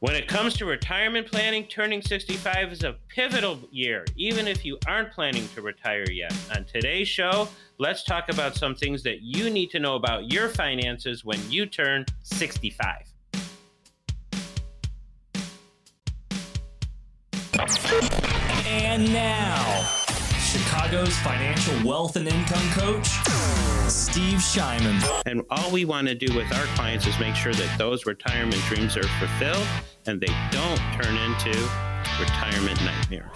When 0.00 0.14
it 0.14 0.28
comes 0.28 0.54
to 0.58 0.64
retirement 0.64 1.26
planning, 1.26 1.64
turning 1.64 2.02
65 2.02 2.70
is 2.70 2.84
a 2.84 2.94
pivotal 3.08 3.58
year, 3.72 4.04
even 4.14 4.46
if 4.46 4.64
you 4.64 4.78
aren't 4.86 5.10
planning 5.10 5.48
to 5.56 5.60
retire 5.60 6.08
yet. 6.08 6.32
On 6.54 6.64
today's 6.64 7.08
show, 7.08 7.48
let's 7.78 8.04
talk 8.04 8.28
about 8.28 8.54
some 8.54 8.76
things 8.76 9.02
that 9.02 9.22
you 9.22 9.50
need 9.50 9.70
to 9.70 9.80
know 9.80 9.96
about 9.96 10.30
your 10.30 10.50
finances 10.50 11.24
when 11.24 11.40
you 11.50 11.66
turn 11.66 12.06
65. 12.22 13.12
And 18.68 19.12
now, 19.12 19.97
Chicago's 20.48 21.14
financial 21.18 21.74
wealth 21.86 22.16
and 22.16 22.26
income 22.26 22.70
coach, 22.70 23.06
Steve 23.86 24.38
Shyman. 24.38 25.22
And 25.26 25.42
all 25.50 25.70
we 25.70 25.84
want 25.84 26.08
to 26.08 26.14
do 26.14 26.34
with 26.34 26.50
our 26.54 26.64
clients 26.74 27.06
is 27.06 27.18
make 27.20 27.34
sure 27.34 27.52
that 27.52 27.76
those 27.76 28.06
retirement 28.06 28.62
dreams 28.62 28.96
are 28.96 29.02
fulfilled 29.02 29.66
and 30.06 30.18
they 30.18 30.34
don't 30.50 30.80
turn 31.02 31.16
into 31.18 31.50
retirement 32.18 32.80
nightmares. 32.82 33.28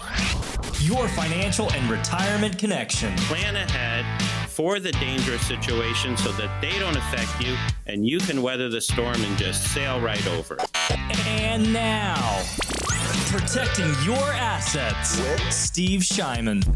Your 0.81 1.07
financial 1.09 1.71
and 1.73 1.87
retirement 1.87 2.57
connection. 2.57 3.15
Plan 3.17 3.57
ahead 3.57 4.49
for 4.49 4.79
the 4.79 4.91
dangerous 4.93 5.45
situation 5.45 6.17
so 6.17 6.31
that 6.31 6.61
they 6.61 6.79
don't 6.79 6.97
affect 6.97 7.39
you 7.39 7.55
and 7.85 8.07
you 8.07 8.17
can 8.17 8.41
weather 8.41 8.69
the 8.69 8.81
storm 8.81 9.21
and 9.23 9.37
just 9.37 9.71
sail 9.71 10.01
right 10.01 10.25
over. 10.29 10.57
And 11.27 11.71
now, 11.71 12.41
protecting 13.27 13.93
your 14.03 14.31
assets, 14.33 15.21
Steve 15.55 16.01
Shyman. 16.01 16.75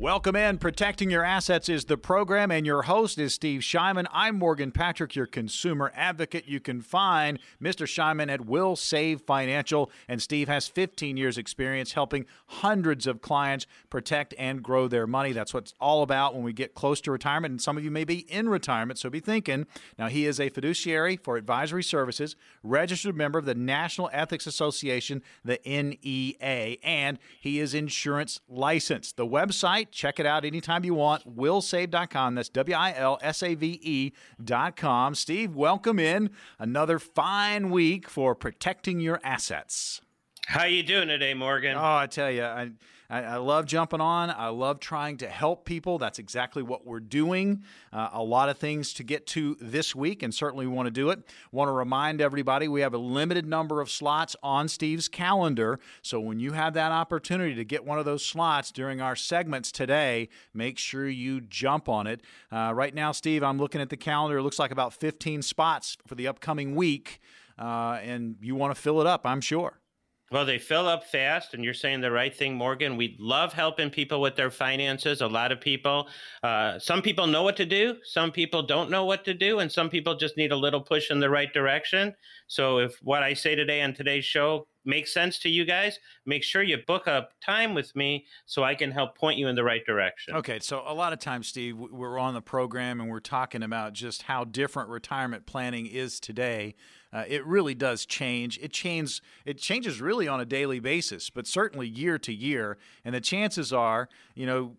Welcome 0.00 0.36
in. 0.36 0.58
Protecting 0.58 1.10
Your 1.10 1.24
Assets 1.24 1.68
is 1.68 1.86
the 1.86 1.96
program, 1.98 2.52
and 2.52 2.64
your 2.64 2.82
host 2.82 3.18
is 3.18 3.34
Steve 3.34 3.62
Shyman. 3.62 4.06
I'm 4.12 4.38
Morgan 4.38 4.70
Patrick, 4.70 5.16
your 5.16 5.26
consumer 5.26 5.90
advocate. 5.92 6.46
You 6.46 6.60
can 6.60 6.82
find 6.82 7.40
Mr. 7.60 7.84
Shyman 7.84 8.30
at 8.30 8.46
Will 8.46 8.76
Save 8.76 9.22
Financial, 9.22 9.90
and 10.06 10.22
Steve 10.22 10.46
has 10.46 10.68
15 10.68 11.16
years' 11.16 11.36
experience 11.36 11.94
helping 11.94 12.26
hundreds 12.46 13.08
of 13.08 13.20
clients 13.20 13.66
protect 13.90 14.34
and 14.38 14.62
grow 14.62 14.86
their 14.86 15.08
money. 15.08 15.32
That's 15.32 15.52
what 15.52 15.64
it's 15.64 15.74
all 15.80 16.04
about 16.04 16.32
when 16.32 16.44
we 16.44 16.52
get 16.52 16.76
close 16.76 17.00
to 17.00 17.10
retirement, 17.10 17.50
and 17.50 17.60
some 17.60 17.76
of 17.76 17.82
you 17.82 17.90
may 17.90 18.04
be 18.04 18.18
in 18.32 18.48
retirement, 18.48 19.00
so 19.00 19.10
be 19.10 19.18
thinking. 19.18 19.66
Now, 19.98 20.06
he 20.06 20.26
is 20.26 20.38
a 20.38 20.48
fiduciary 20.48 21.16
for 21.16 21.36
advisory 21.36 21.82
services, 21.82 22.36
registered 22.62 23.16
member 23.16 23.40
of 23.40 23.46
the 23.46 23.56
National 23.56 24.10
Ethics 24.12 24.46
Association, 24.46 25.24
the 25.44 25.58
NEA, 25.66 26.76
and 26.84 27.18
he 27.40 27.58
is 27.58 27.74
insurance 27.74 28.40
licensed. 28.48 29.16
The 29.16 29.26
website, 29.26 29.87
check 29.90 30.20
it 30.20 30.26
out 30.26 30.44
anytime 30.44 30.84
you 30.84 30.94
want, 30.94 31.36
willsave.com. 31.36 32.34
That's 32.34 32.48
W 32.48 32.76
I 32.76 32.94
L 32.96 33.18
S 33.22 33.42
A 33.42 33.54
V 33.54 33.80
E.com. 33.82 35.14
Steve, 35.14 35.54
welcome 35.54 35.98
in. 35.98 36.30
Another 36.58 36.98
fine 36.98 37.70
week 37.70 38.08
for 38.08 38.34
protecting 38.34 39.00
your 39.00 39.20
assets. 39.22 40.00
How 40.46 40.64
you 40.64 40.82
doing 40.82 41.08
today, 41.08 41.34
Morgan? 41.34 41.76
Oh, 41.76 41.96
I 41.96 42.06
tell 42.06 42.30
you, 42.30 42.42
I, 42.42 42.70
I, 43.10 43.22
I 43.22 43.36
love 43.36 43.64
jumping 43.66 44.00
on. 44.00 44.30
I 44.30 44.48
love 44.48 44.80
trying 44.80 45.16
to 45.18 45.28
help 45.28 45.64
people. 45.64 45.98
That's 45.98 46.18
exactly 46.18 46.62
what 46.62 46.86
we're 46.86 47.00
doing. 47.00 47.62
Uh, 47.92 48.10
a 48.12 48.22
lot 48.22 48.48
of 48.48 48.58
things 48.58 48.92
to 48.94 49.02
get 49.02 49.26
to 49.28 49.56
this 49.60 49.94
week, 49.94 50.22
and 50.22 50.34
certainly 50.34 50.66
want 50.66 50.86
to 50.86 50.90
do 50.90 51.10
it. 51.10 51.20
Want 51.50 51.68
to 51.68 51.72
remind 51.72 52.20
everybody 52.20 52.68
we 52.68 52.82
have 52.82 52.94
a 52.94 52.98
limited 52.98 53.46
number 53.46 53.80
of 53.80 53.90
slots 53.90 54.36
on 54.42 54.68
Steve's 54.68 55.08
calendar. 55.08 55.80
So 56.02 56.20
when 56.20 56.38
you 56.38 56.52
have 56.52 56.74
that 56.74 56.92
opportunity 56.92 57.54
to 57.54 57.64
get 57.64 57.84
one 57.84 57.98
of 57.98 58.04
those 58.04 58.24
slots 58.24 58.70
during 58.70 59.00
our 59.00 59.16
segments 59.16 59.72
today, 59.72 60.28
make 60.52 60.78
sure 60.78 61.08
you 61.08 61.40
jump 61.40 61.88
on 61.88 62.06
it. 62.06 62.20
Uh, 62.52 62.72
right 62.74 62.94
now, 62.94 63.12
Steve, 63.12 63.42
I'm 63.42 63.58
looking 63.58 63.80
at 63.80 63.88
the 63.88 63.96
calendar. 63.96 64.38
It 64.38 64.42
looks 64.42 64.58
like 64.58 64.70
about 64.70 64.92
15 64.92 65.42
spots 65.42 65.96
for 66.06 66.14
the 66.14 66.28
upcoming 66.28 66.74
week, 66.74 67.20
uh, 67.58 67.98
and 68.02 68.36
you 68.40 68.54
want 68.54 68.74
to 68.74 68.80
fill 68.80 69.00
it 69.00 69.06
up, 69.06 69.22
I'm 69.24 69.40
sure. 69.40 69.80
Well, 70.30 70.44
they 70.44 70.58
fill 70.58 70.86
up 70.86 71.04
fast, 71.04 71.54
and 71.54 71.64
you're 71.64 71.72
saying 71.72 72.02
the 72.02 72.10
right 72.10 72.34
thing, 72.34 72.54
Morgan. 72.54 72.98
We 72.98 73.16
love 73.18 73.54
helping 73.54 73.88
people 73.88 74.20
with 74.20 74.36
their 74.36 74.50
finances. 74.50 75.22
A 75.22 75.26
lot 75.26 75.52
of 75.52 75.60
people, 75.60 76.08
uh, 76.42 76.78
some 76.78 77.00
people 77.00 77.26
know 77.26 77.42
what 77.42 77.56
to 77.56 77.64
do, 77.64 77.96
some 78.04 78.30
people 78.30 78.62
don't 78.62 78.90
know 78.90 79.06
what 79.06 79.24
to 79.24 79.32
do, 79.32 79.60
and 79.60 79.72
some 79.72 79.88
people 79.88 80.16
just 80.16 80.36
need 80.36 80.52
a 80.52 80.56
little 80.56 80.82
push 80.82 81.10
in 81.10 81.20
the 81.20 81.30
right 81.30 81.52
direction. 81.52 82.14
So, 82.46 82.78
if 82.78 82.98
what 83.02 83.22
I 83.22 83.32
say 83.32 83.54
today 83.54 83.80
on 83.80 83.94
today's 83.94 84.26
show 84.26 84.66
makes 84.84 85.12
sense 85.12 85.38
to 85.40 85.48
you 85.48 85.64
guys, 85.64 85.98
make 86.26 86.42
sure 86.42 86.62
you 86.62 86.78
book 86.86 87.06
a 87.06 87.28
time 87.44 87.74
with 87.74 87.94
me 87.94 88.26
so 88.46 88.64
I 88.64 88.74
can 88.74 88.90
help 88.90 89.16
point 89.16 89.38
you 89.38 89.48
in 89.48 89.54
the 89.54 89.64
right 89.64 89.84
direction. 89.84 90.34
Okay, 90.34 90.58
so 90.58 90.82
a 90.86 90.94
lot 90.94 91.12
of 91.12 91.18
times, 91.18 91.46
Steve, 91.46 91.76
we're 91.76 92.18
on 92.18 92.34
the 92.34 92.40
program 92.40 93.00
and 93.00 93.08
we're 93.08 93.20
talking 93.20 93.62
about 93.62 93.92
just 93.92 94.22
how 94.22 94.44
different 94.44 94.88
retirement 94.88 95.46
planning 95.46 95.86
is 95.86 96.18
today. 96.20 96.74
Uh, 97.12 97.24
it 97.26 97.44
really 97.46 97.74
does 97.74 98.04
change. 98.04 98.58
It 98.60 98.72
changes. 98.72 99.22
It 99.46 99.58
changes 99.58 100.00
really 100.00 100.28
on 100.28 100.40
a 100.40 100.44
daily 100.44 100.78
basis, 100.78 101.30
but 101.30 101.46
certainly 101.46 101.88
year 101.88 102.18
to 102.18 102.32
year. 102.32 102.76
And 103.04 103.14
the 103.14 103.20
chances 103.20 103.72
are, 103.72 104.08
you 104.34 104.46
know, 104.46 104.76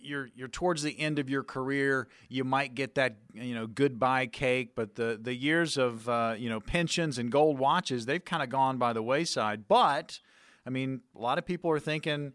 you're 0.00 0.30
you're 0.34 0.48
towards 0.48 0.82
the 0.82 0.98
end 0.98 1.18
of 1.18 1.28
your 1.28 1.42
career, 1.42 2.08
you 2.28 2.44
might 2.44 2.74
get 2.74 2.94
that 2.94 3.16
you 3.34 3.54
know 3.54 3.66
goodbye 3.66 4.26
cake. 4.26 4.74
But 4.74 4.94
the 4.94 5.18
the 5.20 5.34
years 5.34 5.76
of 5.76 6.08
uh, 6.08 6.34
you 6.38 6.48
know 6.48 6.60
pensions 6.60 7.18
and 7.18 7.30
gold 7.30 7.58
watches, 7.58 8.06
they've 8.06 8.24
kind 8.24 8.42
of 8.42 8.48
gone 8.48 8.78
by 8.78 8.92
the 8.92 9.02
wayside. 9.02 9.68
But 9.68 10.20
I 10.66 10.70
mean, 10.70 11.02
a 11.14 11.20
lot 11.20 11.38
of 11.38 11.46
people 11.46 11.70
are 11.70 11.80
thinking. 11.80 12.32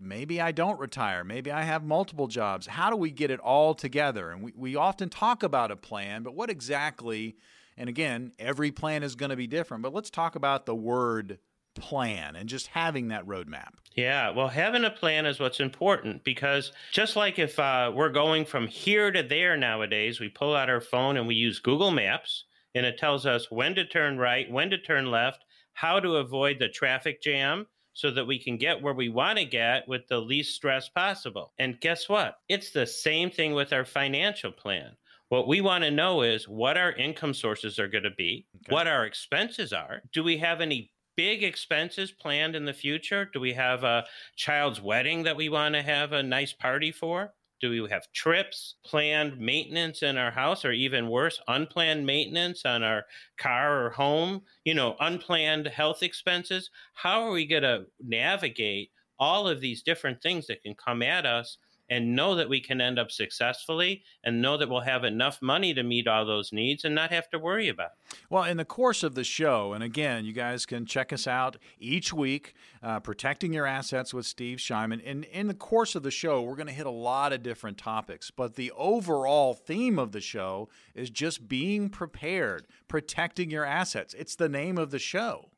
Maybe 0.00 0.40
I 0.40 0.50
don't 0.50 0.78
retire. 0.78 1.22
Maybe 1.24 1.52
I 1.52 1.62
have 1.62 1.84
multiple 1.84 2.26
jobs. 2.26 2.66
How 2.66 2.90
do 2.90 2.96
we 2.96 3.10
get 3.10 3.30
it 3.30 3.38
all 3.38 3.74
together? 3.74 4.32
And 4.32 4.42
we, 4.42 4.52
we 4.54 4.76
often 4.76 5.08
talk 5.08 5.42
about 5.42 5.70
a 5.70 5.76
plan, 5.76 6.24
but 6.24 6.34
what 6.34 6.50
exactly 6.50 7.36
and 7.76 7.88
again, 7.88 8.32
every 8.38 8.70
plan 8.70 9.02
is 9.02 9.14
going 9.14 9.30
to 9.30 9.36
be 9.36 9.46
different, 9.46 9.82
but 9.82 9.92
let's 9.92 10.10
talk 10.10 10.36
about 10.36 10.66
the 10.66 10.74
word 10.74 11.38
plan 11.74 12.36
and 12.36 12.48
just 12.48 12.68
having 12.68 13.08
that 13.08 13.26
roadmap. 13.26 13.70
Yeah, 13.94 14.30
well, 14.30 14.48
having 14.48 14.84
a 14.84 14.90
plan 14.90 15.26
is 15.26 15.40
what's 15.40 15.60
important 15.60 16.24
because 16.24 16.72
just 16.92 17.16
like 17.16 17.38
if 17.38 17.58
uh, 17.58 17.92
we're 17.94 18.10
going 18.10 18.44
from 18.44 18.66
here 18.66 19.10
to 19.10 19.22
there 19.22 19.56
nowadays, 19.56 20.20
we 20.20 20.28
pull 20.28 20.54
out 20.54 20.70
our 20.70 20.80
phone 20.80 21.16
and 21.16 21.26
we 21.26 21.34
use 21.34 21.58
Google 21.58 21.90
Maps 21.90 22.44
and 22.74 22.86
it 22.86 22.98
tells 22.98 23.26
us 23.26 23.50
when 23.50 23.74
to 23.74 23.84
turn 23.84 24.18
right, 24.18 24.50
when 24.50 24.70
to 24.70 24.78
turn 24.78 25.10
left, 25.10 25.44
how 25.72 26.00
to 26.00 26.16
avoid 26.16 26.58
the 26.58 26.68
traffic 26.68 27.20
jam 27.22 27.66
so 27.92 28.10
that 28.10 28.26
we 28.26 28.38
can 28.38 28.56
get 28.56 28.82
where 28.82 28.94
we 28.94 29.08
want 29.08 29.38
to 29.38 29.44
get 29.44 29.86
with 29.86 30.06
the 30.08 30.18
least 30.18 30.54
stress 30.54 30.88
possible. 30.88 31.52
And 31.58 31.80
guess 31.80 32.08
what? 32.08 32.38
It's 32.48 32.70
the 32.70 32.86
same 32.86 33.30
thing 33.30 33.54
with 33.54 33.72
our 33.72 33.84
financial 33.84 34.50
plan. 34.50 34.96
What 35.34 35.48
we 35.48 35.60
want 35.60 35.82
to 35.82 35.90
know 35.90 36.22
is 36.22 36.48
what 36.48 36.78
our 36.78 36.92
income 36.92 37.34
sources 37.34 37.80
are 37.80 37.88
going 37.88 38.04
to 38.04 38.12
be, 38.16 38.46
okay. 38.54 38.72
what 38.72 38.86
our 38.86 39.04
expenses 39.04 39.72
are. 39.72 40.00
Do 40.12 40.22
we 40.22 40.38
have 40.38 40.60
any 40.60 40.92
big 41.16 41.42
expenses 41.42 42.12
planned 42.12 42.54
in 42.54 42.64
the 42.64 42.72
future? 42.72 43.28
Do 43.32 43.40
we 43.40 43.52
have 43.52 43.82
a 43.82 44.04
child's 44.36 44.80
wedding 44.80 45.24
that 45.24 45.36
we 45.36 45.48
want 45.48 45.74
to 45.74 45.82
have 45.82 46.12
a 46.12 46.22
nice 46.22 46.52
party 46.52 46.92
for? 46.92 47.34
Do 47.60 47.68
we 47.70 47.90
have 47.90 48.12
trips, 48.12 48.76
planned 48.86 49.36
maintenance 49.36 50.04
in 50.04 50.16
our 50.18 50.30
house, 50.30 50.64
or 50.64 50.70
even 50.70 51.08
worse, 51.08 51.40
unplanned 51.48 52.06
maintenance 52.06 52.64
on 52.64 52.84
our 52.84 53.04
car 53.36 53.86
or 53.86 53.90
home? 53.90 54.42
You 54.64 54.74
know, 54.74 54.94
unplanned 55.00 55.66
health 55.66 56.04
expenses. 56.04 56.70
How 56.92 57.24
are 57.24 57.32
we 57.32 57.44
going 57.44 57.64
to 57.64 57.86
navigate 58.00 58.92
all 59.18 59.48
of 59.48 59.60
these 59.60 59.82
different 59.82 60.22
things 60.22 60.46
that 60.46 60.62
can 60.62 60.76
come 60.76 61.02
at 61.02 61.26
us 61.26 61.58
and 61.88 62.16
know 62.16 62.34
that 62.34 62.48
we 62.48 62.60
can 62.60 62.80
end 62.80 62.98
up 62.98 63.10
successfully 63.10 64.02
and 64.22 64.40
know 64.40 64.56
that 64.56 64.68
we'll 64.68 64.80
have 64.80 65.04
enough 65.04 65.42
money 65.42 65.74
to 65.74 65.82
meet 65.82 66.08
all 66.08 66.24
those 66.24 66.52
needs 66.52 66.84
and 66.84 66.94
not 66.94 67.10
have 67.10 67.28
to 67.30 67.38
worry 67.38 67.68
about 67.68 67.90
it. 68.10 68.18
Well, 68.30 68.44
in 68.44 68.56
the 68.56 68.64
course 68.64 69.02
of 69.02 69.14
the 69.14 69.24
show, 69.24 69.72
and 69.72 69.84
again, 69.84 70.24
you 70.24 70.32
guys 70.32 70.66
can 70.66 70.86
check 70.86 71.12
us 71.12 71.26
out 71.26 71.56
each 71.78 72.12
week, 72.12 72.54
uh, 72.82 73.00
Protecting 73.00 73.52
Your 73.52 73.66
Assets 73.66 74.14
with 74.14 74.26
Steve 74.26 74.58
Shyman. 74.58 75.02
And 75.04 75.24
in 75.24 75.46
the 75.46 75.54
course 75.54 75.94
of 75.94 76.02
the 76.02 76.10
show, 76.10 76.42
we're 76.42 76.56
going 76.56 76.68
to 76.68 76.72
hit 76.72 76.86
a 76.86 76.90
lot 76.90 77.32
of 77.32 77.42
different 77.42 77.78
topics, 77.78 78.30
but 78.30 78.54
the 78.54 78.72
overall 78.72 79.54
theme 79.54 79.98
of 79.98 80.12
the 80.12 80.20
show 80.20 80.68
is 80.94 81.10
just 81.10 81.48
being 81.48 81.88
prepared, 81.90 82.66
protecting 82.88 83.50
your 83.50 83.64
assets. 83.64 84.14
It's 84.14 84.36
the 84.36 84.48
name 84.48 84.78
of 84.78 84.90
the 84.90 84.98
show. 84.98 85.50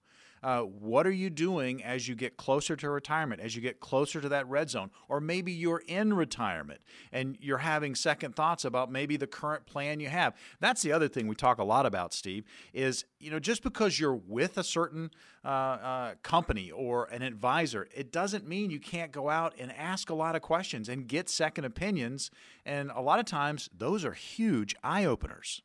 Uh, 0.46 0.60
what 0.60 1.08
are 1.08 1.12
you 1.12 1.28
doing 1.28 1.82
as 1.82 2.06
you 2.06 2.14
get 2.14 2.37
closer 2.37 2.76
to 2.76 2.88
retirement, 2.88 3.40
as 3.40 3.56
you 3.56 3.60
get 3.60 3.81
closer 3.81 4.20
to 4.20 4.28
that 4.28 4.46
red 4.46 4.70
zone? 4.70 4.93
Or 5.08 5.20
maybe 5.20 5.50
you're 5.50 5.82
in 5.88 6.14
retirement 6.14 6.82
and 7.10 7.37
you're 7.40 7.58
having 7.58 7.96
second 7.96 8.37
thoughts 8.37 8.64
about 8.64 8.88
maybe 8.88 9.16
the 9.16 9.26
current 9.26 9.66
plan 9.66 9.98
you 9.98 10.08
have. 10.08 10.37
That's 10.60 10.82
the 10.82 10.93
other 10.93 11.08
thing 11.08 11.26
we 11.26 11.34
talk 11.34 11.58
a 11.58 11.64
lot 11.64 11.84
about, 11.84 12.14
Steve, 12.14 12.44
is 12.72 13.04
you 13.19 13.28
know 13.28 13.40
just 13.40 13.64
because 13.64 13.98
you're 13.98 14.14
with 14.14 14.56
a 14.56 14.62
certain 14.62 15.10
uh, 15.44 15.48
uh, 15.48 16.14
company 16.22 16.70
or 16.70 17.06
an 17.06 17.22
advisor, 17.22 17.88
it 17.92 18.12
doesn't 18.12 18.46
mean 18.46 18.70
you 18.70 18.78
can't 18.78 19.10
go 19.10 19.28
out 19.28 19.52
and 19.58 19.72
ask 19.72 20.10
a 20.10 20.14
lot 20.14 20.37
of 20.37 20.42
questions 20.42 20.88
and 20.88 21.08
get 21.08 21.28
second 21.28 21.64
opinions. 21.64 22.31
And 22.64 22.92
a 22.94 23.00
lot 23.00 23.19
of 23.19 23.26
times, 23.26 23.69
those 23.76 24.04
are 24.04 24.12
huge 24.12 24.76
eye 24.84 25.06
openers 25.06 25.62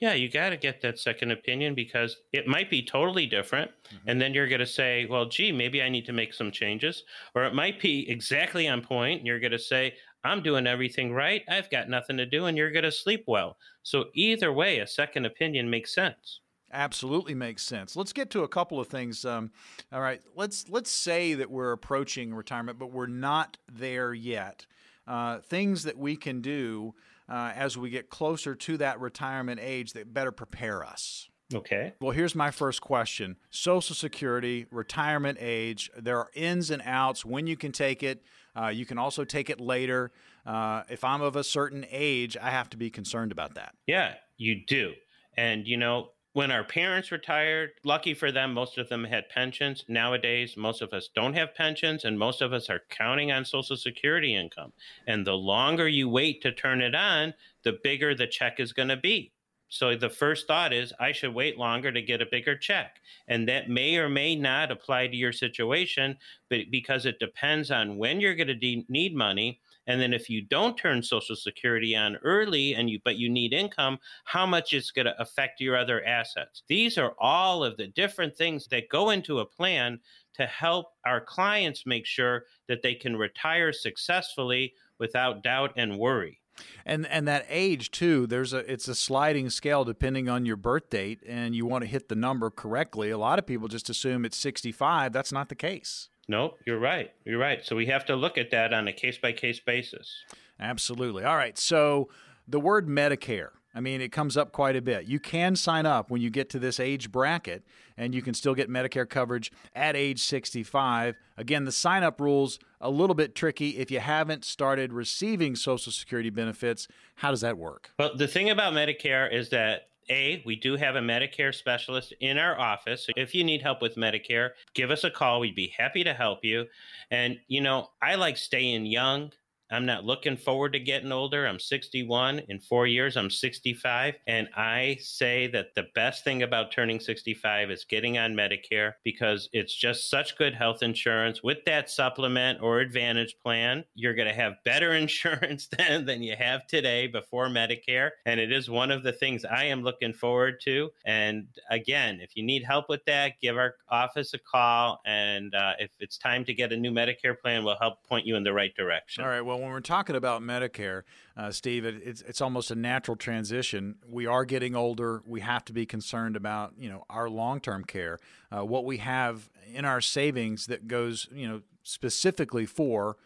yeah, 0.00 0.14
you 0.14 0.30
got 0.30 0.50
to 0.50 0.56
get 0.56 0.80
that 0.82 0.98
second 0.98 1.32
opinion 1.32 1.74
because 1.74 2.16
it 2.32 2.46
might 2.46 2.70
be 2.70 2.82
totally 2.82 3.26
different. 3.26 3.70
Mm-hmm. 3.70 4.08
And 4.08 4.20
then 4.20 4.32
you're 4.32 4.48
going 4.48 4.60
to 4.60 4.66
say, 4.66 5.06
well, 5.06 5.26
gee, 5.26 5.50
maybe 5.50 5.82
I 5.82 5.88
need 5.88 6.06
to 6.06 6.12
make 6.12 6.32
some 6.32 6.52
changes. 6.52 7.02
Or 7.34 7.44
it 7.44 7.54
might 7.54 7.80
be 7.80 8.08
exactly 8.08 8.68
on 8.68 8.80
point. 8.80 9.18
And 9.18 9.26
you're 9.26 9.40
going 9.40 9.52
to 9.52 9.58
say, 9.58 9.94
I'm 10.24 10.42
doing 10.42 10.66
everything 10.66 11.12
right. 11.12 11.42
I've 11.48 11.70
got 11.70 11.88
nothing 11.88 12.16
to 12.18 12.26
do. 12.26 12.46
And 12.46 12.56
you're 12.56 12.70
going 12.70 12.84
to 12.84 12.92
sleep 12.92 13.24
well. 13.26 13.56
So 13.82 14.06
either 14.14 14.52
way, 14.52 14.78
a 14.78 14.86
second 14.86 15.26
opinion 15.26 15.68
makes 15.68 15.94
sense. 15.94 16.40
Absolutely 16.72 17.34
makes 17.34 17.62
sense. 17.62 17.96
Let's 17.96 18.12
get 18.12 18.30
to 18.30 18.42
a 18.42 18.48
couple 18.48 18.78
of 18.78 18.88
things. 18.88 19.24
Um, 19.24 19.50
all 19.90 20.02
right, 20.02 20.20
let's 20.36 20.68
let's 20.68 20.90
say 20.90 21.32
that 21.32 21.50
we're 21.50 21.72
approaching 21.72 22.34
retirement, 22.34 22.78
but 22.78 22.92
we're 22.92 23.06
not 23.06 23.56
there 23.72 24.12
yet. 24.12 24.66
Uh, 25.06 25.38
things 25.38 25.84
that 25.84 25.96
we 25.96 26.14
can 26.14 26.42
do 26.42 26.94
uh, 27.28 27.52
as 27.54 27.76
we 27.76 27.90
get 27.90 28.10
closer 28.10 28.54
to 28.54 28.76
that 28.78 29.00
retirement 29.00 29.60
age 29.62 29.92
that 29.92 30.12
better 30.12 30.32
prepare 30.32 30.84
us. 30.84 31.28
Okay. 31.54 31.94
Well, 32.00 32.10
here's 32.10 32.34
my 32.34 32.50
first 32.50 32.80
question 32.80 33.36
Social 33.50 33.94
Security, 33.94 34.66
retirement 34.70 35.38
age, 35.40 35.90
there 35.96 36.18
are 36.18 36.30
ins 36.34 36.70
and 36.70 36.82
outs 36.84 37.24
when 37.24 37.46
you 37.46 37.56
can 37.56 37.72
take 37.72 38.02
it. 38.02 38.22
Uh, 38.56 38.68
you 38.68 38.84
can 38.84 38.98
also 38.98 39.24
take 39.24 39.50
it 39.50 39.60
later. 39.60 40.10
Uh, 40.44 40.82
if 40.88 41.04
I'm 41.04 41.22
of 41.22 41.36
a 41.36 41.44
certain 41.44 41.86
age, 41.90 42.36
I 42.36 42.50
have 42.50 42.68
to 42.70 42.76
be 42.76 42.90
concerned 42.90 43.32
about 43.32 43.54
that. 43.54 43.74
Yeah, 43.86 44.14
you 44.36 44.62
do. 44.66 44.92
And, 45.36 45.66
you 45.66 45.76
know, 45.76 46.10
when 46.32 46.50
our 46.50 46.64
parents 46.64 47.10
retired, 47.10 47.70
lucky 47.84 48.14
for 48.14 48.30
them, 48.30 48.52
most 48.52 48.78
of 48.78 48.88
them 48.88 49.04
had 49.04 49.28
pensions. 49.28 49.84
Nowadays, 49.88 50.56
most 50.56 50.82
of 50.82 50.92
us 50.92 51.08
don't 51.14 51.34
have 51.34 51.54
pensions, 51.54 52.04
and 52.04 52.18
most 52.18 52.42
of 52.42 52.52
us 52.52 52.68
are 52.68 52.82
counting 52.90 53.32
on 53.32 53.44
Social 53.44 53.76
Security 53.76 54.34
income. 54.34 54.72
And 55.06 55.26
the 55.26 55.32
longer 55.32 55.88
you 55.88 56.08
wait 56.08 56.42
to 56.42 56.52
turn 56.52 56.80
it 56.80 56.94
on, 56.94 57.34
the 57.64 57.78
bigger 57.82 58.14
the 58.14 58.26
check 58.26 58.60
is 58.60 58.72
going 58.72 58.88
to 58.88 58.96
be. 58.96 59.32
So 59.70 59.94
the 59.96 60.08
first 60.08 60.46
thought 60.46 60.72
is, 60.72 60.92
I 60.98 61.12
should 61.12 61.34
wait 61.34 61.58
longer 61.58 61.92
to 61.92 62.00
get 62.00 62.22
a 62.22 62.26
bigger 62.26 62.56
check. 62.56 62.96
And 63.26 63.48
that 63.48 63.68
may 63.68 63.96
or 63.96 64.08
may 64.08 64.34
not 64.34 64.70
apply 64.70 65.08
to 65.08 65.16
your 65.16 65.32
situation, 65.32 66.16
but 66.48 66.70
because 66.70 67.04
it 67.04 67.18
depends 67.18 67.70
on 67.70 67.98
when 67.98 68.20
you're 68.20 68.34
going 68.34 68.48
to 68.48 68.54
de- 68.54 68.86
need 68.88 69.14
money 69.14 69.60
and 69.88 70.00
then 70.00 70.12
if 70.12 70.28
you 70.28 70.42
don't 70.42 70.76
turn 70.76 71.02
Social 71.02 71.34
Security 71.34 71.96
on 71.96 72.16
early 72.16 72.74
and 72.74 72.88
you 72.88 73.00
but 73.04 73.16
you 73.16 73.28
need 73.28 73.52
income, 73.52 73.98
how 74.24 74.46
much 74.46 74.72
it's 74.72 74.92
going 74.92 75.06
to 75.06 75.20
affect 75.20 75.60
your 75.60 75.76
other 75.76 76.04
assets. 76.04 76.62
These 76.68 76.98
are 76.98 77.14
all 77.18 77.64
of 77.64 77.76
the 77.78 77.88
different 77.88 78.36
things 78.36 78.68
that 78.68 78.90
go 78.90 79.10
into 79.10 79.40
a 79.40 79.46
plan 79.46 79.98
to 80.34 80.46
help 80.46 80.88
our 81.06 81.20
clients 81.22 81.86
make 81.86 82.06
sure 82.06 82.44
that 82.68 82.82
they 82.82 82.94
can 82.94 83.16
retire 83.16 83.72
successfully 83.72 84.74
without 85.00 85.42
doubt 85.42 85.72
and 85.76 85.98
worry. 85.98 86.40
And 86.84 87.06
and 87.06 87.26
that 87.26 87.46
age 87.48 87.90
too, 87.90 88.26
there's 88.26 88.52
a 88.52 88.70
it's 88.70 88.88
a 88.88 88.94
sliding 88.94 89.48
scale 89.48 89.84
depending 89.84 90.28
on 90.28 90.44
your 90.44 90.56
birth 90.56 90.90
date 90.90 91.20
and 91.26 91.54
you 91.54 91.64
want 91.64 91.82
to 91.84 91.88
hit 91.88 92.08
the 92.08 92.14
number 92.14 92.50
correctly. 92.50 93.10
A 93.10 93.18
lot 93.18 93.38
of 93.38 93.46
people 93.46 93.68
just 93.68 93.88
assume 93.88 94.24
it's 94.24 94.36
65. 94.36 95.12
That's 95.12 95.32
not 95.32 95.48
the 95.48 95.54
case. 95.54 96.10
No, 96.28 96.54
you're 96.66 96.78
right. 96.78 97.10
You're 97.24 97.38
right. 97.38 97.64
So 97.64 97.74
we 97.74 97.86
have 97.86 98.04
to 98.06 98.16
look 98.16 98.36
at 98.36 98.50
that 98.50 98.74
on 98.74 98.86
a 98.86 98.92
case 98.92 99.16
by 99.16 99.32
case 99.32 99.60
basis. 99.60 100.24
Absolutely. 100.60 101.24
All 101.24 101.36
right. 101.36 101.56
So 101.56 102.10
the 102.46 102.60
word 102.60 102.86
Medicare, 102.86 103.50
I 103.74 103.80
mean, 103.80 104.00
it 104.00 104.12
comes 104.12 104.36
up 104.36 104.52
quite 104.52 104.76
a 104.76 104.82
bit. 104.82 105.06
You 105.06 105.20
can 105.20 105.56
sign 105.56 105.86
up 105.86 106.10
when 106.10 106.20
you 106.20 106.30
get 106.30 106.50
to 106.50 106.58
this 106.58 106.78
age 106.80 107.10
bracket, 107.10 107.64
and 107.96 108.14
you 108.14 108.22
can 108.22 108.34
still 108.34 108.54
get 108.54 108.68
Medicare 108.68 109.08
coverage 109.08 109.52
at 109.74 109.96
age 109.96 110.20
65. 110.20 111.16
Again, 111.36 111.64
the 111.64 111.72
sign 111.72 112.02
up 112.02 112.20
rules 112.20 112.58
a 112.80 112.90
little 112.90 113.14
bit 113.14 113.34
tricky 113.34 113.78
if 113.78 113.90
you 113.90 114.00
haven't 114.00 114.44
started 114.44 114.92
receiving 114.92 115.56
Social 115.56 115.92
Security 115.92 116.30
benefits. 116.30 116.88
How 117.16 117.30
does 117.30 117.40
that 117.40 117.56
work? 117.56 117.90
Well, 117.98 118.16
the 118.16 118.28
thing 118.28 118.50
about 118.50 118.72
Medicare 118.72 119.32
is 119.32 119.50
that 119.50 119.87
a, 120.10 120.42
we 120.46 120.56
do 120.56 120.76
have 120.76 120.96
a 120.96 121.00
Medicare 121.00 121.54
specialist 121.54 122.12
in 122.20 122.38
our 122.38 122.58
office. 122.58 123.06
So 123.06 123.12
If 123.16 123.34
you 123.34 123.44
need 123.44 123.62
help 123.62 123.82
with 123.82 123.96
Medicare, 123.96 124.50
give 124.74 124.90
us 124.90 125.04
a 125.04 125.10
call. 125.10 125.40
We'd 125.40 125.54
be 125.54 125.72
happy 125.76 126.04
to 126.04 126.14
help 126.14 126.44
you. 126.44 126.66
And, 127.10 127.38
you 127.48 127.60
know, 127.60 127.90
I 128.02 128.14
like 128.16 128.36
staying 128.36 128.86
young. 128.86 129.32
I'm 129.70 129.86
not 129.86 130.04
looking 130.04 130.36
forward 130.36 130.72
to 130.72 130.80
getting 130.80 131.12
older. 131.12 131.46
I'm 131.46 131.58
61. 131.58 132.40
In 132.48 132.58
four 132.58 132.86
years, 132.86 133.16
I'm 133.16 133.30
65. 133.30 134.14
And 134.26 134.48
I 134.56 134.96
say 135.00 135.46
that 135.48 135.74
the 135.74 135.86
best 135.94 136.24
thing 136.24 136.42
about 136.42 136.72
turning 136.72 137.00
65 137.00 137.70
is 137.70 137.84
getting 137.84 138.18
on 138.18 138.34
Medicare 138.34 138.94
because 139.04 139.48
it's 139.52 139.74
just 139.74 140.10
such 140.10 140.38
good 140.38 140.54
health 140.54 140.82
insurance. 140.82 141.42
With 141.42 141.64
that 141.66 141.90
supplement 141.90 142.62
or 142.62 142.80
advantage 142.80 143.36
plan, 143.42 143.84
you're 143.94 144.14
going 144.14 144.28
to 144.28 144.34
have 144.34 144.54
better 144.64 144.92
insurance 144.94 145.68
than, 145.76 146.06
than 146.06 146.22
you 146.22 146.34
have 146.36 146.66
today 146.66 147.06
before 147.06 147.48
Medicare. 147.48 148.10
And 148.26 148.40
it 148.40 148.52
is 148.52 148.70
one 148.70 148.90
of 148.90 149.02
the 149.02 149.12
things 149.12 149.44
I 149.44 149.64
am 149.64 149.82
looking 149.82 150.12
forward 150.12 150.60
to. 150.64 150.90
And 151.04 151.46
again, 151.70 152.20
if 152.20 152.36
you 152.36 152.42
need 152.42 152.64
help 152.64 152.88
with 152.88 153.04
that, 153.06 153.32
give 153.42 153.56
our 153.56 153.74
office 153.90 154.32
a 154.34 154.38
call. 154.38 155.00
And 155.04 155.54
uh, 155.54 155.74
if 155.78 155.90
it's 156.00 156.16
time 156.16 156.44
to 156.46 156.54
get 156.54 156.72
a 156.72 156.76
new 156.76 156.90
Medicare 156.90 157.38
plan, 157.38 157.64
we'll 157.64 157.76
help 157.80 158.02
point 158.04 158.26
you 158.26 158.36
in 158.36 158.44
the 158.44 158.52
right 158.52 158.74
direction. 158.74 159.24
All 159.24 159.30
right. 159.30 159.40
Well, 159.40 159.57
when 159.58 159.70
we're 159.70 159.80
talking 159.80 160.16
about 160.16 160.42
Medicare, 160.42 161.02
uh, 161.36 161.50
Steve, 161.50 161.84
it, 161.84 162.02
it's 162.04 162.22
it's 162.22 162.40
almost 162.40 162.70
a 162.70 162.74
natural 162.74 163.16
transition. 163.16 163.96
We 164.08 164.26
are 164.26 164.44
getting 164.44 164.74
older. 164.74 165.22
We 165.26 165.40
have 165.40 165.64
to 165.66 165.72
be 165.72 165.86
concerned 165.86 166.36
about 166.36 166.74
you 166.78 166.88
know 166.88 167.04
our 167.10 167.28
long 167.28 167.60
term 167.60 167.84
care, 167.84 168.18
uh, 168.50 168.64
what 168.64 168.84
we 168.84 168.98
have 168.98 169.50
in 169.72 169.84
our 169.84 170.00
savings 170.00 170.66
that 170.66 170.88
goes 170.88 171.28
you 171.32 171.48
know 171.48 171.62
specifically 171.82 172.66
for 172.66 173.16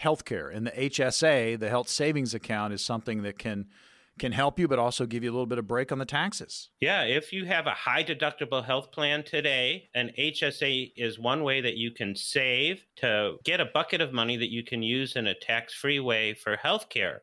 healthcare. 0.00 0.54
And 0.54 0.66
the 0.66 0.72
HSA, 0.72 1.58
the 1.58 1.68
Health 1.68 1.88
Savings 1.88 2.34
Account, 2.34 2.72
is 2.72 2.84
something 2.84 3.22
that 3.22 3.38
can 3.38 3.66
can 4.18 4.32
help 4.32 4.58
you, 4.58 4.66
but 4.68 4.78
also 4.78 5.06
give 5.06 5.22
you 5.22 5.30
a 5.30 5.32
little 5.34 5.46
bit 5.46 5.58
of 5.58 5.66
break 5.66 5.92
on 5.92 5.98
the 5.98 6.04
taxes. 6.04 6.70
Yeah, 6.80 7.02
if 7.02 7.32
you 7.32 7.44
have 7.46 7.66
a 7.66 7.70
high 7.70 8.02
deductible 8.02 8.64
health 8.64 8.90
plan 8.92 9.24
today, 9.24 9.88
an 9.94 10.12
HSA 10.18 10.92
is 10.96 11.18
one 11.18 11.42
way 11.42 11.60
that 11.60 11.76
you 11.76 11.90
can 11.90 12.16
save 12.16 12.84
to 12.96 13.36
get 13.44 13.60
a 13.60 13.66
bucket 13.66 14.00
of 14.00 14.12
money 14.12 14.36
that 14.36 14.50
you 14.50 14.62
can 14.62 14.82
use 14.82 15.16
in 15.16 15.26
a 15.26 15.34
tax 15.34 15.74
free 15.74 16.00
way 16.00 16.34
for 16.34 16.56
health 16.56 16.88
care 16.88 17.22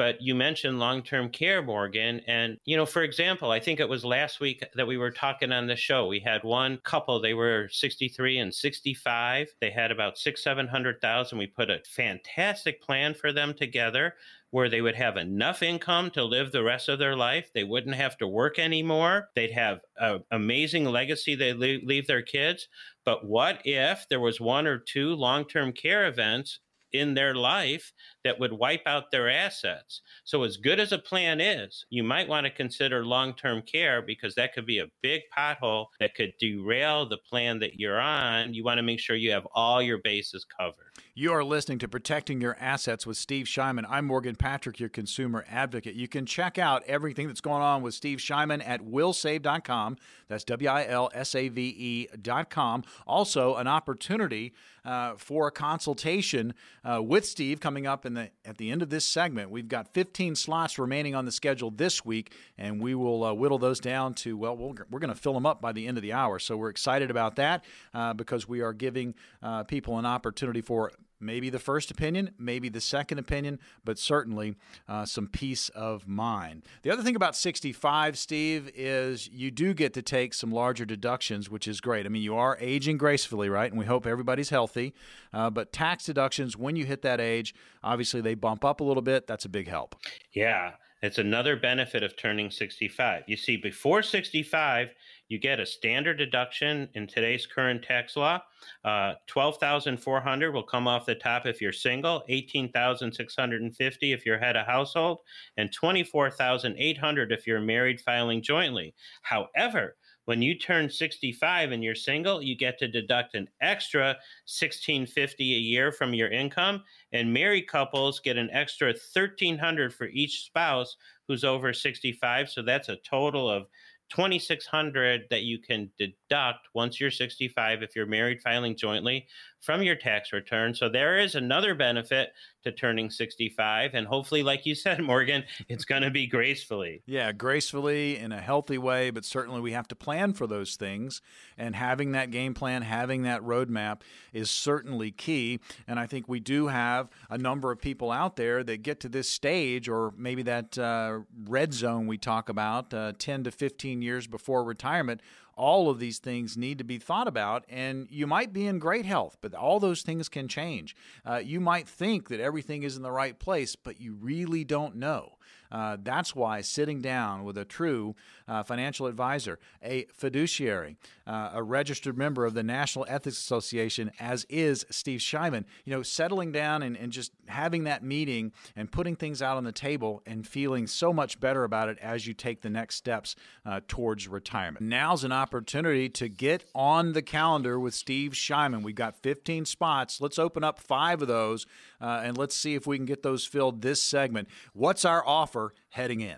but 0.00 0.16
you 0.22 0.34
mentioned 0.34 0.78
long-term 0.78 1.28
care 1.28 1.62
morgan 1.62 2.22
and 2.26 2.56
you 2.64 2.74
know 2.74 2.86
for 2.86 3.02
example 3.02 3.50
i 3.50 3.60
think 3.60 3.80
it 3.80 3.88
was 3.88 4.02
last 4.02 4.40
week 4.40 4.64
that 4.74 4.86
we 4.86 4.96
were 4.96 5.10
talking 5.10 5.52
on 5.52 5.66
the 5.66 5.76
show 5.76 6.06
we 6.06 6.18
had 6.18 6.42
one 6.42 6.78
couple 6.84 7.20
they 7.20 7.34
were 7.34 7.68
63 7.70 8.38
and 8.38 8.54
65 8.54 9.48
they 9.60 9.70
had 9.70 9.90
about 9.90 10.16
six 10.16 10.42
seven 10.42 10.66
hundred 10.66 11.02
thousand 11.02 11.36
we 11.36 11.46
put 11.46 11.68
a 11.68 11.82
fantastic 11.84 12.80
plan 12.80 13.12
for 13.12 13.30
them 13.30 13.52
together 13.52 14.14
where 14.52 14.70
they 14.70 14.80
would 14.80 14.94
have 14.94 15.18
enough 15.18 15.62
income 15.62 16.10
to 16.10 16.24
live 16.24 16.50
the 16.50 16.64
rest 16.64 16.88
of 16.88 16.98
their 16.98 17.14
life. 17.14 17.52
They 17.54 17.62
wouldn't 17.62 17.94
have 17.94 18.18
to 18.18 18.26
work 18.26 18.58
anymore. 18.58 19.28
They'd 19.36 19.52
have 19.52 19.78
an 19.98 20.24
amazing 20.32 20.86
legacy 20.86 21.36
they 21.36 21.52
leave, 21.52 22.08
their 22.08 22.22
kids. 22.22 22.66
But 23.04 23.24
what 23.24 23.60
if 23.64 24.08
there 24.08 24.18
was 24.18 24.40
one 24.40 24.66
or 24.66 24.78
two 24.78 25.14
long 25.14 25.44
term 25.44 25.72
care 25.72 26.08
events 26.08 26.58
in 26.92 27.14
their 27.14 27.34
life 27.34 27.92
that 28.24 28.40
would 28.40 28.52
wipe 28.52 28.86
out 28.86 29.10
their 29.10 29.30
assets. 29.30 30.02
So, 30.24 30.44
as 30.44 30.56
good 30.56 30.80
as 30.80 30.92
a 30.92 30.98
plan 30.98 31.40
is, 31.40 31.86
you 31.90 32.02
might 32.02 32.28
want 32.28 32.46
to 32.46 32.52
consider 32.52 33.04
long 33.04 33.34
term 33.34 33.62
care 33.62 34.02
because 34.02 34.34
that 34.36 34.54
could 34.54 34.66
be 34.66 34.78
a 34.78 34.90
big 35.02 35.22
pothole 35.36 35.86
that 36.00 36.14
could 36.14 36.34
derail 36.40 37.08
the 37.08 37.18
plan 37.18 37.58
that 37.60 37.78
you're 37.78 38.00
on. 38.00 38.54
You 38.54 38.64
want 38.64 38.78
to 38.78 38.82
make 38.82 39.00
sure 39.00 39.16
you 39.16 39.32
have 39.32 39.46
all 39.54 39.82
your 39.82 39.98
bases 39.98 40.46
covered. 40.58 40.92
You 41.12 41.32
are 41.32 41.42
listening 41.42 41.80
to 41.80 41.88
Protecting 41.88 42.40
Your 42.40 42.56
Assets 42.60 43.04
with 43.04 43.16
Steve 43.16 43.46
Shyman. 43.46 43.84
I'm 43.90 44.06
Morgan 44.06 44.36
Patrick, 44.36 44.78
your 44.78 44.88
consumer 44.88 45.44
advocate. 45.50 45.96
You 45.96 46.06
can 46.06 46.24
check 46.24 46.56
out 46.56 46.84
everything 46.86 47.26
that's 47.26 47.40
going 47.40 47.62
on 47.62 47.82
with 47.82 47.94
Steve 47.94 48.18
Shyman 48.18 48.62
at 48.64 48.82
wilsave.com. 48.82 49.96
That's 50.28 50.44
W 50.44 50.68
I 50.68 50.86
L 50.86 51.10
S 51.12 51.34
A 51.34 51.48
V 51.48 52.06
E.com. 52.16 52.84
Also, 53.08 53.56
an 53.56 53.66
opportunity 53.66 54.54
uh, 54.84 55.14
for 55.16 55.48
a 55.48 55.50
consultation 55.50 56.54
uh, 56.88 57.02
with 57.02 57.26
Steve 57.26 57.58
coming 57.58 57.88
up 57.88 58.06
in 58.06 58.14
the 58.14 58.30
at 58.44 58.58
the 58.58 58.70
end 58.70 58.80
of 58.80 58.90
this 58.90 59.04
segment. 59.04 59.50
We've 59.50 59.68
got 59.68 59.92
15 59.92 60.36
slots 60.36 60.78
remaining 60.78 61.16
on 61.16 61.24
the 61.24 61.32
schedule 61.32 61.72
this 61.72 62.04
week, 62.04 62.32
and 62.56 62.80
we 62.80 62.94
will 62.94 63.24
uh, 63.24 63.34
whittle 63.34 63.58
those 63.58 63.80
down 63.80 64.14
to 64.14 64.36
well, 64.36 64.56
we 64.56 64.72
we 64.90 64.96
are 64.96 65.00
going 65.00 65.12
to 65.12 65.20
fill 65.20 65.34
them 65.34 65.44
up 65.44 65.60
by 65.60 65.72
the 65.72 65.88
end 65.88 65.98
of 65.98 66.02
the 66.02 66.12
hour. 66.12 66.38
So 66.38 66.56
we're 66.56 66.70
excited 66.70 67.10
about 67.10 67.34
that 67.36 67.64
uh, 67.92 68.14
because 68.14 68.48
we 68.48 68.60
are 68.60 68.72
giving 68.72 69.14
uh, 69.42 69.64
people 69.64 69.98
an 69.98 70.06
opportunity 70.06 70.60
for 70.60 70.92
maybe 71.20 71.50
the 71.50 71.58
first 71.58 71.90
opinion, 71.90 72.30
maybe 72.38 72.68
the 72.68 72.80
second 72.80 73.18
opinion, 73.18 73.58
but 73.84 73.98
certainly 73.98 74.56
uh, 74.88 75.04
some 75.04 75.26
peace 75.28 75.68
of 75.70 76.08
mind. 76.08 76.64
The 76.82 76.90
other 76.90 77.02
thing 77.02 77.16
about 77.16 77.36
65, 77.36 78.18
Steve, 78.18 78.70
is 78.74 79.28
you 79.28 79.50
do 79.50 79.74
get 79.74 79.94
to 79.94 80.02
take 80.02 80.34
some 80.34 80.50
larger 80.50 80.84
deductions, 80.84 81.50
which 81.50 81.68
is 81.68 81.80
great. 81.80 82.06
I 82.06 82.08
mean, 82.08 82.22
you 82.22 82.36
are 82.36 82.56
aging 82.60 82.98
gracefully, 82.98 83.48
right? 83.48 83.70
And 83.70 83.78
we 83.78 83.86
hope 83.86 84.06
everybody's 84.06 84.50
healthy. 84.50 84.94
Uh, 85.32 85.50
but 85.50 85.72
tax 85.72 86.04
deductions, 86.04 86.56
when 86.56 86.76
you 86.76 86.86
hit 86.86 87.02
that 87.02 87.20
age, 87.20 87.54
obviously 87.82 88.20
they 88.20 88.34
bump 88.34 88.64
up 88.64 88.80
a 88.80 88.84
little 88.84 89.02
bit. 89.02 89.26
That's 89.26 89.44
a 89.44 89.48
big 89.48 89.68
help. 89.68 89.96
Yeah. 90.32 90.72
It's 91.02 91.18
another 91.18 91.56
benefit 91.56 92.02
of 92.02 92.16
turning 92.16 92.50
65. 92.50 93.24
You 93.26 93.36
see, 93.36 93.56
before 93.56 94.02
65, 94.02 94.90
you 95.30 95.38
get 95.38 95.60
a 95.60 95.64
standard 95.64 96.18
deduction 96.18 96.88
in 96.94 97.06
today's 97.06 97.46
current 97.46 97.84
tax 97.84 98.16
law. 98.16 98.40
Uh, 98.84 99.14
12,400 99.28 100.52
will 100.52 100.62
come 100.64 100.88
off 100.88 101.06
the 101.06 101.14
top 101.14 101.46
if 101.46 101.60
you're 101.60 101.72
single, 101.72 102.24
18,650 102.28 104.12
if 104.12 104.26
you're 104.26 104.38
head 104.38 104.56
of 104.56 104.66
household, 104.66 105.20
and 105.56 105.72
24,800 105.72 107.32
if 107.32 107.46
you're 107.46 107.60
married 107.60 108.00
filing 108.00 108.42
jointly. 108.42 108.92
However, 109.22 109.96
when 110.24 110.42
you 110.42 110.58
turn 110.58 110.90
65 110.90 111.72
and 111.72 111.82
you're 111.82 111.94
single, 111.94 112.42
you 112.42 112.56
get 112.56 112.78
to 112.80 112.88
deduct 112.88 113.34
an 113.34 113.48
extra 113.60 114.16
1650 114.46 115.54
a 115.54 115.58
year 115.58 115.92
from 115.92 116.12
your 116.12 116.28
income, 116.28 116.82
and 117.12 117.32
married 117.32 117.68
couples 117.68 118.20
get 118.20 118.36
an 118.36 118.50
extra 118.50 118.88
1300 118.88 119.94
for 119.94 120.06
each 120.06 120.44
spouse 120.44 120.96
who's 121.26 121.44
over 121.44 121.72
65, 121.72 122.48
so 122.48 122.62
that's 122.62 122.88
a 122.88 122.96
total 122.96 123.48
of 123.48 123.66
2600 124.10 125.22
that 125.30 125.42
you 125.42 125.58
can 125.58 125.90
deduct 125.98 126.68
once 126.74 127.00
you're 127.00 127.10
65 127.10 127.82
if 127.82 127.96
you're 127.96 128.06
married 128.06 128.40
filing 128.42 128.76
jointly 128.76 129.26
from 129.60 129.82
your 129.82 129.94
tax 129.94 130.32
return. 130.32 130.74
So 130.74 130.88
there 130.88 131.18
is 131.18 131.34
another 131.34 131.74
benefit 131.74 132.32
to 132.64 132.72
turning 132.72 133.10
65 133.10 133.94
and 133.94 134.06
hopefully 134.06 134.42
like 134.42 134.66
you 134.66 134.74
said 134.80 135.00
Morgan, 135.00 135.44
it's 135.68 135.84
going 135.84 136.02
to 136.02 136.10
be 136.10 136.26
gracefully. 136.26 137.02
Yeah, 137.06 137.32
gracefully 137.32 138.16
in 138.16 138.32
a 138.32 138.40
healthy 138.40 138.78
way, 138.78 139.10
but 139.10 139.24
certainly 139.24 139.60
we 139.60 139.72
have 139.72 139.88
to 139.88 139.94
plan 139.94 140.32
for 140.32 140.46
those 140.46 140.76
things 140.76 141.22
and 141.56 141.76
having 141.76 142.12
that 142.12 142.30
game 142.30 142.54
plan, 142.54 142.82
having 142.82 143.22
that 143.22 143.42
roadmap 143.42 144.00
is 144.32 144.50
certainly 144.50 145.10
key 145.10 145.60
and 145.86 145.98
I 145.98 146.06
think 146.06 146.28
we 146.28 146.40
do 146.40 146.68
have 146.68 147.08
a 147.28 147.38
number 147.38 147.70
of 147.70 147.80
people 147.80 148.10
out 148.10 148.36
there 148.36 148.62
that 148.64 148.82
get 148.82 149.00
to 149.00 149.08
this 149.08 149.28
stage 149.28 149.88
or 149.88 150.12
maybe 150.16 150.42
that 150.42 150.78
uh, 150.78 151.20
red 151.44 151.72
zone 151.72 152.06
we 152.06 152.18
talk 152.18 152.48
about 152.48 152.92
uh, 152.92 153.12
10 153.18 153.44
to 153.44 153.50
15 153.50 154.02
years 154.02 154.26
before 154.26 154.64
retirement 154.64 155.20
all 155.60 155.90
of 155.90 155.98
these 155.98 156.18
things 156.18 156.56
need 156.56 156.78
to 156.78 156.84
be 156.84 156.96
thought 156.96 157.28
about. 157.28 157.66
And 157.68 158.08
you 158.10 158.26
might 158.26 158.50
be 158.50 158.66
in 158.66 158.78
great 158.78 159.04
health, 159.04 159.36
but 159.42 159.54
all 159.54 159.78
those 159.78 160.00
things 160.00 160.30
can 160.30 160.48
change. 160.48 160.96
Uh, 161.24 161.36
you 161.36 161.60
might 161.60 161.86
think 161.86 162.30
that 162.30 162.40
everything 162.40 162.82
is 162.82 162.96
in 162.96 163.02
the 163.02 163.12
right 163.12 163.38
place, 163.38 163.76
but 163.76 164.00
you 164.00 164.14
really 164.14 164.64
don't 164.64 164.96
know. 164.96 165.34
Uh, 165.70 165.96
that's 166.02 166.34
why 166.34 166.62
sitting 166.62 167.00
down 167.00 167.44
with 167.44 167.56
a 167.56 167.64
true 167.64 168.16
uh, 168.48 168.62
financial 168.62 169.06
advisor, 169.06 169.58
a 169.82 170.06
fiduciary, 170.12 170.96
uh, 171.26 171.50
a 171.54 171.62
registered 171.62 172.18
member 172.18 172.44
of 172.44 172.54
the 172.54 172.62
National 172.62 173.06
Ethics 173.08 173.38
Association, 173.38 174.10
as 174.18 174.44
is 174.48 174.84
Steve 174.90 175.20
Shyman, 175.20 175.64
you 175.84 175.94
know, 175.94 176.02
settling 176.02 176.50
down 176.50 176.82
and, 176.82 176.96
and 176.96 177.12
just 177.12 177.32
having 177.50 177.84
that 177.84 178.02
meeting 178.02 178.52
and 178.74 178.90
putting 178.90 179.16
things 179.16 179.42
out 179.42 179.56
on 179.56 179.64
the 179.64 179.72
table 179.72 180.22
and 180.26 180.46
feeling 180.46 180.86
so 180.86 181.12
much 181.12 181.40
better 181.40 181.64
about 181.64 181.88
it 181.88 181.98
as 181.98 182.26
you 182.26 182.34
take 182.34 182.62
the 182.62 182.70
next 182.70 182.96
steps 182.96 183.36
uh, 183.66 183.80
towards 183.88 184.28
retirement. 184.28 184.84
Now's 184.84 185.24
an 185.24 185.32
opportunity 185.32 186.08
to 186.08 186.28
get 186.28 186.64
on 186.74 187.12
the 187.12 187.22
calendar 187.22 187.78
with 187.78 187.94
Steve 187.94 188.32
Shyman. 188.32 188.82
We've 188.82 188.94
got 188.94 189.16
15 189.16 189.64
spots. 189.64 190.20
Let's 190.20 190.38
open 190.38 190.64
up 190.64 190.78
five 190.78 191.22
of 191.22 191.28
those 191.28 191.66
uh, 192.00 192.22
and 192.24 192.38
let's 192.38 192.54
see 192.54 192.74
if 192.74 192.86
we 192.86 192.96
can 192.96 193.06
get 193.06 193.22
those 193.22 193.44
filled 193.44 193.82
this 193.82 194.02
segment. 194.02 194.48
What's 194.72 195.04
our 195.04 195.26
offer 195.26 195.74
heading 195.90 196.20
in? 196.20 196.36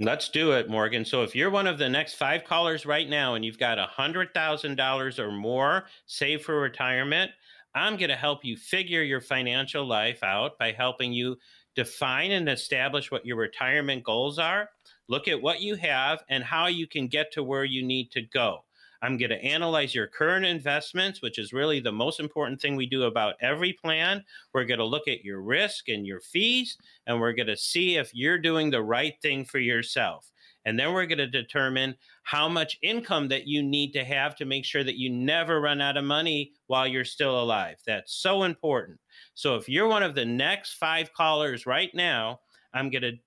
Let's 0.00 0.28
do 0.30 0.52
it, 0.52 0.68
Morgan. 0.68 1.04
So 1.04 1.22
if 1.22 1.36
you're 1.36 1.50
one 1.50 1.66
of 1.66 1.78
the 1.78 1.88
next 1.88 2.14
five 2.14 2.44
callers 2.44 2.86
right 2.86 3.08
now 3.08 3.34
and 3.34 3.44
you've 3.44 3.58
got 3.58 3.78
$100,000 3.78 5.18
or 5.18 5.30
more 5.30 5.84
saved 6.06 6.44
for 6.44 6.58
retirement, 6.58 7.30
I'm 7.74 7.96
going 7.96 8.10
to 8.10 8.16
help 8.16 8.44
you 8.44 8.56
figure 8.56 9.02
your 9.02 9.20
financial 9.20 9.86
life 9.86 10.22
out 10.22 10.58
by 10.58 10.72
helping 10.72 11.12
you 11.12 11.36
define 11.74 12.32
and 12.32 12.48
establish 12.48 13.10
what 13.10 13.24
your 13.24 13.36
retirement 13.36 14.04
goals 14.04 14.38
are, 14.38 14.68
look 15.08 15.26
at 15.26 15.40
what 15.40 15.60
you 15.60 15.74
have, 15.76 16.22
and 16.28 16.44
how 16.44 16.66
you 16.66 16.86
can 16.86 17.08
get 17.08 17.32
to 17.32 17.42
where 17.42 17.64
you 17.64 17.82
need 17.82 18.10
to 18.10 18.22
go. 18.22 18.64
I'm 19.02 19.16
going 19.16 19.30
to 19.30 19.44
analyze 19.44 19.94
your 19.94 20.06
current 20.06 20.44
investments, 20.44 21.22
which 21.22 21.38
is 21.38 21.52
really 21.52 21.80
the 21.80 21.90
most 21.90 22.20
important 22.20 22.60
thing 22.60 22.76
we 22.76 22.86
do 22.86 23.02
about 23.04 23.34
every 23.40 23.72
plan. 23.72 24.24
We're 24.54 24.64
going 24.64 24.78
to 24.78 24.84
look 24.84 25.08
at 25.08 25.24
your 25.24 25.42
risk 25.42 25.88
and 25.88 26.06
your 26.06 26.20
fees, 26.20 26.78
and 27.06 27.20
we're 27.20 27.32
going 27.32 27.48
to 27.48 27.56
see 27.56 27.96
if 27.96 28.14
you're 28.14 28.38
doing 28.38 28.70
the 28.70 28.82
right 28.82 29.14
thing 29.20 29.44
for 29.44 29.58
yourself. 29.58 30.30
And 30.64 30.78
then 30.78 30.92
we're 30.92 31.06
going 31.06 31.18
to 31.18 31.26
determine 31.26 31.96
how 32.22 32.48
much 32.48 32.78
income 32.82 33.28
that 33.28 33.46
you 33.46 33.62
need 33.62 33.92
to 33.92 34.04
have 34.04 34.36
to 34.36 34.44
make 34.44 34.64
sure 34.64 34.84
that 34.84 34.98
you 34.98 35.10
never 35.10 35.60
run 35.60 35.80
out 35.80 35.96
of 35.96 36.04
money 36.04 36.52
while 36.66 36.86
you're 36.86 37.04
still 37.04 37.42
alive. 37.42 37.76
That's 37.86 38.14
so 38.14 38.44
important. 38.44 39.00
So 39.34 39.56
if 39.56 39.68
you're 39.68 39.88
one 39.88 40.02
of 40.02 40.14
the 40.14 40.24
next 40.24 40.74
five 40.74 41.12
callers 41.12 41.66
right 41.66 41.90
now, 41.94 42.40
I'm 42.74 42.90
going 42.90 43.02
to 43.02 43.18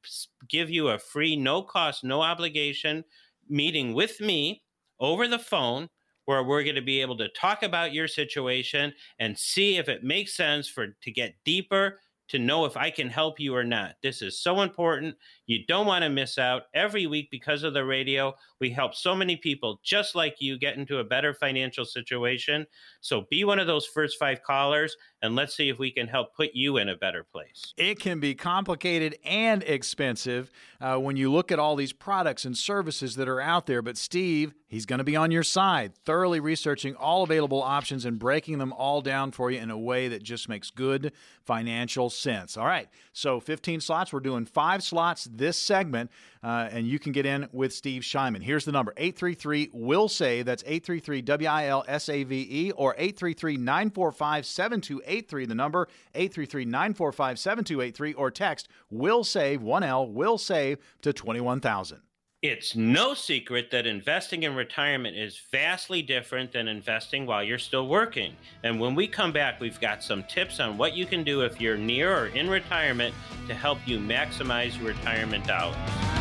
give 0.49 0.69
you 0.69 0.89
a 0.89 0.99
free, 0.99 1.35
no 1.35 1.61
cost, 1.61 2.03
no 2.03 2.21
obligation 2.21 3.03
meeting 3.47 3.93
with 3.93 4.19
me 4.21 4.63
over 4.99 5.27
the 5.27 5.39
phone 5.39 5.89
where 6.25 6.43
we're 6.43 6.63
going 6.63 6.75
to 6.75 6.81
be 6.81 7.01
able 7.01 7.17
to 7.17 7.29
talk 7.29 7.61
about 7.61 7.93
your 7.93 8.07
situation 8.07 8.93
and 9.19 9.37
see 9.37 9.77
if 9.77 9.87
it 9.87 10.03
makes 10.03 10.35
sense 10.35 10.67
for 10.67 10.87
to 11.01 11.11
get 11.11 11.35
deeper 11.45 11.99
to 12.29 12.39
know 12.39 12.65
if 12.65 12.75
I 12.75 12.89
can 12.89 13.09
help 13.09 13.39
you 13.39 13.55
or 13.55 13.63
not. 13.63 13.95
This 14.01 14.21
is 14.21 14.39
so 14.39 14.61
important. 14.61 15.15
You 15.45 15.65
don't 15.67 15.85
want 15.85 16.03
to 16.03 16.09
miss 16.09 16.37
out. 16.37 16.63
Every 16.73 17.05
week, 17.07 17.29
because 17.29 17.63
of 17.63 17.73
the 17.73 17.85
radio, 17.85 18.33
we 18.59 18.69
help 18.69 18.95
so 18.95 19.15
many 19.15 19.35
people 19.35 19.79
just 19.83 20.15
like 20.15 20.35
you 20.39 20.57
get 20.57 20.77
into 20.77 20.99
a 20.99 21.03
better 21.03 21.33
financial 21.33 21.85
situation. 21.85 22.65
So 23.01 23.25
be 23.29 23.43
one 23.43 23.59
of 23.59 23.67
those 23.67 23.85
first 23.85 24.17
five 24.17 24.41
callers 24.43 24.95
and 25.25 25.35
let's 25.35 25.55
see 25.55 25.69
if 25.69 25.77
we 25.77 25.91
can 25.91 26.07
help 26.07 26.35
put 26.35 26.51
you 26.53 26.77
in 26.77 26.87
a 26.87 26.95
better 26.95 27.23
place. 27.23 27.73
It 27.77 27.99
can 27.99 28.19
be 28.19 28.35
complicated 28.35 29.17
and 29.25 29.63
expensive 29.63 30.51
uh, 30.79 30.97
when 30.97 31.17
you 31.17 31.31
look 31.31 31.51
at 31.51 31.59
all 31.59 31.75
these 31.75 31.93
products 31.93 32.45
and 32.45 32.55
services 32.57 33.15
that 33.15 33.27
are 33.27 33.41
out 33.41 33.65
there. 33.65 33.81
But 33.81 33.97
Steve, 33.97 34.53
he's 34.67 34.85
going 34.85 34.99
to 34.99 35.03
be 35.03 35.15
on 35.15 35.31
your 35.31 35.43
side, 35.43 35.93
thoroughly 36.05 36.39
researching 36.39 36.95
all 36.95 37.23
available 37.23 37.61
options 37.61 38.05
and 38.05 38.19
breaking 38.19 38.59
them 38.59 38.71
all 38.73 39.01
down 39.01 39.31
for 39.31 39.51
you 39.51 39.59
in 39.59 39.71
a 39.71 39.77
way 39.77 40.07
that 40.07 40.23
just 40.23 40.47
makes 40.47 40.69
good 40.69 41.11
financial 41.43 42.09
sense. 42.09 42.55
All 42.57 42.65
right, 42.65 42.87
so 43.13 43.39
15 43.39 43.81
slots. 43.81 44.13
We're 44.13 44.19
doing 44.19 44.45
five 44.45 44.83
slots 44.83 45.27
this 45.31 45.57
segment, 45.57 46.11
uh, 46.45 46.69
and 46.71 46.85
you 46.85 46.99
can 46.99 47.11
get 47.11 47.25
in 47.25 47.49
with 47.51 47.73
Steve 47.73 48.03
Shyman. 48.03 48.43
Here's 48.43 48.65
the 48.65 48.71
number 48.71 48.93
833 48.97 49.71
Will 49.73 50.07
Save. 50.07 50.45
That's 50.45 50.61
833 50.63 51.23
W 51.23 51.49
I 51.49 51.65
L 51.65 51.83
S 51.87 52.07
A 52.07 52.23
V 52.23 52.47
E 52.49 52.71
or 52.73 52.93
833 52.99 53.57
945 53.57 54.45
7283. 54.45 55.45
The 55.47 55.55
number 55.55 55.87
833 56.13 56.65
945 56.65 57.39
7283 57.39 58.13
or 58.13 58.29
text 58.29 58.67
Will 58.91 59.23
Save 59.23 59.61
1L 59.61 60.11
Will 60.11 60.37
Save 60.37 60.77
to 61.01 61.11
21,000. 61.11 62.01
It's 62.43 62.75
no 62.75 63.15
secret 63.15 63.71
that 63.71 63.87
investing 63.87 64.43
in 64.43 64.53
retirement 64.53 65.17
is 65.17 65.41
vastly 65.51 66.03
different 66.03 66.51
than 66.51 66.67
investing 66.67 67.25
while 67.25 67.43
you're 67.43 67.57
still 67.57 67.87
working. 67.87 68.35
And 68.61 68.79
when 68.79 68.93
we 68.93 69.07
come 69.07 69.31
back, 69.31 69.59
we've 69.59 69.81
got 69.81 70.03
some 70.03 70.23
tips 70.25 70.59
on 70.59 70.77
what 70.77 70.95
you 70.95 71.07
can 71.07 71.23
do 71.23 71.41
if 71.41 71.59
you're 71.59 71.75
near 71.75 72.15
or 72.15 72.27
in 72.27 72.47
retirement 72.47 73.15
to 73.47 73.55
help 73.55 73.79
you 73.87 73.97
maximize 73.97 74.77
your 74.77 74.89
retirement 74.89 75.47
dollars. 75.47 76.14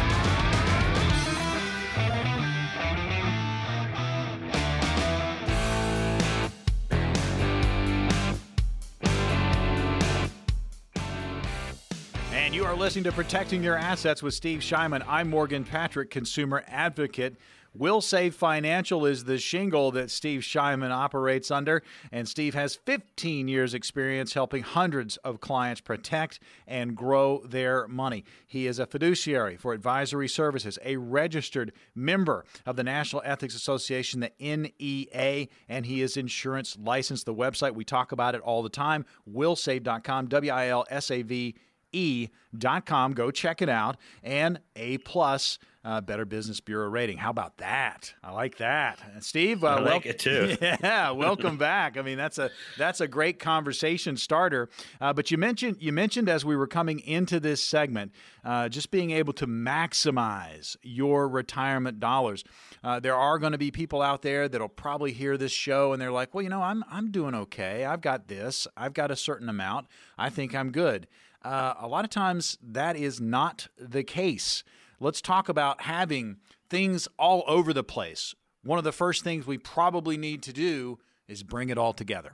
Listening 12.84 13.04
to 13.04 13.12
Protecting 13.12 13.62
Your 13.62 13.78
Assets 13.78 14.22
with 14.22 14.34
Steve 14.34 14.60
Shyman. 14.60 15.02
I'm 15.08 15.30
Morgan 15.30 15.64
Patrick, 15.64 16.10
consumer 16.10 16.62
advocate. 16.66 17.34
Will 17.72 18.02
Save 18.02 18.34
Financial 18.34 19.06
is 19.06 19.24
the 19.24 19.38
shingle 19.38 19.90
that 19.92 20.10
Steve 20.10 20.42
Shyman 20.42 20.90
operates 20.90 21.50
under, 21.50 21.82
and 22.12 22.28
Steve 22.28 22.52
has 22.52 22.74
15 22.74 23.48
years' 23.48 23.72
experience 23.72 24.34
helping 24.34 24.62
hundreds 24.62 25.16
of 25.18 25.40
clients 25.40 25.80
protect 25.80 26.40
and 26.66 26.94
grow 26.94 27.40
their 27.46 27.88
money. 27.88 28.22
He 28.46 28.66
is 28.66 28.78
a 28.78 28.84
fiduciary 28.84 29.56
for 29.56 29.72
advisory 29.72 30.28
services, 30.28 30.78
a 30.84 30.98
registered 30.98 31.72
member 31.94 32.44
of 32.66 32.76
the 32.76 32.84
National 32.84 33.22
Ethics 33.24 33.54
Association, 33.54 34.20
the 34.20 34.32
NEA, 34.38 35.48
and 35.70 35.86
he 35.86 36.02
is 36.02 36.18
insurance 36.18 36.76
licensed. 36.78 37.24
The 37.24 37.34
website, 37.34 37.72
we 37.72 37.84
talk 37.86 38.12
about 38.12 38.34
it 38.34 38.42
all 38.42 38.62
the 38.62 38.68
time, 38.68 39.06
willsave.com, 39.26 40.26
W 40.26 40.52
I 40.52 40.68
L 40.68 40.84
S 40.90 41.10
A 41.10 41.22
V 41.22 41.54
e.com. 41.94 43.12
Go 43.12 43.30
check 43.30 43.62
it 43.62 43.68
out. 43.68 43.96
And 44.22 44.60
A 44.76 44.98
plus. 44.98 45.58
Uh, 45.86 46.00
Better 46.00 46.24
Business 46.24 46.60
Bureau 46.60 46.88
rating. 46.88 47.18
How 47.18 47.28
about 47.28 47.58
that? 47.58 48.14
I 48.24 48.32
like 48.32 48.56
that. 48.56 48.98
Steve, 49.20 49.62
uh, 49.62 49.66
I 49.66 49.80
like 49.80 50.04
wel- 50.06 50.14
it 50.14 50.18
too. 50.18 50.56
Yeah, 50.62 51.10
welcome 51.10 51.58
back. 51.58 51.98
I 51.98 52.00
mean, 52.00 52.16
that's 52.16 52.38
a 52.38 52.50
that's 52.78 53.02
a 53.02 53.06
great 53.06 53.38
conversation 53.38 54.16
starter. 54.16 54.70
Uh, 54.98 55.12
but 55.12 55.30
you 55.30 55.36
mentioned 55.36 55.76
you 55.80 55.92
mentioned 55.92 56.30
as 56.30 56.42
we 56.42 56.56
were 56.56 56.66
coming 56.66 57.00
into 57.00 57.38
this 57.38 57.62
segment, 57.62 58.12
uh, 58.46 58.70
just 58.70 58.90
being 58.90 59.10
able 59.10 59.34
to 59.34 59.46
maximize 59.46 60.76
your 60.82 61.28
retirement 61.28 62.00
dollars. 62.00 62.44
Uh, 62.82 62.98
there 62.98 63.14
are 63.14 63.38
going 63.38 63.52
to 63.52 63.58
be 63.58 63.70
people 63.70 64.00
out 64.00 64.22
there 64.22 64.48
that'll 64.48 64.68
probably 64.70 65.12
hear 65.12 65.36
this 65.36 65.52
show 65.52 65.92
and 65.92 66.00
they're 66.00 66.10
like, 66.12 66.34
well, 66.34 66.42
you 66.42 66.48
know, 66.48 66.62
I'm 66.62 66.82
I'm 66.90 67.10
doing 67.10 67.34
okay. 67.34 67.84
I've 67.84 68.00
got 68.00 68.28
this. 68.28 68.66
I've 68.74 68.94
got 68.94 69.10
a 69.10 69.16
certain 69.16 69.50
amount. 69.50 69.88
I 70.16 70.30
think 70.30 70.54
I'm 70.54 70.70
good. 70.70 71.06
Uh, 71.44 71.74
a 71.78 71.86
lot 71.86 72.04
of 72.04 72.10
times 72.10 72.56
that 72.62 72.96
is 72.96 73.20
not 73.20 73.68
the 73.78 74.02
case. 74.02 74.64
Let's 74.98 75.20
talk 75.20 75.48
about 75.48 75.82
having 75.82 76.38
things 76.70 77.06
all 77.18 77.44
over 77.46 77.72
the 77.72 77.84
place. 77.84 78.34
One 78.62 78.78
of 78.78 78.84
the 78.84 78.92
first 78.92 79.22
things 79.22 79.46
we 79.46 79.58
probably 79.58 80.16
need 80.16 80.42
to 80.44 80.52
do 80.52 80.98
is 81.28 81.42
bring 81.42 81.68
it 81.68 81.76
all 81.76 81.92
together. 81.92 82.32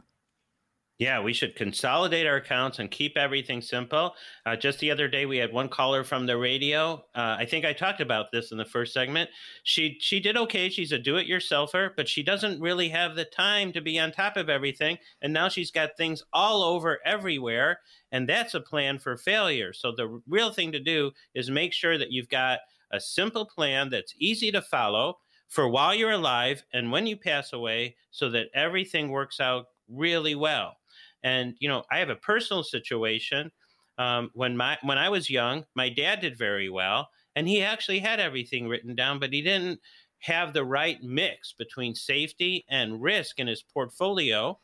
Yeah, 1.00 1.22
we 1.22 1.32
should 1.32 1.56
consolidate 1.56 2.26
our 2.26 2.36
accounts 2.36 2.78
and 2.78 2.90
keep 2.90 3.16
everything 3.16 3.62
simple. 3.62 4.14
Uh, 4.44 4.54
just 4.54 4.80
the 4.80 4.90
other 4.90 5.08
day, 5.08 5.24
we 5.24 5.38
had 5.38 5.50
one 5.50 5.70
caller 5.70 6.04
from 6.04 6.26
the 6.26 6.36
radio. 6.36 7.02
Uh, 7.14 7.36
I 7.38 7.46
think 7.46 7.64
I 7.64 7.72
talked 7.72 8.02
about 8.02 8.30
this 8.32 8.52
in 8.52 8.58
the 8.58 8.66
first 8.66 8.92
segment. 8.92 9.30
She 9.62 9.96
she 9.98 10.20
did 10.20 10.36
okay. 10.36 10.68
She's 10.68 10.92
a 10.92 10.98
do-it-yourselfer, 10.98 11.92
but 11.96 12.06
she 12.06 12.22
doesn't 12.22 12.60
really 12.60 12.90
have 12.90 13.16
the 13.16 13.24
time 13.24 13.72
to 13.72 13.80
be 13.80 13.98
on 13.98 14.12
top 14.12 14.36
of 14.36 14.50
everything. 14.50 14.98
And 15.22 15.32
now 15.32 15.48
she's 15.48 15.70
got 15.70 15.96
things 15.96 16.22
all 16.34 16.62
over 16.62 16.98
everywhere, 17.02 17.80
and 18.12 18.28
that's 18.28 18.52
a 18.52 18.60
plan 18.60 18.98
for 18.98 19.16
failure. 19.16 19.72
So 19.72 19.92
the 19.92 20.20
real 20.28 20.52
thing 20.52 20.70
to 20.72 20.80
do 20.80 21.12
is 21.34 21.50
make 21.50 21.72
sure 21.72 21.96
that 21.96 22.12
you've 22.12 22.28
got 22.28 22.58
a 22.90 23.00
simple 23.00 23.46
plan 23.46 23.88
that's 23.88 24.14
easy 24.18 24.52
to 24.52 24.60
follow 24.60 25.20
for 25.48 25.66
while 25.66 25.94
you're 25.94 26.10
alive 26.10 26.62
and 26.74 26.92
when 26.92 27.06
you 27.06 27.16
pass 27.16 27.54
away 27.54 27.96
so 28.10 28.28
that 28.30 28.48
everything 28.52 29.08
works 29.08 29.40
out 29.40 29.64
really 29.88 30.34
well. 30.34 30.76
And, 31.22 31.54
you 31.58 31.68
know, 31.68 31.84
I 31.90 31.98
have 31.98 32.10
a 32.10 32.16
personal 32.16 32.62
situation. 32.62 33.50
Um, 33.98 34.30
when 34.32 34.56
my 34.56 34.78
when 34.82 34.96
I 34.96 35.10
was 35.10 35.28
young, 35.28 35.64
my 35.74 35.90
dad 35.90 36.20
did 36.20 36.38
very 36.38 36.70
well, 36.70 37.10
and 37.36 37.46
he 37.46 37.62
actually 37.62 37.98
had 37.98 38.18
everything 38.18 38.66
written 38.66 38.94
down, 38.94 39.18
but 39.18 39.32
he 39.32 39.42
didn't 39.42 39.80
have 40.20 40.52
the 40.52 40.64
right 40.64 41.02
mix 41.02 41.52
between 41.52 41.94
safety 41.94 42.64
and 42.68 43.02
risk 43.02 43.38
in 43.38 43.46
his 43.46 43.62
portfolio. 43.62 44.58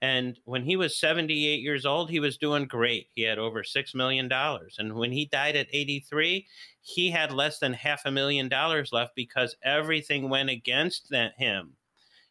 And 0.00 0.38
when 0.44 0.62
he 0.62 0.76
was 0.76 0.96
78 0.96 1.60
years 1.60 1.84
old, 1.84 2.08
he 2.08 2.20
was 2.20 2.36
doing 2.36 2.66
great. 2.66 3.08
He 3.14 3.22
had 3.22 3.38
over 3.38 3.64
$6 3.64 3.94
million. 3.96 4.30
And 4.78 4.94
when 4.94 5.10
he 5.10 5.24
died 5.26 5.56
at 5.56 5.66
83, 5.72 6.46
he 6.82 7.10
had 7.10 7.32
less 7.32 7.58
than 7.58 7.72
half 7.72 8.02
a 8.04 8.10
million 8.10 8.48
dollars 8.48 8.92
left 8.92 9.16
because 9.16 9.56
everything 9.64 10.28
went 10.28 10.50
against 10.50 11.10
that, 11.10 11.32
him. 11.36 11.72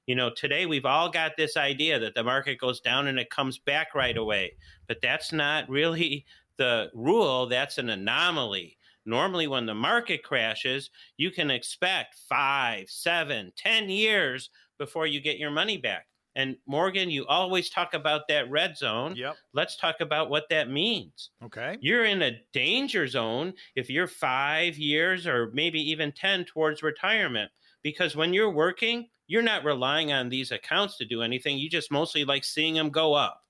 You 0.08 0.16
know, 0.16 0.30
today 0.30 0.66
we've 0.66 0.86
all 0.86 1.10
got 1.10 1.36
this 1.36 1.58
idea 1.58 2.00
that 2.00 2.16
the 2.16 2.24
market 2.24 2.60
goes 2.60 2.80
down 2.80 3.08
and 3.08 3.20
it 3.20 3.30
comes 3.30 3.60
back 3.60 3.94
right 3.94 4.16
away. 4.16 4.54
But 4.88 5.02
that's 5.02 5.34
not 5.34 5.70
really 5.70 6.26
the 6.58 6.90
rule, 6.94 7.46
that's 7.46 7.78
an 7.78 7.90
anomaly. 7.90 8.78
Normally, 9.06 9.48
when 9.48 9.66
the 9.66 9.76
market 9.76 10.24
crashes, 10.24 10.90
you 11.18 11.30
can 11.30 11.52
expect 11.52 12.16
five, 12.28 12.90
seven, 12.90 13.52
ten 13.56 13.90
years 13.90 14.50
before 14.78 15.08
you 15.08 15.22
get 15.22 15.38
your 15.38 15.52
money 15.52 15.78
back. 15.78 16.08
And 16.36 16.56
Morgan, 16.68 17.10
you 17.10 17.26
always 17.26 17.70
talk 17.70 17.94
about 17.94 18.28
that 18.30 18.50
red 18.50 18.78
zone. 18.78 19.16
Yep. 19.16 19.36
Let's 19.54 19.76
talk 19.76 20.02
about 20.02 20.30
what 20.30 20.48
that 20.50 20.70
means. 20.70 21.32
Okay. 21.44 21.78
You're 21.82 22.06
in 22.06 22.22
a 22.22 22.40
danger 22.54 23.08
zone 23.08 23.54
if 23.76 23.90
you're 23.90 24.08
five 24.08 24.78
years 24.78 25.26
or 25.26 25.52
maybe 25.54 25.82
even 25.90 26.12
10 26.12 26.46
towards 26.46 26.84
retirement. 26.84 27.50
Because 27.82 28.16
when 28.16 28.34
you're 28.34 28.52
working, 28.52 29.08
you're 29.28 29.42
not 29.42 29.64
relying 29.64 30.12
on 30.12 30.30
these 30.30 30.52
accounts 30.52 30.98
to 30.98 31.06
do 31.06 31.22
anything. 31.22 31.58
You 31.58 31.70
just 31.70 31.92
mostly 31.92 32.26
like 32.26 32.44
seeing 32.44 32.74
them 32.74 32.90
go 32.90 33.14
up. 33.14 33.44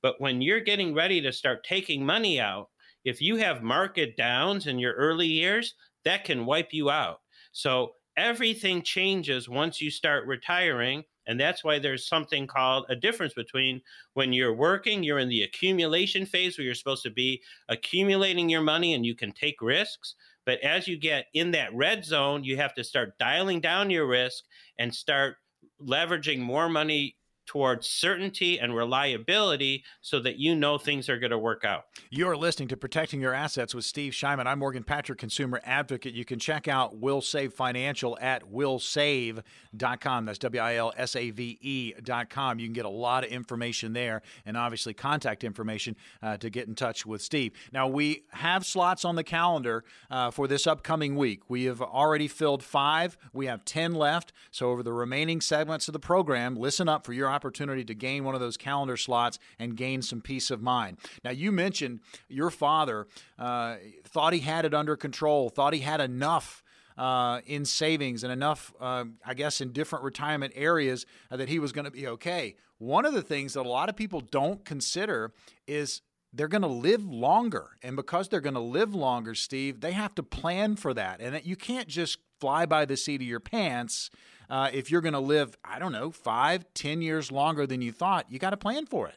But 0.00 0.20
when 0.20 0.40
you're 0.40 0.60
getting 0.60 0.94
ready 0.94 1.20
to 1.20 1.32
start 1.32 1.64
taking 1.64 2.04
money 2.04 2.40
out, 2.40 2.70
if 3.04 3.20
you 3.20 3.36
have 3.36 3.62
market 3.62 4.16
downs 4.16 4.66
in 4.66 4.78
your 4.78 4.94
early 4.94 5.26
years, 5.26 5.74
that 6.04 6.24
can 6.24 6.46
wipe 6.46 6.72
you 6.72 6.90
out. 6.90 7.20
So 7.52 7.94
everything 8.16 8.82
changes 8.82 9.48
once 9.48 9.80
you 9.80 9.90
start 9.90 10.26
retiring. 10.26 11.04
And 11.26 11.38
that's 11.38 11.62
why 11.62 11.78
there's 11.78 12.06
something 12.06 12.48
called 12.48 12.86
a 12.88 12.96
difference 12.96 13.34
between 13.34 13.80
when 14.14 14.32
you're 14.32 14.54
working, 14.54 15.04
you're 15.04 15.20
in 15.20 15.28
the 15.28 15.42
accumulation 15.42 16.26
phase 16.26 16.58
where 16.58 16.64
you're 16.64 16.74
supposed 16.74 17.04
to 17.04 17.10
be 17.10 17.40
accumulating 17.68 18.48
your 18.48 18.60
money 18.60 18.94
and 18.94 19.06
you 19.06 19.14
can 19.14 19.32
take 19.32 19.62
risks. 19.62 20.16
But 20.44 20.60
as 20.60 20.88
you 20.88 20.98
get 20.98 21.26
in 21.34 21.52
that 21.52 21.74
red 21.74 22.04
zone, 22.04 22.44
you 22.44 22.56
have 22.56 22.74
to 22.74 22.84
start 22.84 23.18
dialing 23.18 23.60
down 23.60 23.90
your 23.90 24.06
risk 24.06 24.44
and 24.78 24.94
start 24.94 25.36
leveraging 25.80 26.38
more 26.38 26.68
money 26.68 27.16
towards 27.46 27.88
certainty 27.88 28.58
and 28.58 28.74
reliability 28.74 29.84
so 30.00 30.20
that 30.20 30.38
you 30.38 30.54
know 30.54 30.78
things 30.78 31.08
are 31.08 31.18
going 31.18 31.30
to 31.30 31.38
work 31.38 31.64
out. 31.64 31.84
You're 32.10 32.36
listening 32.36 32.68
to 32.68 32.76
Protecting 32.76 33.20
Your 33.20 33.34
Assets 33.34 33.74
with 33.74 33.84
Steve 33.84 34.12
Shyman. 34.12 34.46
I'm 34.46 34.58
Morgan 34.58 34.84
Patrick, 34.84 35.18
consumer 35.18 35.60
advocate. 35.64 36.14
You 36.14 36.24
can 36.24 36.38
check 36.38 36.68
out 36.68 36.96
Will 36.96 37.20
Save 37.20 37.52
Financial 37.52 38.16
at 38.20 38.50
willsave.com. 38.50 40.24
That's 40.24 40.38
W 40.38 40.62
I 40.62 40.76
L 40.76 40.92
S 40.96 41.16
A 41.16 41.30
V 41.30 41.58
E.com. 41.60 42.58
You 42.58 42.66
can 42.66 42.72
get 42.72 42.84
a 42.84 42.90
lot 42.90 43.24
of 43.24 43.30
information 43.30 43.92
there 43.92 44.22
and 44.46 44.56
obviously 44.56 44.94
contact 44.94 45.44
information 45.44 45.96
uh, 46.22 46.36
to 46.38 46.50
get 46.50 46.68
in 46.68 46.74
touch 46.74 47.04
with 47.04 47.22
Steve. 47.22 47.52
Now, 47.72 47.88
we 47.88 48.24
have 48.30 48.64
slots 48.64 49.04
on 49.04 49.16
the 49.16 49.24
calendar 49.24 49.84
uh, 50.10 50.30
for 50.30 50.46
this 50.46 50.66
upcoming 50.66 51.16
week. 51.16 51.48
We 51.48 51.64
have 51.64 51.82
already 51.82 52.28
filled 52.28 52.62
five, 52.62 53.16
we 53.32 53.46
have 53.46 53.64
10 53.64 53.94
left. 53.94 54.32
So, 54.50 54.70
over 54.70 54.82
the 54.82 54.92
remaining 54.92 55.40
segments 55.40 55.88
of 55.88 55.92
the 55.92 55.98
program, 55.98 56.56
listen 56.56 56.88
up 56.88 57.04
for 57.04 57.12
your 57.12 57.31
opportunity 57.32 57.84
to 57.84 57.94
gain 57.94 58.24
one 58.24 58.34
of 58.34 58.40
those 58.40 58.56
calendar 58.56 58.96
slots 58.96 59.38
and 59.58 59.76
gain 59.76 60.02
some 60.02 60.20
peace 60.20 60.50
of 60.50 60.62
mind. 60.62 60.98
Now, 61.24 61.30
you 61.30 61.50
mentioned 61.50 62.00
your 62.28 62.50
father 62.50 63.06
uh, 63.38 63.76
thought 64.04 64.32
he 64.32 64.40
had 64.40 64.64
it 64.64 64.74
under 64.74 64.96
control, 64.96 65.48
thought 65.48 65.72
he 65.72 65.80
had 65.80 66.00
enough. 66.00 66.62
Uh, 66.94 67.40
in 67.46 67.64
savings 67.64 68.22
and 68.22 68.30
enough, 68.30 68.74
uh, 68.78 69.04
I 69.24 69.32
guess, 69.32 69.62
in 69.62 69.72
different 69.72 70.04
retirement 70.04 70.52
areas 70.54 71.06
uh, 71.30 71.38
that 71.38 71.48
he 71.48 71.58
was 71.58 71.72
going 71.72 71.86
to 71.86 71.90
be 71.90 72.06
okay. 72.06 72.54
One 72.76 73.06
of 73.06 73.14
the 73.14 73.22
things 73.22 73.54
that 73.54 73.64
a 73.64 73.68
lot 73.68 73.88
of 73.88 73.96
people 73.96 74.20
don't 74.20 74.62
consider 74.62 75.32
is 75.66 76.02
they're 76.32 76.48
going 76.48 76.62
to 76.62 76.68
live 76.68 77.04
longer. 77.04 77.70
And 77.82 77.96
because 77.96 78.28
they're 78.28 78.40
going 78.40 78.54
to 78.54 78.60
live 78.60 78.94
longer, 78.94 79.34
Steve, 79.34 79.80
they 79.80 79.92
have 79.92 80.14
to 80.16 80.22
plan 80.22 80.76
for 80.76 80.94
that. 80.94 81.20
And 81.20 81.34
that 81.34 81.46
you 81.46 81.56
can't 81.56 81.88
just 81.88 82.18
fly 82.40 82.66
by 82.66 82.84
the 82.84 82.96
seat 82.96 83.20
of 83.20 83.26
your 83.26 83.40
pants 83.40 84.10
uh, 84.52 84.68
if 84.70 84.90
you're 84.90 85.00
going 85.00 85.14
to 85.14 85.18
live, 85.18 85.56
I 85.64 85.78
don't 85.78 85.92
know, 85.92 86.10
five, 86.10 86.66
ten 86.74 87.00
years 87.00 87.32
longer 87.32 87.66
than 87.66 87.80
you 87.80 87.90
thought, 87.90 88.26
you 88.28 88.38
got 88.38 88.50
to 88.50 88.58
plan 88.58 88.84
for 88.84 89.08
it. 89.08 89.16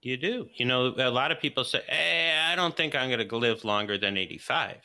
You 0.00 0.16
do. 0.16 0.48
You 0.54 0.64
know, 0.64 0.94
a 0.96 1.10
lot 1.10 1.30
of 1.32 1.38
people 1.38 1.64
say, 1.64 1.82
hey, 1.86 2.34
I 2.50 2.56
don't 2.56 2.74
think 2.74 2.94
I'm 2.94 3.10
going 3.10 3.28
to 3.28 3.36
live 3.36 3.62
longer 3.64 3.98
than 3.98 4.16
85. 4.16 4.76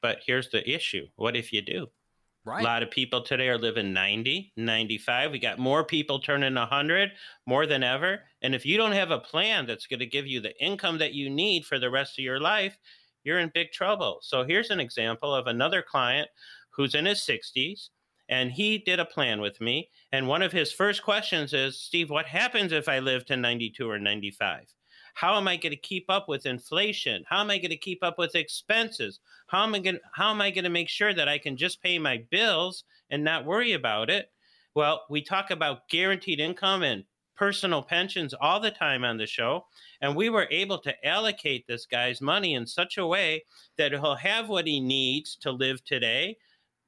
But 0.00 0.20
here's 0.24 0.48
the 0.48 0.66
issue 0.68 1.06
what 1.16 1.36
if 1.36 1.52
you 1.52 1.60
do? 1.60 1.88
Right. 2.46 2.62
A 2.62 2.64
lot 2.64 2.82
of 2.82 2.90
people 2.90 3.22
today 3.22 3.48
are 3.48 3.58
living 3.58 3.92
90, 3.92 4.52
95. 4.56 5.32
We 5.32 5.38
got 5.38 5.58
more 5.58 5.84
people 5.84 6.18
turning 6.18 6.54
100 6.54 7.10
more 7.46 7.66
than 7.66 7.82
ever. 7.82 8.20
And 8.40 8.54
if 8.54 8.64
you 8.64 8.78
don't 8.78 8.92
have 8.92 9.10
a 9.10 9.18
plan 9.18 9.66
that's 9.66 9.86
going 9.86 10.00
to 10.00 10.06
give 10.06 10.26
you 10.26 10.40
the 10.40 10.58
income 10.62 10.96
that 10.98 11.12
you 11.12 11.28
need 11.28 11.66
for 11.66 11.78
the 11.78 11.90
rest 11.90 12.18
of 12.18 12.24
your 12.24 12.40
life, 12.40 12.78
you're 13.22 13.38
in 13.38 13.50
big 13.52 13.72
trouble. 13.72 14.18
So 14.22 14.44
here's 14.44 14.70
an 14.70 14.80
example 14.80 15.34
of 15.34 15.46
another 15.46 15.82
client 15.82 16.28
who's 16.70 16.94
in 16.94 17.04
his 17.06 17.20
60s 17.20 17.88
and 18.28 18.50
he 18.50 18.78
did 18.78 19.00
a 19.00 19.04
plan 19.04 19.40
with 19.40 19.60
me. 19.60 19.90
And 20.12 20.28
one 20.28 20.42
of 20.42 20.52
his 20.52 20.72
first 20.72 21.02
questions 21.02 21.52
is, 21.52 21.80
Steve, 21.80 22.10
what 22.10 22.26
happens 22.26 22.72
if 22.72 22.88
I 22.88 22.98
live 22.98 23.24
to 23.26 23.36
92 23.36 23.88
or 23.88 23.98
95? 23.98 24.66
How 25.14 25.36
am 25.36 25.46
I 25.46 25.56
going 25.56 25.70
to 25.70 25.76
keep 25.76 26.06
up 26.08 26.28
with 26.28 26.46
inflation? 26.46 27.24
How 27.28 27.40
am 27.40 27.50
I 27.50 27.58
going 27.58 27.70
to 27.70 27.76
keep 27.76 28.02
up 28.02 28.18
with 28.18 28.34
expenses? 28.34 29.20
How 29.46 29.62
am 29.62 29.74
I 29.74 29.78
going 29.78 30.00
how 30.12 30.30
am 30.30 30.40
I 30.40 30.50
going 30.50 30.64
to 30.64 30.70
make 30.70 30.88
sure 30.88 31.14
that 31.14 31.28
I 31.28 31.38
can 31.38 31.56
just 31.56 31.82
pay 31.82 31.98
my 31.98 32.24
bills 32.30 32.84
and 33.10 33.22
not 33.22 33.44
worry 33.44 33.74
about 33.74 34.10
it? 34.10 34.30
Well, 34.74 35.04
we 35.08 35.22
talk 35.22 35.52
about 35.52 35.88
guaranteed 35.88 36.40
income 36.40 36.82
and 36.82 37.04
personal 37.36 37.82
pensions 37.82 38.34
all 38.34 38.58
the 38.58 38.70
time 38.70 39.04
on 39.04 39.16
the 39.16 39.26
show, 39.26 39.66
and 40.00 40.16
we 40.16 40.30
were 40.30 40.48
able 40.50 40.78
to 40.78 41.06
allocate 41.06 41.66
this 41.66 41.86
guy's 41.86 42.20
money 42.20 42.54
in 42.54 42.66
such 42.66 42.98
a 42.98 43.06
way 43.06 43.44
that 43.76 43.92
he'll 43.92 44.16
have 44.16 44.48
what 44.48 44.66
he 44.66 44.80
needs 44.80 45.36
to 45.36 45.50
live 45.52 45.84
today 45.84 46.36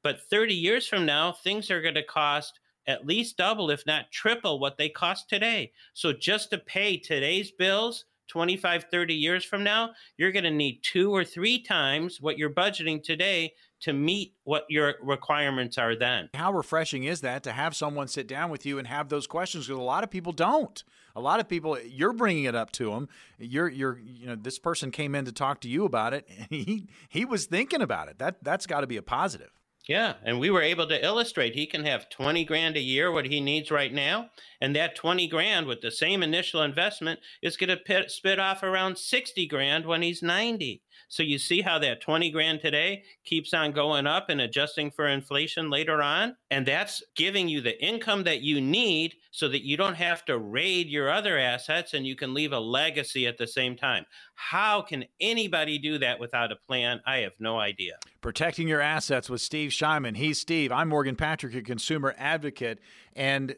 but 0.07 0.21
30 0.31 0.55
years 0.55 0.87
from 0.87 1.05
now, 1.05 1.33
things 1.33 1.69
are 1.69 1.83
going 1.83 1.97
to 1.97 2.03
cost 2.05 2.61
at 2.87 3.05
least 3.05 3.37
double, 3.37 3.71
if 3.71 3.85
not 3.87 4.12
triple, 4.12 4.61
what 4.61 4.79
they 4.79 4.88
cost 4.88 5.29
today. 5.29 5.73
So 5.95 6.12
just 6.12 6.51
to 6.51 6.59
pay 6.59 6.97
today's 6.97 7.51
bills, 7.51 8.05
25, 8.29 8.85
30 8.88 9.14
years 9.14 9.45
from 9.45 9.64
now, 9.64 9.90
you're 10.16 10.31
going 10.31 10.45
to 10.45 10.51
need 10.53 10.79
two 10.85 11.12
or 11.12 11.25
three 11.25 11.61
times 11.61 12.21
what 12.21 12.38
you're 12.38 12.55
budgeting 12.55 13.03
today 13.03 13.53
to 13.81 13.92
meet 13.92 14.35
what 14.45 14.64
your 14.69 14.95
requirements 15.03 15.77
are 15.77 15.97
then. 15.97 16.31
How 16.35 16.53
refreshing 16.53 17.03
is 17.03 17.23
that 17.23 17.42
to 17.42 17.51
have 17.51 17.75
someone 17.75 18.07
sit 18.07 18.29
down 18.29 18.49
with 18.49 18.64
you 18.64 18.79
and 18.79 18.87
have 18.87 19.09
those 19.09 19.27
questions? 19.27 19.66
Because 19.66 19.81
a 19.81 19.83
lot 19.83 20.05
of 20.05 20.11
people 20.12 20.31
don't. 20.31 20.85
A 21.16 21.21
lot 21.21 21.40
of 21.40 21.49
people, 21.49 21.81
you're 21.81 22.12
bringing 22.12 22.45
it 22.45 22.55
up 22.55 22.71
to 22.73 22.92
them. 22.92 23.09
You're, 23.40 23.69
you're, 23.69 23.99
you 23.99 24.29
know, 24.29 24.37
this 24.37 24.61
person 24.61 24.92
came 24.92 25.16
in 25.16 25.25
to 25.25 25.33
talk 25.33 25.62
to 25.62 25.69
you 25.69 25.85
about 25.85 26.14
it. 26.14 26.29
And 26.38 26.47
he, 26.49 26.87
he 27.09 27.25
was 27.25 27.47
thinking 27.47 27.83
about 27.83 28.07
it. 28.07 28.21
That, 28.21 28.45
that's 28.45 28.66
got 28.66 28.83
to 28.83 28.87
be 28.87 28.99
a 28.99 29.03
positive. 29.03 29.51
Yeah, 29.88 30.14
and 30.25 30.40
we 30.40 30.51
were 30.51 30.62
able 30.62 30.88
to 30.88 31.05
illustrate 31.05 31.55
he 31.55 31.66
can 31.66 31.85
have 31.85 32.11
20 32.11 32.44
grand 32.44 32.77
a 32.77 32.81
year 32.81 33.12
what 33.12 33.27
he 33.27 33.40
needs 33.40 33.70
right 33.70 33.92
now, 33.92 34.31
and 34.61 34.75
that 34.75 34.96
20 34.96 35.29
grand 35.29 35.66
with 35.66 35.81
the 35.81 35.92
same 35.92 36.25
initial 36.25 36.61
investment 36.62 37.20
is 37.40 37.57
going 37.57 37.77
to 37.77 38.09
spit 38.09 38.40
off 38.40 38.64
around 38.64 38.99
60 38.99 39.46
grand 39.46 39.87
when 39.87 40.03
he's 40.03 40.22
90. 40.22 40.83
So 41.09 41.23
you 41.23 41.38
see 41.38 41.61
how 41.61 41.79
that 41.79 42.01
20 42.01 42.31
grand 42.31 42.61
today 42.61 43.05
keeps 43.25 43.55
on 43.55 43.73
going 43.73 44.07
up 44.07 44.29
and 44.29 44.40
adjusting 44.40 44.90
for 44.90 45.07
inflation 45.07 45.71
later 45.71 46.03
on. 46.03 46.37
And 46.51 46.66
that's 46.66 47.03
giving 47.14 47.49
you 47.49 47.61
the 47.61 47.81
income 47.85 48.25
that 48.25 48.42
you 48.42 48.61
need 48.61 49.14
so 49.31 49.49
that 49.49 49.64
you 49.64 49.77
don't 49.77 49.95
have 49.95 50.25
to 50.25 50.38
raid 50.38 50.88
your 50.88 51.11
other 51.11 51.38
assets 51.38 51.95
and 51.95 52.07
you 52.07 52.16
can 52.16 52.35
leave 52.35 52.53
a 52.53 52.59
legacy 52.59 53.27
at 53.27 53.38
the 53.38 53.47
same 53.47 53.77
time. 53.77 54.05
How 54.35 54.83
can 54.83 55.05
anybody 55.21 55.79
do 55.79 55.99
that 55.99 56.19
without 56.19 56.53
a 56.53 56.57
plan? 56.57 57.01
I 57.07 57.19
have 57.19 57.35
no 57.38 57.59
idea. 57.59 57.99
Protecting 58.21 58.66
your 58.66 58.81
assets 58.81 59.31
with 59.31 59.40
Steve 59.40 59.71
Shyman. 59.71 60.16
He's 60.16 60.40
Steve. 60.40 60.73
I'm 60.73 60.88
Morgan 60.88 61.16
Patrick, 61.16 61.55
a 61.55 61.62
consumer 61.62 62.14
advocate. 62.19 62.81
And 63.14 63.55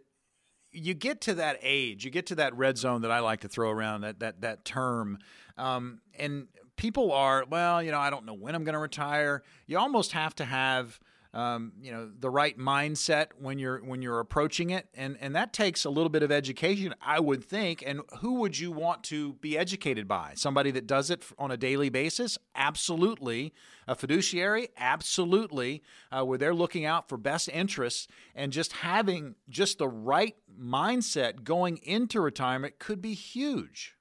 you 0.71 0.95
get 0.95 1.21
to 1.23 1.35
that 1.35 1.59
age, 1.63 2.05
you 2.05 2.11
get 2.11 2.27
to 2.27 2.35
that 2.37 2.55
red 2.57 2.79
zone 2.79 3.03
that 3.03 3.11
I 3.11 3.21
like 3.21 3.41
to 3.41 3.49
throw 3.49 3.71
around 3.71 4.03
that 4.03 4.21
that 4.21 4.43
that 4.43 4.65
term, 4.65 5.19
um, 5.57 6.01
and 6.19 6.49
people 6.79 7.13
are 7.13 7.45
well, 7.51 7.83
you 7.83 7.91
know, 7.91 7.99
I 7.99 8.09
don't 8.09 8.25
know 8.25 8.35
when 8.35 8.55
I'm 8.55 8.65
going 8.65 8.73
to 8.73 8.79
retire. 8.79 9.43
You 9.67 9.79
almost 9.79 10.13
have 10.13 10.35
to 10.37 10.47
have 10.47 10.99
um, 11.35 11.73
you 11.83 11.93
know 11.93 12.11
the 12.19 12.31
right 12.31 12.59
mindset 12.59 13.29
when 13.39 13.59
you're 13.59 13.85
when 13.85 14.01
you're 14.01 14.21
approaching 14.21 14.71
it 14.71 14.89
and 14.95 15.19
and 15.21 15.37
that 15.37 15.53
takes 15.53 15.85
a 15.85 15.91
little 15.91 16.09
bit 16.09 16.23
of 16.23 16.33
education 16.33 16.95
i 17.03 17.21
would 17.21 17.45
think 17.45 17.85
and 17.87 18.01
who 18.21 18.35
would 18.37 18.59
you 18.59 18.73
want 18.73 19.05
to 19.05 19.35
be 19.35 19.57
educated 19.59 20.09
by? 20.09 20.33
Somebody 20.35 20.71
that 20.73 20.87
does 20.87 21.11
it 21.11 21.25
on 21.39 21.51
a 21.51 21.57
daily 21.57 21.91
basis? 21.91 22.39
Absolutely. 22.55 23.53
A 23.87 23.95
fiduciary? 23.95 24.69
Absolutely. 24.77 25.83
Uh, 26.11 26.25
where 26.25 26.39
they're 26.39 26.55
looking 26.55 26.85
out 26.85 27.09
for 27.09 27.17
best 27.17 27.49
interests 27.49 28.09
and 28.35 28.53
just 28.53 28.73
having 28.73 29.35
just 29.49 29.79
the 29.79 29.89
right 29.89 30.37
mindset 30.61 31.45
going 31.45 31.79
into 31.79 32.21
retirement 32.21 32.79
could 32.79 33.01
be 33.01 33.15
huge 33.15 33.98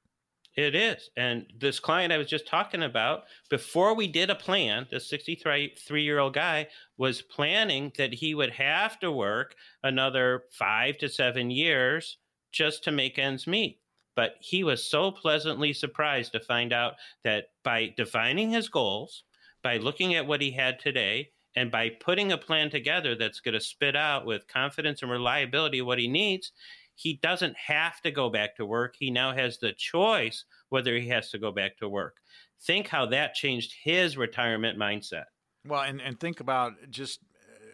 it 0.57 0.73
is. 0.73 1.11
And 1.15 1.45
this 1.55 1.79
client 1.79 2.11
I 2.11 2.17
was 2.17 2.27
just 2.27 2.47
talking 2.47 2.81
about, 2.81 3.25
before 3.49 3.95
we 3.95 4.07
did 4.07 4.31
a 4.31 4.35
plan, 4.35 4.87
this 4.89 5.07
63 5.07 5.71
year 6.01 6.17
old 6.17 6.33
guy 6.33 6.67
was 6.97 7.21
planning 7.21 7.91
that 7.97 8.15
he 8.15 8.33
would 8.33 8.49
have 8.49 8.99
to 8.99 9.11
work 9.11 9.55
another 9.83 10.45
five 10.51 10.97
to 10.97 11.09
seven 11.09 11.51
years 11.51 12.17
just 12.51 12.83
to 12.85 12.91
make 12.91 13.19
ends 13.19 13.45
meet. 13.45 13.79
But 14.15 14.33
he 14.39 14.63
was 14.63 14.89
so 14.89 15.11
pleasantly 15.11 15.73
surprised 15.73 16.31
to 16.31 16.39
find 16.39 16.73
out 16.73 16.95
that 17.23 17.49
by 17.63 17.93
defining 17.95 18.49
his 18.49 18.67
goals, 18.67 19.23
by 19.61 19.77
looking 19.77 20.15
at 20.15 20.25
what 20.25 20.41
he 20.41 20.51
had 20.51 20.79
today, 20.79 21.29
and 21.55 21.71
by 21.71 21.89
putting 21.89 22.31
a 22.31 22.37
plan 22.37 22.69
together 22.69 23.15
that's 23.15 23.39
going 23.39 23.53
to 23.53 23.59
spit 23.59 23.95
out 23.95 24.25
with 24.25 24.47
confidence 24.47 25.01
and 25.01 25.11
reliability 25.11 25.81
what 25.81 25.99
he 25.99 26.07
needs, 26.07 26.51
he 26.97 27.13
doesn't 27.21 27.55
have 27.67 28.01
to 28.01 28.09
go 28.09 28.29
back 28.29 28.55
to 28.55 28.65
work. 28.65 28.95
He 28.97 29.11
now 29.11 29.31
has 29.31 29.59
the 29.59 29.71
choice 29.71 30.45
whether 30.69 30.97
he 30.97 31.09
has 31.09 31.29
to 31.29 31.37
go 31.37 31.51
back 31.51 31.77
to 31.77 31.87
work. 31.87 32.17
Think 32.59 32.87
how 32.87 33.05
that 33.05 33.35
changed 33.35 33.71
his 33.83 34.17
retirement 34.17 34.79
mindset. 34.79 35.25
Well, 35.63 35.81
and, 35.81 36.01
and 36.01 36.19
think 36.19 36.39
about 36.39 36.73
just 36.89 37.19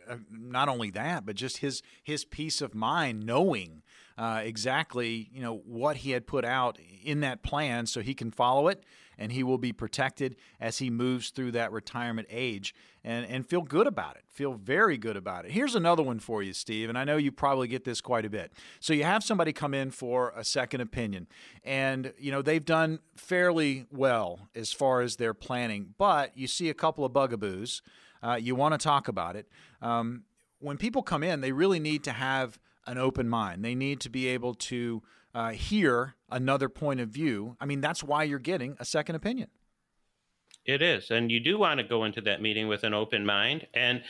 uh, 0.09 0.17
not 0.29 0.67
only 0.67 0.91
that, 0.91 1.25
but 1.25 1.37
just 1.37 1.57
his 1.57 1.81
his 2.03 2.25
peace 2.25 2.59
of 2.61 2.75
mind, 2.75 3.25
knowing 3.25 3.82
uh, 4.17 4.41
exactly 4.43 5.29
you 5.31 5.41
know 5.41 5.57
what 5.65 5.97
he 5.97 6.11
had 6.11 6.27
put 6.27 6.45
out 6.45 6.77
in 7.03 7.21
that 7.21 7.43
plan, 7.43 7.85
so 7.85 8.01
he 8.01 8.13
can 8.13 8.31
follow 8.31 8.67
it 8.67 8.83
and 9.17 9.31
he 9.31 9.43
will 9.43 9.57
be 9.57 9.71
protected 9.71 10.35
as 10.59 10.79
he 10.79 10.89
moves 10.89 11.29
through 11.29 11.51
that 11.51 11.71
retirement 11.71 12.27
age 12.29 12.73
and, 13.03 13.25
and 13.25 13.47
feel 13.47 13.61
good 13.61 13.87
about 13.87 14.15
it. 14.15 14.23
Feel 14.27 14.53
very 14.53 14.97
good 14.97 15.17
about 15.17 15.45
it. 15.45 15.51
Here's 15.51 15.75
another 15.75 16.03
one 16.03 16.19
for 16.19 16.41
you, 16.41 16.53
Steve, 16.53 16.89
and 16.89 16.97
I 16.97 17.03
know 17.03 17.17
you 17.17 17.31
probably 17.31 17.67
get 17.67 17.83
this 17.83 18.01
quite 18.01 18.25
a 18.25 18.29
bit. 18.29 18.53
So 18.79 18.93
you 18.93 19.03
have 19.03 19.23
somebody 19.23 19.53
come 19.53 19.73
in 19.73 19.91
for 19.91 20.33
a 20.35 20.43
second 20.43 20.81
opinion, 20.81 21.27
and 21.63 22.13
you 22.17 22.31
know 22.31 22.41
they've 22.41 22.63
done 22.63 22.99
fairly 23.15 23.85
well 23.91 24.49
as 24.55 24.71
far 24.71 25.01
as 25.01 25.17
their 25.17 25.33
planning, 25.33 25.93
but 25.97 26.37
you 26.37 26.47
see 26.47 26.69
a 26.69 26.73
couple 26.73 27.05
of 27.05 27.13
bugaboos. 27.13 27.81
Uh, 28.21 28.35
you 28.35 28.55
want 28.55 28.73
to 28.73 28.77
talk 28.77 29.07
about 29.07 29.35
it. 29.35 29.47
Um, 29.81 30.23
when 30.59 30.77
people 30.77 31.03
come 31.03 31.23
in, 31.23 31.41
they 31.41 31.51
really 31.51 31.79
need 31.79 32.05
to 32.05 32.13
have 32.13 32.57
an 32.85 32.97
open 32.97 33.29
mind. 33.29 33.63
They 33.63 33.75
need 33.75 33.99
to 34.01 34.09
be 34.09 34.27
able 34.27 34.53
to 34.55 35.01
uh, 35.33 35.51
hear 35.51 36.15
another 36.29 36.69
point 36.69 36.99
of 36.99 37.09
view. 37.09 37.57
I 37.59 37.65
mean, 37.65 37.81
that's 37.81 38.03
why 38.03 38.23
you're 38.23 38.39
getting 38.39 38.75
a 38.79 38.85
second 38.85 39.15
opinion. 39.15 39.49
It 40.65 40.81
is, 40.81 41.11
and 41.11 41.29
you 41.29 41.41
do 41.41 41.57
want 41.57 41.79
to 41.79 41.83
go 41.83 42.05
into 42.05 42.21
that 42.21 42.41
meeting 42.41 42.69
with 42.69 42.83
an 42.83 42.93
open 42.93 43.25
mind, 43.25 43.67
and 43.73 44.01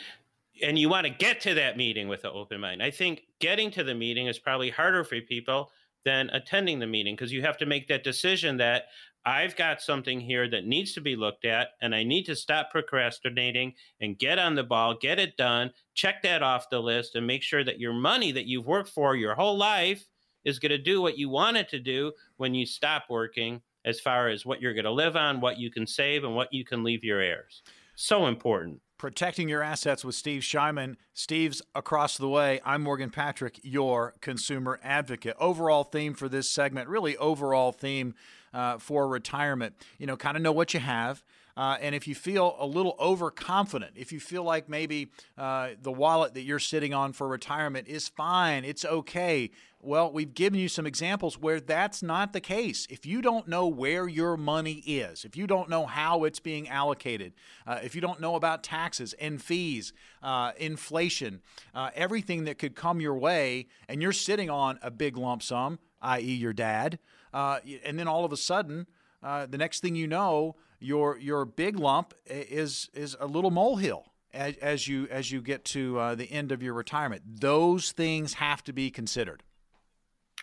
and 0.62 0.78
you 0.78 0.88
want 0.88 1.08
to 1.08 1.12
get 1.12 1.42
to 1.42 1.56
that 1.56 1.78
meeting 1.78 2.08
with 2.08 2.24
an 2.26 2.32
open 2.32 2.62
mind. 2.62 2.84
I 2.84 2.92
think 2.92 3.24
getting 3.40 3.72
to 3.72 3.84
the 3.84 3.96
meeting 3.96 4.28
is 4.28 4.38
probably 4.38 4.70
harder 4.70 5.04
for 5.04 5.20
people 5.22 5.72
than 6.06 6.30
attending 6.30 6.78
the 6.78 6.86
meeting 6.86 7.16
because 7.16 7.32
you 7.32 7.42
have 7.42 7.58
to 7.58 7.66
make 7.66 7.88
that 7.88 8.04
decision 8.04 8.58
that 8.58 8.84
I've 9.26 9.56
got 9.56 9.82
something 9.82 10.20
here 10.20 10.50
that 10.50 10.66
needs 10.66 10.94
to 10.94 11.02
be 11.02 11.16
looked 11.16 11.46
at, 11.46 11.70
and 11.82 11.96
I 11.96 12.04
need 12.04 12.26
to 12.26 12.36
stop 12.36 12.72
procrastinating 12.72 13.74
and 14.02 14.20
get 14.20 14.38
on 14.38 14.56
the 14.56 14.64
ball, 14.64 14.98
get 15.00 15.18
it 15.20 15.38
done, 15.38 15.72
check 15.94 16.22
that 16.24 16.44
off 16.44 16.70
the 16.70 16.80
list, 16.80 17.16
and 17.16 17.26
make 17.26 17.42
sure 17.42 17.64
that 17.64 17.80
your 17.80 17.94
money 17.94 18.34
that 18.34 18.48
you've 18.48 18.68
worked 18.68 18.90
for 18.90 19.16
your 19.16 19.34
whole 19.34 19.58
life 19.58 20.06
is 20.44 20.60
going 20.60 20.72
to 20.72 20.78
do 20.78 21.02
what 21.02 21.18
you 21.18 21.30
want 21.30 21.56
it 21.56 21.70
to 21.70 21.80
do 21.80 22.12
when 22.36 22.54
you 22.54 22.66
stop 22.66 23.06
working, 23.10 23.62
as 23.86 24.00
far 24.02 24.28
as 24.28 24.46
what 24.46 24.62
you're 24.62 24.74
going 24.74 24.84
to 24.84 24.92
live 24.92 25.16
on, 25.16 25.40
what 25.40 25.58
you 25.58 25.72
can 25.72 25.88
save, 25.88 26.26
and 26.26 26.36
what 26.36 26.52
you 26.52 26.66
can 26.66 26.84
leave 26.84 27.04
your 27.04 27.22
heirs. 27.22 27.64
So 27.96 28.26
important. 28.26 28.82
Protecting 28.98 29.48
your 29.50 29.62
assets 29.62 30.04
with 30.04 30.16
Steve 30.16 30.42
Shyman. 30.42 30.96
Steve's 31.14 31.62
across 31.76 32.18
the 32.18 32.30
way. 32.30 32.62
I'm 32.66 32.82
Morgan 32.82 33.10
Patrick, 33.10 33.60
your 33.64 34.16
consumer 34.22 34.80
advocate. 34.84 35.36
Overall 35.40 35.84
theme 35.84 36.14
for 36.14 36.28
this 36.28 36.50
segment, 36.50 36.90
really 36.90 37.16
overall 37.18 37.72
theme 37.72 38.16
uh, 38.54 38.78
for 38.78 39.08
retirement. 39.08 39.76
You 39.98 40.08
know, 40.08 40.18
kind 40.18 40.38
of 40.38 40.44
know 40.44 40.52
what 40.52 40.74
you 40.74 40.80
have. 40.80 41.24
Uh, 41.56 41.78
and 41.82 41.94
if 41.94 42.08
you 42.08 42.16
feel 42.16 42.56
a 42.60 42.66
little 42.66 42.96
overconfident, 43.00 43.92
if 43.96 44.12
you 44.12 44.20
feel 44.20 44.44
like 44.44 44.68
maybe 44.68 45.12
uh, 45.38 45.70
the 45.82 45.92
wallet 45.92 46.34
that 46.34 46.42
you're 46.42 46.58
sitting 46.58 46.94
on 46.94 47.14
for 47.14 47.28
retirement 47.28 47.88
is 47.88 48.08
fine, 48.08 48.66
it's 48.66 48.84
okay, 48.84 49.52
well, 49.80 50.12
we've 50.12 50.34
given 50.34 50.60
you 50.60 50.70
some 50.70 50.88
examples 50.88 51.38
where 51.38 51.60
that's 51.60 52.02
not 52.02 52.32
the 52.32 52.40
case. 52.40 52.88
If 52.90 53.06
you 53.06 53.22
don't 53.22 53.48
know 53.50 53.68
where 53.68 54.08
your 54.08 54.38
money 54.38 54.76
is, 54.86 55.26
if 55.26 55.36
you 55.36 55.46
don't 55.46 55.70
know 55.70 55.86
how 55.86 56.24
it's 56.24 56.40
being 56.40 56.70
allocated, 56.70 57.34
uh, 57.68 57.80
if 57.84 57.94
you 57.94 58.02
don't 58.02 58.22
know 58.22 58.36
about 58.36 58.64
taxes 58.64 59.14
and 59.20 59.42
fees, 59.42 59.92
uh, 60.24 60.54
inflation, 60.58 61.42
uh, 61.76 61.90
everything 61.96 62.46
that 62.46 62.58
could 62.58 62.76
come 62.76 63.02
your 63.02 63.16
way, 63.16 63.68
and 63.90 64.02
you're 64.02 64.14
sitting 64.14 64.50
on 64.50 64.80
a 64.82 64.90
big 64.90 65.18
lump 65.18 65.44
sum, 65.44 65.80
i.e., 66.02 66.34
your 66.34 66.54
dad, 66.54 66.98
uh, 67.34 67.60
and 67.84 67.98
then 67.98 68.08
all 68.08 68.26
of 68.26 68.32
a 68.32 68.38
sudden, 68.38 68.88
uh, 69.22 69.46
the 69.46 69.58
next 69.58 69.80
thing 69.80 69.96
you 69.96 70.08
know, 70.08 70.56
your 70.80 71.18
your 71.18 71.46
big 71.46 71.80
lump 71.80 72.14
is 72.26 72.90
is 72.94 73.16
a 73.20 73.26
little 73.26 73.52
molehill 73.52 74.12
as, 74.34 74.56
as 74.58 74.88
you 74.88 75.08
as 75.10 75.32
you 75.32 75.42
get 75.42 75.64
to 75.66 75.98
uh, 76.00 76.16
the 76.16 76.32
end 76.32 76.52
of 76.52 76.62
your 76.62 76.74
retirement. 76.74 77.24
Those 77.26 77.92
things 77.92 78.34
have 78.36 78.64
to 78.66 78.74
be 78.74 78.92
considered. 78.92 79.44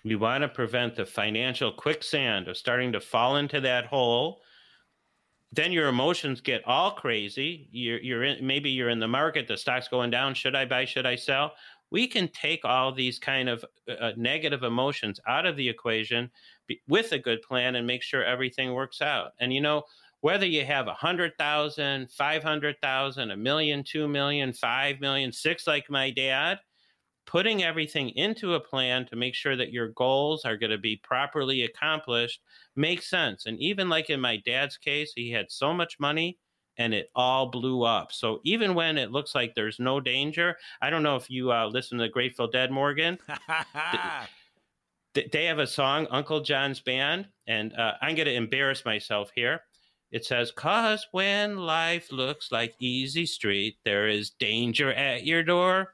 We 0.05 0.17
want 0.17 0.43
to 0.43 0.49
prevent 0.49 0.97
the 0.97 1.05
financial 1.05 1.73
quicksand 1.73 2.49
of 2.49 2.57
starting 2.57 2.93
to 2.93 3.01
fall 3.01 3.37
into 3.37 3.61
that 3.61 3.87
hole. 3.87 4.41
Then 5.53 5.73
your 5.73 5.89
emotions 5.89 6.41
get 6.41 6.63
all 6.67 6.93
crazy. 6.93 7.69
You're, 7.73 7.99
you're 7.99 8.25
in, 8.25 8.47
maybe 8.47 8.71
you're 8.71 8.89
in 8.89 9.01
the 9.01 9.09
market, 9.09 9.49
the 9.49 9.57
stock's 9.57 9.89
going 9.89 10.11
down. 10.11 10.33
Should 10.35 10.55
I 10.55 10.65
buy? 10.65 10.85
Should 10.85 11.07
I 11.07 11.17
sell? 11.17 11.53
We 11.91 12.07
can 12.07 12.29
take 12.29 12.65
all 12.65 12.93
these 12.93 13.19
kind 13.19 13.49
of 13.49 13.65
uh, 13.89 13.93
uh 13.93 14.13
negative 14.17 14.63
emotions 14.63 15.21
out 15.27 15.47
of 15.47 15.57
the 15.57 15.69
equation 15.69 16.31
with 16.89 17.13
a 17.13 17.19
good 17.19 17.43
plan 17.43 17.75
and 17.75 17.87
make 17.87 18.03
sure 18.03 18.25
everything 18.25 18.73
works 18.73 19.03
out. 19.03 19.33
And 19.41 19.53
you 19.53 19.61
know, 19.61 19.83
whether 20.21 20.47
you 20.47 20.65
have 20.65 20.87
a 20.87 20.95
hundred 20.95 21.33
thousand, 21.39 22.11
five 22.11 22.43
hundred 22.43 22.77
thousand, 22.83 23.31
a 23.31 23.37
million, 23.37 23.83
two 23.85 24.07
million, 24.09 24.53
five 24.53 25.01
million, 25.01 25.33
six, 25.33 25.67
like 25.67 25.89
my 25.89 26.11
dad, 26.11 26.59
putting 27.27 27.63
everything 27.63 28.11
into 28.11 28.55
a 28.55 28.61
plan 28.61 29.07
to 29.07 29.17
make 29.17 29.35
sure 29.35 29.57
that 29.57 29.73
your 29.73 29.89
goals 29.91 30.45
are 30.45 30.57
going 30.57 30.71
to 30.71 30.79
be 30.79 31.01
properly 31.03 31.63
accomplished 31.63 32.41
makes 32.77 33.09
sense. 33.09 33.47
And 33.47 33.59
even 33.61 33.89
like 33.89 34.11
in 34.11 34.21
my 34.21 34.39
dad's 34.45 34.77
case, 34.77 35.13
he 35.15 35.31
had 35.31 35.47
so 35.49 35.73
much 35.73 36.01
money 36.01 36.39
and 36.81 36.95
it 36.95 37.11
all 37.15 37.47
blew 37.51 37.83
up. 37.83 38.11
So 38.11 38.41
even 38.43 38.75
when 38.75 38.97
it 38.97 39.13
looks 39.13 39.35
like 39.35 39.55
there's 39.55 39.79
no 39.79 40.01
danger, 40.01 40.57
I 40.81 40.89
don't 40.89 41.03
know 41.03 41.17
if 41.17 41.29
you 41.31 41.53
uh, 41.53 41.67
listen 41.67 41.99
to 41.99 42.05
the 42.05 42.09
Grateful 42.09 42.49
Dead, 42.49 42.71
Morgan. 42.71 43.19
they 45.15 45.45
have 45.45 45.59
a 45.59 45.67
song, 45.67 46.07
Uncle 46.11 46.41
John's 46.41 46.81
Band, 46.81 47.29
and 47.47 47.75
uh, 47.75 47.93
I'm 48.01 48.15
going 48.15 48.27
to 48.27 48.35
embarrass 48.35 48.87
myself 48.87 49.31
here. 49.35 49.61
It 50.11 50.25
says, 50.25 50.53
Cause 50.53 51.07
when 51.13 51.59
life 51.59 52.11
looks 52.11 52.51
like 52.51 52.75
easy 52.79 53.27
street, 53.27 53.77
there 53.85 54.09
is 54.09 54.31
danger 54.31 54.91
at 54.91 55.27
your 55.27 55.43
door 55.43 55.93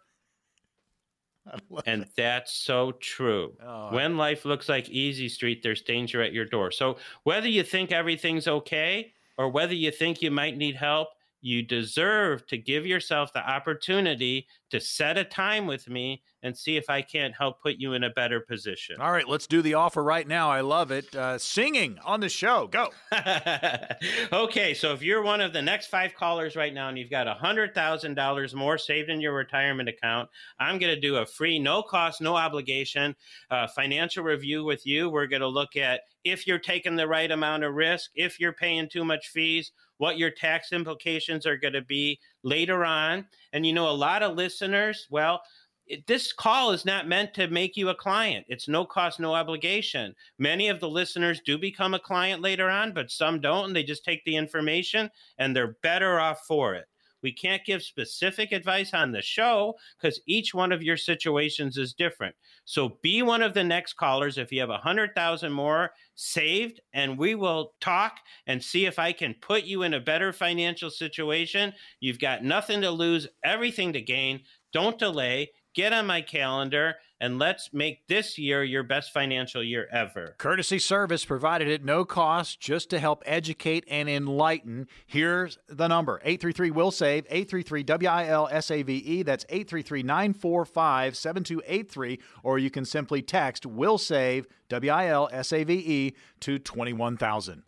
and 1.84 2.06
that's 2.16 2.52
so 2.52 2.92
true. 2.92 3.54
Oh, 3.64 3.92
when 3.92 4.16
life 4.16 4.44
looks 4.44 4.68
like 4.68 4.88
easy 4.88 5.28
street, 5.28 5.62
there's 5.62 5.82
danger 5.82 6.20
at 6.22 6.32
your 6.32 6.44
door. 6.44 6.70
So 6.70 6.96
whether 7.22 7.48
you 7.48 7.62
think 7.62 7.92
everything's 7.92 8.48
okay 8.48 9.12
or 9.38 9.48
whether 9.48 9.74
you 9.74 9.90
think 9.90 10.22
you 10.22 10.30
might 10.30 10.56
need 10.56 10.76
help, 10.76 11.08
you 11.40 11.62
deserve 11.62 12.46
to 12.48 12.58
give 12.58 12.86
yourself 12.86 13.32
the 13.32 13.48
opportunity 13.48 14.46
to 14.70 14.80
set 14.80 15.16
a 15.16 15.24
time 15.24 15.66
with 15.66 15.88
me 15.88 16.22
and 16.42 16.56
see 16.56 16.76
if 16.76 16.90
I 16.90 17.02
can't 17.02 17.34
help 17.34 17.62
put 17.62 17.76
you 17.76 17.92
in 17.92 18.04
a 18.04 18.10
better 18.10 18.40
position. 18.40 18.96
All 19.00 19.12
right, 19.12 19.28
let's 19.28 19.46
do 19.46 19.62
the 19.62 19.74
offer 19.74 20.02
right 20.02 20.26
now. 20.26 20.50
I 20.50 20.60
love 20.60 20.90
it. 20.90 21.14
Uh, 21.14 21.38
singing 21.38 21.98
on 22.04 22.20
the 22.20 22.28
show. 22.28 22.66
Go. 22.66 22.90
okay, 24.32 24.74
so 24.74 24.92
if 24.92 25.02
you're 25.02 25.22
one 25.22 25.40
of 25.40 25.52
the 25.52 25.62
next 25.62 25.86
five 25.86 26.14
callers 26.14 26.56
right 26.56 26.74
now 26.74 26.88
and 26.88 26.98
you've 26.98 27.10
got 27.10 27.26
$100,000 27.26 28.54
more 28.54 28.78
saved 28.78 29.08
in 29.08 29.20
your 29.20 29.34
retirement 29.34 29.88
account, 29.88 30.28
I'm 30.58 30.78
going 30.78 30.94
to 30.94 31.00
do 31.00 31.16
a 31.16 31.26
free, 31.26 31.58
no 31.58 31.82
cost, 31.82 32.20
no 32.20 32.34
obligation 32.36 33.14
uh, 33.50 33.68
financial 33.68 34.24
review 34.24 34.64
with 34.64 34.84
you. 34.84 35.10
We're 35.10 35.28
going 35.28 35.42
to 35.42 35.48
look 35.48 35.76
at 35.76 36.00
if 36.26 36.44
you're 36.44 36.58
taking 36.58 36.96
the 36.96 37.06
right 37.06 37.30
amount 37.30 37.62
of 37.62 37.74
risk, 37.74 38.10
if 38.16 38.40
you're 38.40 38.52
paying 38.52 38.88
too 38.88 39.04
much 39.04 39.28
fees, 39.28 39.70
what 39.98 40.18
your 40.18 40.30
tax 40.30 40.72
implications 40.72 41.46
are 41.46 41.56
going 41.56 41.72
to 41.72 41.82
be 41.82 42.18
later 42.42 42.84
on. 42.84 43.24
And 43.52 43.64
you 43.64 43.72
know, 43.72 43.88
a 43.88 43.92
lot 43.92 44.24
of 44.24 44.36
listeners, 44.36 45.06
well, 45.08 45.40
it, 45.86 46.04
this 46.08 46.32
call 46.32 46.72
is 46.72 46.84
not 46.84 47.06
meant 47.06 47.32
to 47.34 47.46
make 47.46 47.76
you 47.76 47.90
a 47.90 47.94
client. 47.94 48.44
It's 48.48 48.66
no 48.66 48.84
cost, 48.84 49.20
no 49.20 49.34
obligation. 49.34 50.16
Many 50.36 50.68
of 50.68 50.80
the 50.80 50.88
listeners 50.88 51.40
do 51.46 51.58
become 51.58 51.94
a 51.94 52.00
client 52.00 52.42
later 52.42 52.68
on, 52.68 52.92
but 52.92 53.12
some 53.12 53.40
don't, 53.40 53.66
and 53.66 53.76
they 53.76 53.84
just 53.84 54.04
take 54.04 54.24
the 54.24 54.36
information 54.36 55.08
and 55.38 55.54
they're 55.54 55.76
better 55.82 56.18
off 56.18 56.40
for 56.48 56.74
it. 56.74 56.86
We 57.22 57.32
can't 57.32 57.64
give 57.64 57.82
specific 57.82 58.52
advice 58.52 58.94
on 58.94 59.12
the 59.12 59.22
show 59.22 59.74
because 60.00 60.20
each 60.26 60.54
one 60.54 60.72
of 60.72 60.82
your 60.82 60.96
situations 60.96 61.76
is 61.76 61.94
different. 61.94 62.34
So 62.64 62.98
be 63.02 63.22
one 63.22 63.42
of 63.42 63.54
the 63.54 63.64
next 63.64 63.94
callers 63.94 64.38
if 64.38 64.52
you 64.52 64.60
have 64.60 64.70
a 64.70 64.78
hundred 64.78 65.14
thousand 65.14 65.52
more 65.52 65.90
saved, 66.14 66.80
and 66.92 67.18
we 67.18 67.34
will 67.34 67.74
talk 67.80 68.18
and 68.46 68.62
see 68.62 68.86
if 68.86 68.98
I 68.98 69.12
can 69.12 69.34
put 69.40 69.64
you 69.64 69.82
in 69.82 69.94
a 69.94 70.00
better 70.00 70.32
financial 70.32 70.90
situation. 70.90 71.72
You've 72.00 72.18
got 72.18 72.44
nothing 72.44 72.80
to 72.82 72.90
lose, 72.90 73.28
everything 73.44 73.92
to 73.92 74.00
gain. 74.00 74.40
Don't 74.72 74.98
delay. 74.98 75.50
Get 75.74 75.92
on 75.92 76.06
my 76.06 76.22
calendar 76.22 76.96
and 77.20 77.38
let's 77.38 77.70
make 77.72 78.06
this 78.08 78.38
year 78.38 78.62
your 78.62 78.82
best 78.82 79.12
financial 79.12 79.62
year 79.62 79.88
ever. 79.92 80.34
Courtesy 80.38 80.78
service 80.78 81.24
provided 81.24 81.68
at 81.68 81.84
no 81.84 82.04
cost 82.04 82.60
just 82.60 82.90
to 82.90 82.98
help 82.98 83.22
educate 83.26 83.84
and 83.88 84.08
enlighten. 84.08 84.86
Here's 85.06 85.58
the 85.68 85.88
number 85.88 86.20
833 86.22 86.70
will 86.70 86.90
save 86.90 87.24
833 87.26 87.82
W 87.84 88.08
I 88.08 88.26
L 88.26 88.48
S 88.50 88.70
A 88.70 88.82
V 88.82 88.96
E. 88.96 89.22
That's 89.22 89.44
833 89.48 90.02
945 90.02 91.16
7283. 91.16 92.18
Or 92.42 92.58
you 92.58 92.70
can 92.70 92.84
simply 92.84 93.22
text 93.22 93.66
will 93.66 93.98
save 93.98 94.46
W 94.68 94.90
I 94.90 95.06
L 95.08 95.28
S 95.32 95.52
A 95.52 95.64
V 95.64 95.74
E 95.74 96.14
to 96.40 96.58
21000. 96.58 97.62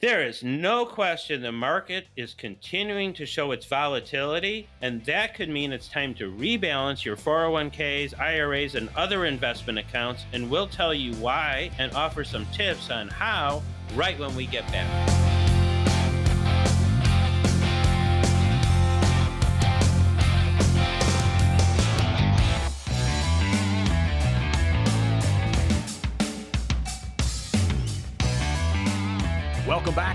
There 0.00 0.24
is 0.24 0.44
no 0.44 0.86
question 0.86 1.42
the 1.42 1.50
market 1.50 2.06
is 2.14 2.32
continuing 2.32 3.12
to 3.14 3.26
show 3.26 3.50
its 3.50 3.66
volatility, 3.66 4.68
and 4.80 5.04
that 5.06 5.34
could 5.34 5.48
mean 5.48 5.72
it's 5.72 5.88
time 5.88 6.14
to 6.14 6.30
rebalance 6.30 7.04
your 7.04 7.16
401ks, 7.16 8.16
IRAs, 8.16 8.76
and 8.76 8.90
other 8.94 9.24
investment 9.24 9.76
accounts. 9.76 10.24
And 10.32 10.48
we'll 10.48 10.68
tell 10.68 10.94
you 10.94 11.14
why 11.14 11.72
and 11.80 11.90
offer 11.94 12.22
some 12.22 12.46
tips 12.52 12.90
on 12.90 13.08
how 13.08 13.60
right 13.96 14.16
when 14.20 14.36
we 14.36 14.46
get 14.46 14.70
back. 14.70 15.27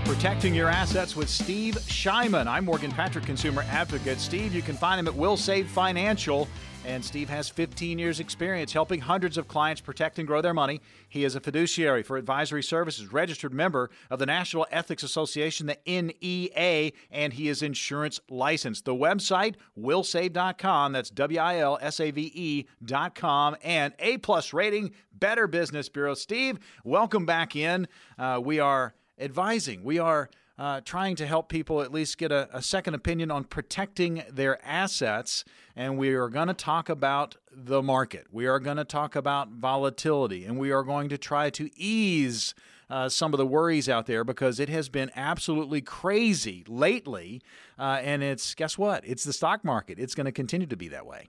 Protecting 0.04 0.54
Your 0.54 0.68
Assets 0.68 1.16
with 1.16 1.30
Steve 1.30 1.76
Shyman. 1.76 2.46
I'm 2.46 2.66
Morgan 2.66 2.90
Patrick, 2.90 3.24
consumer 3.24 3.64
advocate. 3.70 4.20
Steve, 4.20 4.54
you 4.54 4.60
can 4.60 4.76
find 4.76 5.00
him 5.00 5.08
at 5.08 5.14
Will 5.14 5.36
Save 5.36 5.66
Financial. 5.68 6.46
And 6.84 7.02
Steve 7.02 7.30
has 7.30 7.48
15 7.48 7.98
years' 7.98 8.20
experience 8.20 8.70
helping 8.74 9.00
hundreds 9.00 9.38
of 9.38 9.48
clients 9.48 9.80
protect 9.80 10.18
and 10.18 10.28
grow 10.28 10.42
their 10.42 10.52
money. 10.52 10.82
He 11.08 11.24
is 11.24 11.34
a 11.34 11.40
fiduciary 11.40 12.02
for 12.02 12.18
advisory 12.18 12.62
services, 12.62 13.14
registered 13.14 13.54
member 13.54 13.88
of 14.10 14.18
the 14.18 14.26
National 14.26 14.66
Ethics 14.70 15.02
Association, 15.02 15.66
the 15.66 15.78
NEA, 15.86 16.92
and 17.10 17.32
he 17.32 17.48
is 17.48 17.62
insurance 17.62 18.20
licensed. 18.28 18.84
The 18.84 18.94
website, 18.94 19.54
willsave.com, 19.78 20.92
that's 20.92 21.08
W 21.08 21.40
I 21.40 21.58
L 21.60 21.78
S 21.80 21.98
A 22.00 22.10
V 22.10 22.30
E.com, 22.34 23.56
and 23.64 23.94
A 23.98 24.18
plus 24.18 24.52
rating, 24.52 24.92
Better 25.14 25.46
Business 25.46 25.88
Bureau. 25.88 26.12
Steve, 26.12 26.58
welcome 26.84 27.24
back 27.24 27.56
in. 27.56 27.88
Uh, 28.18 28.40
we 28.44 28.60
are 28.60 28.92
advising. 29.18 29.84
We 29.84 29.98
are 29.98 30.28
uh, 30.56 30.80
trying 30.84 31.16
to 31.16 31.26
help 31.26 31.48
people 31.48 31.82
at 31.82 31.92
least 31.92 32.16
get 32.16 32.30
a, 32.30 32.48
a, 32.52 32.62
second 32.62 32.94
opinion 32.94 33.30
on 33.30 33.42
protecting 33.42 34.22
their 34.30 34.64
assets. 34.64 35.44
And 35.74 35.98
we 35.98 36.10
are 36.10 36.28
going 36.28 36.46
to 36.46 36.54
talk 36.54 36.88
about 36.88 37.36
the 37.50 37.82
market. 37.82 38.26
We 38.30 38.46
are 38.46 38.60
going 38.60 38.76
to 38.76 38.84
talk 38.84 39.16
about 39.16 39.48
volatility. 39.50 40.44
And 40.44 40.56
we 40.56 40.70
are 40.70 40.84
going 40.84 41.08
to 41.08 41.18
try 41.18 41.50
to 41.50 41.68
ease 41.76 42.54
uh, 42.88 43.08
some 43.08 43.34
of 43.34 43.38
the 43.38 43.46
worries 43.46 43.88
out 43.88 44.06
there 44.06 44.22
because 44.22 44.60
it 44.60 44.68
has 44.68 44.88
been 44.88 45.10
absolutely 45.16 45.80
crazy 45.80 46.64
lately. 46.68 47.42
Uh, 47.76 47.98
and 48.02 48.22
it's, 48.22 48.54
guess 48.54 48.78
what? 48.78 49.02
It's 49.04 49.24
the 49.24 49.32
stock 49.32 49.64
market. 49.64 49.98
It's 49.98 50.14
going 50.14 50.26
to 50.26 50.32
continue 50.32 50.68
to 50.68 50.76
be 50.76 50.88
that 50.88 51.04
way. 51.04 51.28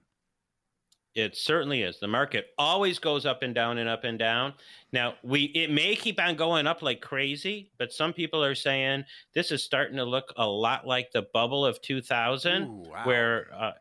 It 1.16 1.38
certainly 1.38 1.82
is. 1.82 2.00
The 2.00 2.10
market 2.10 2.48
always 2.58 3.00
goes 3.00 3.26
up 3.26 3.42
and 3.42 3.56
down 3.56 3.78
and 3.78 3.88
up 3.88 4.04
and 4.04 4.20
down. 4.20 4.54
Now, 4.92 5.16
we 5.24 5.46
it 5.56 5.72
may 5.72 5.96
keep 5.96 6.20
on 6.20 6.36
going 6.36 6.68
up 6.68 6.82
like 6.82 7.02
crazy, 7.02 7.72
but 7.78 7.94
some 7.94 8.12
people 8.12 8.44
are 8.44 8.56
saying 8.56 9.06
this 9.34 9.50
is 9.50 9.64
starting 9.64 9.96
to 9.96 10.04
look 10.04 10.34
a 10.36 10.46
lot 10.46 10.86
like 10.86 11.12
the 11.12 11.26
bubble 11.34 11.66
of 11.66 11.82
2000 11.82 12.64
Ooh, 12.64 12.84
wow. 12.90 13.06
where 13.06 13.48
uh, 13.54 13.72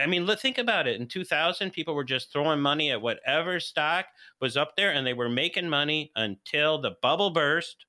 I 0.00 0.06
mean, 0.06 0.26
think 0.36 0.58
about 0.58 0.86
it. 0.86 1.00
In 1.00 1.06
2000, 1.06 1.70
people 1.72 1.94
were 1.94 2.04
just 2.04 2.32
throwing 2.32 2.60
money 2.60 2.90
at 2.90 3.02
whatever 3.02 3.60
stock 3.60 4.06
was 4.40 4.56
up 4.56 4.76
there 4.76 4.92
and 4.92 5.06
they 5.06 5.14
were 5.14 5.28
making 5.28 5.68
money 5.68 6.12
until 6.16 6.80
the 6.80 6.96
bubble 7.02 7.30
burst. 7.30 7.84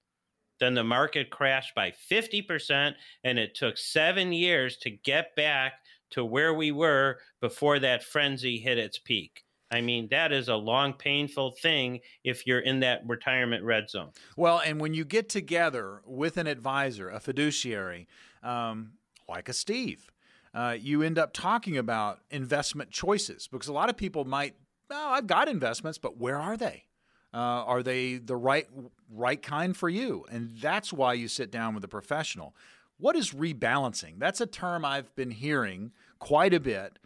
Then 0.60 0.74
the 0.74 0.84
market 0.84 1.30
crashed 1.30 1.74
by 1.74 1.94
50%, 2.12 2.94
and 3.24 3.40
it 3.40 3.56
took 3.56 3.78
seven 3.78 4.34
years 4.34 4.76
to 4.78 4.90
get 4.90 5.34
back 5.38 5.76
to 6.12 6.26
where 6.26 6.54
we 6.54 6.72
were 6.72 7.18
before 7.42 7.80
that 7.80 8.04
frenzy 8.04 8.58
hit 8.58 8.78
its 8.78 8.98
peak. 8.98 9.44
I 9.72 9.82
mean, 9.82 10.08
that 10.10 10.32
is 10.32 10.48
a 10.48 10.56
long, 10.56 10.94
painful 10.94 11.52
thing 11.52 12.00
if 12.24 12.48
you're 12.48 12.60
in 12.60 12.80
that 12.80 13.02
retirement 13.06 13.64
red 13.64 13.90
zone. 13.90 14.10
Well, 14.36 14.62
and 14.66 14.82
when 14.82 14.94
you 14.94 15.06
get 15.06 15.30
together 15.30 16.02
with 16.06 16.38
an 16.38 16.48
advisor, 16.48 17.10
a 17.10 17.20
fiduciary, 17.20 18.08
um, 18.42 18.94
like 19.28 19.48
a 19.48 19.54
Steve, 19.54 20.10
uh, 20.56 20.76
you 20.80 21.04
end 21.04 21.20
up 21.20 21.34
talking 21.34 21.78
about 21.78 22.22
investment 22.32 22.90
choices 22.90 23.48
because 23.48 23.68
a 23.68 23.74
lot 23.74 23.90
of 23.90 23.98
people 23.98 24.26
might, 24.26 24.56
oh, 24.90 25.10
I've 25.10 25.28
got 25.28 25.48
investments, 25.48 26.00
but 26.00 26.18
where 26.18 26.38
are 26.38 26.58
they? 26.58 26.86
Uh, 27.32 27.38
are 27.38 27.84
they 27.84 28.16
the 28.16 28.36
right 28.36 28.68
right 29.12 29.40
kind 29.40 29.78
for 29.78 29.88
you? 29.88 30.26
And 30.32 30.50
that's 30.60 30.92
why 30.92 31.14
you 31.14 31.28
sit 31.28 31.52
down 31.52 31.76
with 31.76 31.84
a 31.84 31.88
professional. 31.88 32.56
What 33.00 33.16
is 33.16 33.32
rebalancing? 33.32 34.20
That's 34.20 34.42
a 34.42 34.46
term 34.46 34.86
I've 34.86 35.16
been 35.16 35.32
hearing 35.32 35.92
quite 36.20 36.54
a 36.54 36.60
bit. 36.60 37.00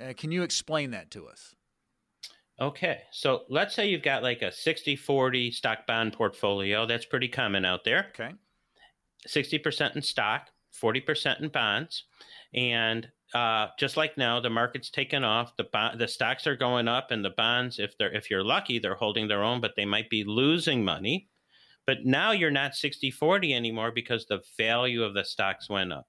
Uh, 0.00 0.12
can 0.16 0.30
you 0.30 0.42
explain 0.42 0.90
that 0.92 1.10
to 1.12 1.26
us? 1.26 1.54
Okay. 2.60 3.00
So 3.12 3.42
let's 3.48 3.74
say 3.74 3.88
you've 3.88 4.02
got 4.02 4.22
like 4.22 4.42
a 4.42 4.52
60 4.52 4.96
40 4.96 5.50
stock 5.50 5.86
bond 5.86 6.12
portfolio. 6.12 6.86
That's 6.86 7.06
pretty 7.06 7.28
common 7.28 7.64
out 7.64 7.84
there. 7.84 8.08
Okay. 8.10 8.34
60% 9.26 9.96
in 9.96 10.02
stock, 10.02 10.48
40% 10.80 11.40
in 11.40 11.48
bonds. 11.48 12.04
And 12.54 13.08
uh, 13.34 13.68
just 13.78 13.96
like 13.96 14.16
now, 14.16 14.40
the 14.40 14.50
market's 14.50 14.90
taken 14.90 15.24
off. 15.24 15.56
The 15.56 15.66
the 15.96 16.08
stocks 16.08 16.46
are 16.46 16.56
going 16.56 16.88
up, 16.88 17.10
and 17.10 17.22
the 17.22 17.30
bonds, 17.30 17.78
if 17.78 17.96
they're 17.98 18.12
if 18.12 18.30
you're 18.30 18.44
lucky, 18.44 18.78
they're 18.78 18.94
holding 18.94 19.28
their 19.28 19.42
own, 19.42 19.60
but 19.60 19.72
they 19.76 19.84
might 19.84 20.08
be 20.08 20.24
losing 20.24 20.82
money. 20.82 21.28
But 21.88 22.04
now 22.04 22.32
you're 22.32 22.50
not 22.50 22.74
60 22.74 23.10
40 23.10 23.54
anymore 23.54 23.90
because 23.90 24.26
the 24.26 24.42
value 24.58 25.02
of 25.02 25.14
the 25.14 25.24
stocks 25.24 25.70
went 25.70 25.90
up. 25.90 26.06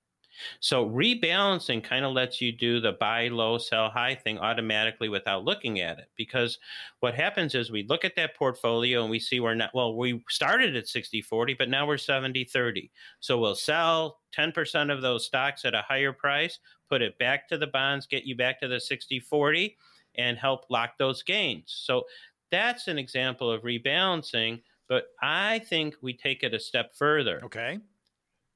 So 0.59 0.85
rebalancing 0.89 1.81
kind 1.81 2.03
of 2.03 2.11
lets 2.11 2.41
you 2.41 2.51
do 2.51 2.81
the 2.81 2.91
buy 2.91 3.29
low, 3.29 3.57
sell 3.57 3.89
high 3.89 4.15
thing 4.15 4.39
automatically 4.39 5.07
without 5.07 5.45
looking 5.45 5.79
at 5.79 5.97
it. 5.97 6.09
Because 6.17 6.59
what 6.99 7.15
happens 7.15 7.55
is 7.55 7.71
we 7.71 7.83
look 7.87 8.03
at 8.03 8.17
that 8.17 8.35
portfolio 8.35 9.03
and 9.03 9.09
we 9.09 9.21
see 9.21 9.39
we're 9.39 9.55
not, 9.55 9.73
well, 9.73 9.95
we 9.95 10.21
started 10.27 10.75
at 10.75 10.89
60 10.89 11.21
40, 11.21 11.53
but 11.53 11.69
now 11.69 11.87
we're 11.87 11.95
70 11.97 12.43
30. 12.43 12.91
So 13.21 13.37
we'll 13.37 13.55
sell 13.55 14.19
10% 14.37 14.93
of 14.93 15.01
those 15.01 15.25
stocks 15.25 15.63
at 15.63 15.75
a 15.75 15.81
higher 15.87 16.11
price, 16.11 16.59
put 16.89 17.01
it 17.01 17.17
back 17.19 17.47
to 17.47 17.57
the 17.57 17.67
bonds, 17.67 18.05
get 18.05 18.25
you 18.25 18.35
back 18.35 18.59
to 18.59 18.67
the 18.67 18.81
60 18.81 19.21
40, 19.21 19.77
and 20.15 20.37
help 20.37 20.65
lock 20.69 20.97
those 20.97 21.23
gains. 21.23 21.73
So 21.85 22.03
that's 22.51 22.89
an 22.89 22.97
example 22.97 23.49
of 23.49 23.61
rebalancing 23.61 24.59
but 24.89 25.05
I 25.21 25.59
think 25.59 25.95
we 26.01 26.13
take 26.13 26.43
it 26.43 26.53
a 26.53 26.59
step 26.59 26.95
further. 26.95 27.39
Okay. 27.45 27.79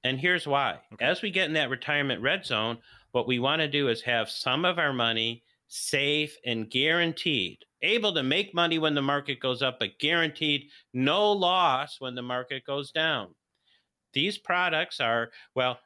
And 0.04 0.20
here's 0.20 0.46
why. 0.46 0.80
Okay. 0.94 1.06
As 1.06 1.22
we 1.22 1.32
get 1.32 1.48
in 1.48 1.54
that 1.54 1.70
retirement 1.70 2.22
red 2.22 2.46
zone, 2.46 2.80
what 3.12 3.28
we 3.28 3.40
want 3.40 3.62
to 3.62 3.70
do 3.70 3.88
is 3.88 4.02
have 4.02 4.30
some 4.30 4.66
of 4.66 4.80
our 4.80 4.92
money 4.92 5.44
safe 5.68 6.38
and 6.46 6.70
guaranteed, 6.70 7.60
able 7.82 8.14
to 8.14 8.24
make 8.24 8.54
money 8.54 8.80
when 8.80 8.96
the 8.96 9.02
market 9.02 9.40
goes 9.40 9.62
up, 9.62 9.80
but 9.80 10.00
guaranteed 10.00 10.70
no 10.94 11.32
loss 11.32 12.02
when 12.02 12.16
the 12.16 12.22
market 12.22 12.66
goes 12.66 12.92
down. 12.92 13.34
These 14.14 14.38
products 14.38 15.00
are, 15.00 15.32
well, 15.56 15.80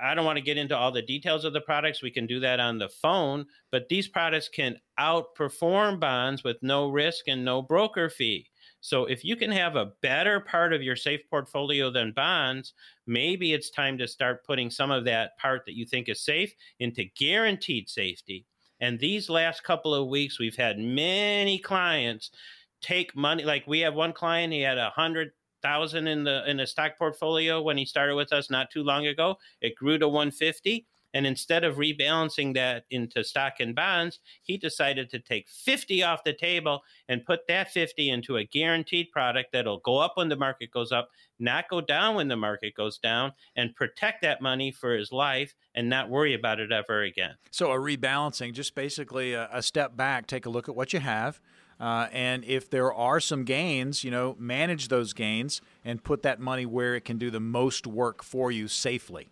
I 0.00 0.14
don't 0.14 0.24
want 0.24 0.36
to 0.36 0.44
get 0.44 0.58
into 0.58 0.76
all 0.76 0.92
the 0.92 1.02
details 1.02 1.44
of 1.44 1.52
the 1.52 1.60
products. 1.60 2.02
We 2.02 2.10
can 2.10 2.26
do 2.26 2.40
that 2.40 2.60
on 2.60 2.78
the 2.78 2.88
phone, 2.88 3.46
but 3.72 3.88
these 3.88 4.06
products 4.06 4.48
can 4.48 4.78
outperform 4.98 5.98
bonds 5.98 6.44
with 6.44 6.56
no 6.62 6.88
risk 6.88 7.26
and 7.26 7.44
no 7.44 7.62
broker 7.62 8.08
fee. 8.08 8.46
So 8.80 9.04
if 9.06 9.24
you 9.24 9.36
can 9.36 9.50
have 9.50 9.76
a 9.76 9.92
better 10.02 10.40
part 10.40 10.72
of 10.72 10.82
your 10.82 10.96
safe 10.96 11.20
portfolio 11.28 11.90
than 11.90 12.12
bonds, 12.12 12.74
maybe 13.06 13.52
it's 13.52 13.70
time 13.70 13.98
to 13.98 14.06
start 14.06 14.44
putting 14.44 14.70
some 14.70 14.90
of 14.90 15.04
that 15.04 15.36
part 15.38 15.64
that 15.66 15.74
you 15.74 15.84
think 15.84 16.08
is 16.08 16.20
safe 16.20 16.54
into 16.78 17.04
guaranteed 17.16 17.88
safety. 17.88 18.46
And 18.80 18.98
these 18.98 19.28
last 19.28 19.64
couple 19.64 19.94
of 19.94 20.08
weeks, 20.08 20.38
we've 20.38 20.56
had 20.56 20.78
many 20.78 21.58
clients 21.58 22.30
take 22.80 23.16
money. 23.16 23.44
Like 23.44 23.66
we 23.66 23.80
have 23.80 23.94
one 23.94 24.12
client, 24.12 24.52
he 24.52 24.60
had 24.60 24.78
a 24.78 24.90
hundred 24.90 25.32
thousand 25.62 26.06
in 26.06 26.22
the 26.22 26.48
in 26.48 26.56
the 26.58 26.66
stock 26.66 26.96
portfolio 26.96 27.60
when 27.60 27.76
he 27.76 27.84
started 27.84 28.14
with 28.14 28.32
us 28.32 28.50
not 28.50 28.70
too 28.70 28.84
long 28.84 29.06
ago. 29.06 29.36
It 29.60 29.74
grew 29.74 29.98
to 29.98 30.08
150 30.08 30.86
And 31.14 31.26
instead 31.26 31.64
of 31.64 31.76
rebalancing 31.76 32.54
that 32.54 32.84
into 32.90 33.24
stock 33.24 33.54
and 33.60 33.74
bonds, 33.74 34.20
he 34.42 34.56
decided 34.56 35.10
to 35.10 35.18
take 35.18 35.48
50 35.48 36.02
off 36.02 36.24
the 36.24 36.32
table 36.32 36.82
and 37.08 37.24
put 37.24 37.46
that 37.48 37.70
50 37.70 38.10
into 38.10 38.36
a 38.36 38.44
guaranteed 38.44 39.10
product 39.10 39.52
that'll 39.52 39.78
go 39.78 39.98
up 39.98 40.12
when 40.16 40.28
the 40.28 40.36
market 40.36 40.70
goes 40.70 40.92
up, 40.92 41.08
not 41.38 41.68
go 41.68 41.80
down 41.80 42.16
when 42.16 42.28
the 42.28 42.36
market 42.36 42.74
goes 42.74 42.98
down, 42.98 43.32
and 43.56 43.74
protect 43.74 44.22
that 44.22 44.42
money 44.42 44.70
for 44.70 44.94
his 44.94 45.10
life 45.12 45.54
and 45.74 45.88
not 45.88 46.10
worry 46.10 46.34
about 46.34 46.60
it 46.60 46.72
ever 46.72 47.02
again. 47.02 47.34
So, 47.50 47.72
a 47.72 47.76
rebalancing, 47.76 48.52
just 48.52 48.74
basically 48.74 49.32
a, 49.32 49.48
a 49.52 49.62
step 49.62 49.96
back, 49.96 50.26
take 50.26 50.46
a 50.46 50.50
look 50.50 50.68
at 50.68 50.76
what 50.76 50.92
you 50.92 51.00
have. 51.00 51.40
Uh, 51.80 52.08
and 52.12 52.44
if 52.44 52.68
there 52.68 52.92
are 52.92 53.20
some 53.20 53.44
gains, 53.44 54.02
you 54.02 54.10
know, 54.10 54.34
manage 54.38 54.88
those 54.88 55.12
gains 55.12 55.60
and 55.84 56.02
put 56.02 56.22
that 56.22 56.40
money 56.40 56.66
where 56.66 56.96
it 56.96 57.04
can 57.04 57.18
do 57.18 57.30
the 57.30 57.40
most 57.40 57.86
work 57.86 58.24
for 58.24 58.50
you 58.50 58.66
safely 58.66 59.28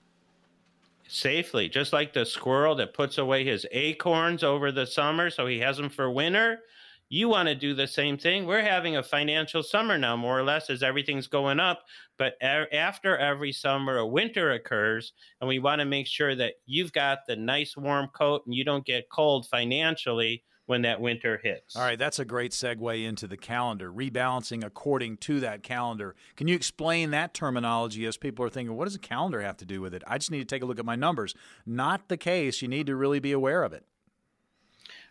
safely, 1.09 1.69
just 1.69 1.93
like 1.93 2.13
the 2.13 2.25
squirrel 2.25 2.75
that 2.77 2.95
puts 2.95 3.19
away 3.19 3.45
his 3.45 3.67
acorns 3.73 4.43
over 4.43 4.73
the 4.73 4.87
summer 4.87 5.31
so 5.31 5.47
he 5.47 5.59
has 5.61 5.77
them 5.77 5.89
for 5.89 6.11
winter. 6.11 6.61
You 7.09 7.29
want 7.29 7.49
to 7.49 7.55
do 7.55 7.73
the 7.73 7.87
same 7.87 8.19
thing. 8.19 8.47
We're 8.47 8.63
having 8.63 8.97
a 8.97 9.03
financial 9.03 9.63
summer 9.63 9.97
now, 9.97 10.17
more 10.17 10.39
or 10.39 10.43
less, 10.43 10.71
as 10.71 10.83
everything's 10.83 11.29
going 11.29 11.61
up. 11.61 11.85
But 12.19 12.35
after 12.43 13.17
every 13.17 13.53
summer, 13.53 13.99
a 13.99 14.07
winter 14.07 14.51
occurs, 14.53 15.13
and 15.41 15.47
we 15.47 15.61
want 15.61 15.79
to 15.79 15.85
make 15.85 16.09
sure 16.09 16.35
that 16.35 16.55
you've 16.67 16.93
got 16.93 17.21
the 17.29 17.37
nice 17.37 17.77
warm 17.77 18.09
coat 18.09 18.43
and 18.45 18.55
you 18.55 18.65
don't 18.65 18.85
get 18.85 19.09
cold 19.09 19.47
financially 19.47 20.43
when 20.67 20.83
that 20.83 21.01
winter 21.01 21.41
hits. 21.43 21.77
All 21.77 21.83
right, 21.83 21.99
that's 21.99 22.19
a 22.19 22.25
great 22.25 22.53
segue 22.53 23.05
into 23.05 23.27
the 23.27 23.37
calendar, 23.37 23.91
rebalancing 23.91 24.65
according 24.65 25.17
to 25.19 25.41
that 25.41 25.63
calendar. 25.63 26.15
Can 26.37 26.49
you 26.49 26.55
explain 26.55 27.11
that 27.13 27.35
terminology 27.35 28.05
as 28.05 28.17
people 28.17 28.45
are 28.45 28.51
thinking, 28.51 28.77
what 28.77 28.85
does 28.85 28.95
a 28.95 29.01
calendar 29.01 29.41
have 29.41 29.57
to 29.59 29.65
do 29.65 29.81
with 29.81 29.95
it? 29.95 30.03
I 30.07 30.19
just 30.19 30.31
need 30.31 30.41
to 30.41 30.45
take 30.45 30.63
a 30.63 30.67
look 30.67 30.79
at 30.79 30.85
my 30.85 30.97
numbers. 30.97 31.35
Not 31.65 32.09
the 32.09 32.17
case. 32.17 32.61
You 32.63 32.69
need 32.69 32.87
to 32.87 32.97
really 32.97 33.21
be 33.21 33.33
aware 33.33 33.63
of 33.63 33.73
it. 33.73 33.85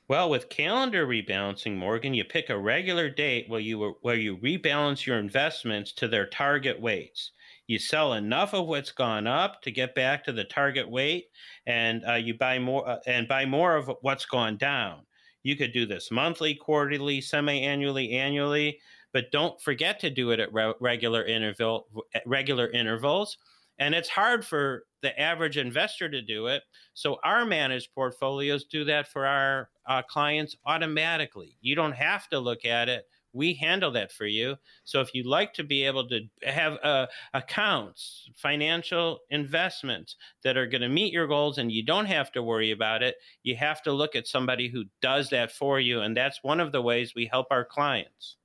Well, 0.08 0.30
with 0.30 0.50
calendar 0.50 1.08
rebalancing, 1.08 1.78
Morgan, 1.78 2.13
you 2.13 2.24
pick 2.26 2.52
a 2.52 2.58
regular 2.58 3.10
date 3.10 3.50
where 3.50 3.60
you 3.60 3.98
where 4.02 4.15
you 4.15 4.38
rebalance 4.38 5.08
your 5.08 5.18
investments 5.18 5.91
to 5.94 6.08
their 6.08 6.28
target 6.28 6.80
weights. 6.80 7.32
You 7.65 7.80
sell 7.80 8.13
enough 8.13 8.54
of 8.54 8.68
what's 8.68 8.91
gone 8.91 9.26
up 9.26 9.63
to 9.63 9.72
get 9.72 9.96
back 9.96 10.24
to 10.26 10.32
the 10.32 10.44
target 10.44 10.88
weight, 10.88 11.30
and 11.65 12.04
uh, 12.08 12.13
you 12.13 12.36
buy 12.36 12.60
more 12.60 12.88
uh, 12.88 13.00
and 13.08 13.28
buy 13.28 13.48
more 13.48 13.76
of 13.76 13.89
what's 14.02 14.26
gone 14.26 14.58
down. 14.58 15.00
You 15.46 15.56
could 15.56 15.74
do 15.74 15.86
this 15.86 16.10
monthly, 16.10 16.56
quarterly, 16.56 17.22
semi-annually, 17.22 18.14
annually, 18.14 18.80
but 19.14 19.32
don't 19.32 19.62
forget 19.62 20.00
to 20.00 20.10
do 20.10 20.32
it 20.32 20.40
at 20.40 20.52
re- 20.52 20.74
regular 20.80 21.24
interval 21.24 21.86
regular 22.26 22.68
intervals. 22.72 23.38
And 23.78 23.94
it's 23.94 24.10
hard 24.10 24.44
for 24.44 24.86
the 25.04 25.18
average 25.20 25.58
investor 25.58 26.10
to 26.10 26.24
do 26.24 26.48
it. 26.48 26.64
So 26.96 27.20
our 27.24 27.46
managed 27.46 27.94
portfolios 27.94 28.64
do 28.64 28.86
that 28.86 29.08
for 29.08 29.28
our 29.28 29.70
uh, 29.86 30.02
clients 30.02 30.58
automatically. 30.66 31.58
You 31.62 31.76
don't 31.76 31.94
have 31.94 32.28
to 32.30 32.40
look 32.40 32.66
at 32.66 32.90
it 32.90 33.08
we 33.36 33.54
handle 33.54 33.91
that 33.91 34.12
for 34.12 34.26
you. 34.26 34.56
So 34.86 35.02
if 35.02 35.13
you'd 35.13 35.26
like 35.26 35.54
to 35.56 35.63
be 35.63 35.84
able 35.84 36.08
to 36.08 36.21
have 36.43 36.78
uh, 36.82 37.08
accounts, 37.34 38.30
financial 38.36 39.19
investments 39.30 40.15
that 40.43 40.58
are 40.58 40.67
going 40.67 40.82
to 40.82 40.89
meet 40.89 41.13
your 41.13 41.28
goals 41.28 41.58
and 41.58 41.71
you 41.71 41.84
don't 41.84 42.06
have 42.06 42.32
to 42.32 42.41
worry 42.41 42.71
about 42.71 43.04
it, 43.04 43.15
you 43.43 43.56
have 43.58 43.82
to 43.84 43.91
look 43.91 44.15
at 44.15 44.28
somebody 44.28 44.69
who 44.69 44.86
does 45.02 45.30
that 45.30 45.52
for 45.52 45.80
you. 45.80 46.02
And 46.02 46.15
that's 46.15 46.39
one 46.41 46.60
of 46.60 46.71
the 46.71 46.82
ways 46.82 47.13
we 47.13 47.28
help 47.28 47.48
our 47.52 47.65
clients. 47.65 48.38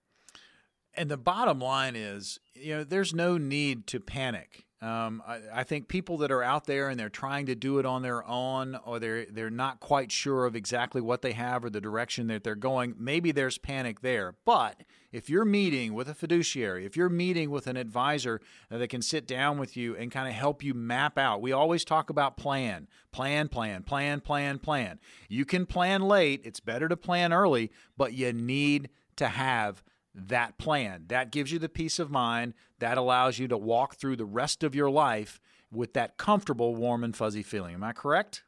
And 0.93 1.09
the 1.09 1.17
bottom 1.17 1.61
line 1.61 1.95
is, 1.95 2.41
you 2.53 2.77
know, 2.77 2.85
there's 2.85 3.15
no 3.15 3.39
need 3.39 3.87
to 3.89 4.01
panic. 4.01 4.67
Um, 4.83 5.23
I, 5.27 5.41
I, 5.57 5.65
think 5.65 5.89
people 5.89 6.17
that 6.19 6.33
are 6.33 6.43
out 6.43 6.65
there 6.65 6.89
and 6.89 6.99
they're 6.99 7.11
trying 7.11 7.45
to 7.47 7.55
do 7.55 7.79
it 7.79 7.85
on 7.85 8.01
their 8.01 8.27
own, 8.27 8.79
or 8.87 8.99
they're 8.99 9.27
they're 9.27 9.51
not 9.51 9.79
quite 9.79 10.11
sure 10.11 10.47
of 10.47 10.57
exactly 10.57 11.03
what 11.03 11.21
they 11.21 11.33
have 11.33 11.67
or 11.67 11.69
the 11.69 11.83
direction 11.83 12.29
that 12.29 12.45
they're 12.45 12.55
going. 12.55 12.95
Maybe 12.99 13.31
there's 13.31 13.59
panic 13.59 14.01
there. 14.01 14.37
But 14.47 14.81
if 15.13 15.29
you're 15.29 15.45
meeting 15.45 15.93
with 15.93 16.09
a 16.09 16.15
fiduciary, 16.15 16.87
if 16.87 16.97
you're 16.97 17.11
meeting 17.11 17.51
with 17.51 17.67
an 17.67 17.77
advisor 17.77 18.41
that 18.71 18.89
can 18.89 19.03
sit 19.03 19.27
down 19.27 19.59
with 19.59 19.77
you 19.77 19.95
and 19.97 20.11
kind 20.11 20.27
of 20.27 20.35
help 20.35 20.63
you 20.63 20.73
map 20.73 21.19
out, 21.19 21.43
we 21.43 21.53
always 21.53 21.85
talk 21.85 22.09
about 22.09 22.39
plan, 22.39 22.89
plan, 23.13 23.49
plan, 23.49 23.83
plan, 23.83 24.21
plan, 24.21 24.59
plan. 24.59 24.99
You 25.29 25.45
can 25.45 25.67
plan 25.67 26.01
late. 26.01 26.41
It's 26.43 26.61
better 26.61 26.89
to 26.89 26.97
plan 26.97 27.35
early, 27.35 27.71
but 27.99 28.15
you 28.15 28.33
need 28.33 28.89
to 29.17 29.29
have 29.29 29.83
that 30.15 30.59
plan. 30.59 31.05
That 31.09 31.31
gives 31.31 31.53
you 31.53 31.59
the 31.59 31.69
peace 31.69 31.99
of 31.99 32.11
mind. 32.11 32.55
That 32.79 32.99
allows 32.99 33.39
you 33.39 33.49
to 33.49 33.59
walk 33.59 33.97
through 33.97 34.17
the 34.17 34.25
rest 34.25 34.63
of 34.63 34.75
your 34.75 34.91
life 34.91 35.41
with 35.71 35.95
that 35.95 36.17
comfortable, 36.17 36.75
warm, 36.75 37.05
and 37.05 37.17
fuzzy 37.17 37.43
feeling. 37.43 37.75
Am 37.75 37.85
I 37.85 37.93
correct? 37.93 38.43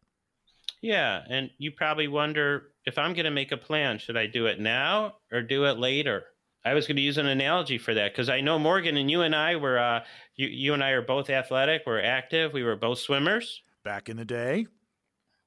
Yeah. 0.80 1.22
And 1.28 1.50
you 1.58 1.70
probably 1.70 2.08
wonder 2.08 2.64
if 2.84 2.98
I'm 2.98 3.14
going 3.14 3.24
to 3.24 3.30
make 3.30 3.52
a 3.52 3.56
plan, 3.56 3.98
should 3.98 4.16
I 4.16 4.26
do 4.26 4.46
it 4.46 4.58
now 4.58 5.14
or 5.30 5.42
do 5.42 5.64
it 5.66 5.78
later? 5.78 6.24
I 6.64 6.74
was 6.74 6.86
going 6.86 6.96
to 6.96 7.02
use 7.02 7.18
an 7.18 7.26
analogy 7.26 7.78
for 7.78 7.94
that 7.94 8.12
because 8.12 8.28
I 8.28 8.40
know 8.40 8.58
Morgan 8.58 8.96
and 8.96 9.10
you 9.10 9.22
and 9.22 9.34
I 9.34 9.56
were, 9.56 9.78
uh, 9.78 10.00
you, 10.36 10.48
you 10.48 10.74
and 10.74 10.82
I 10.82 10.90
are 10.90 11.02
both 11.02 11.28
athletic, 11.28 11.82
we're 11.86 12.00
active, 12.00 12.52
we 12.52 12.62
were 12.62 12.76
both 12.76 12.98
swimmers. 12.98 13.62
Back 13.84 14.08
in 14.08 14.16
the 14.16 14.24
day. 14.24 14.66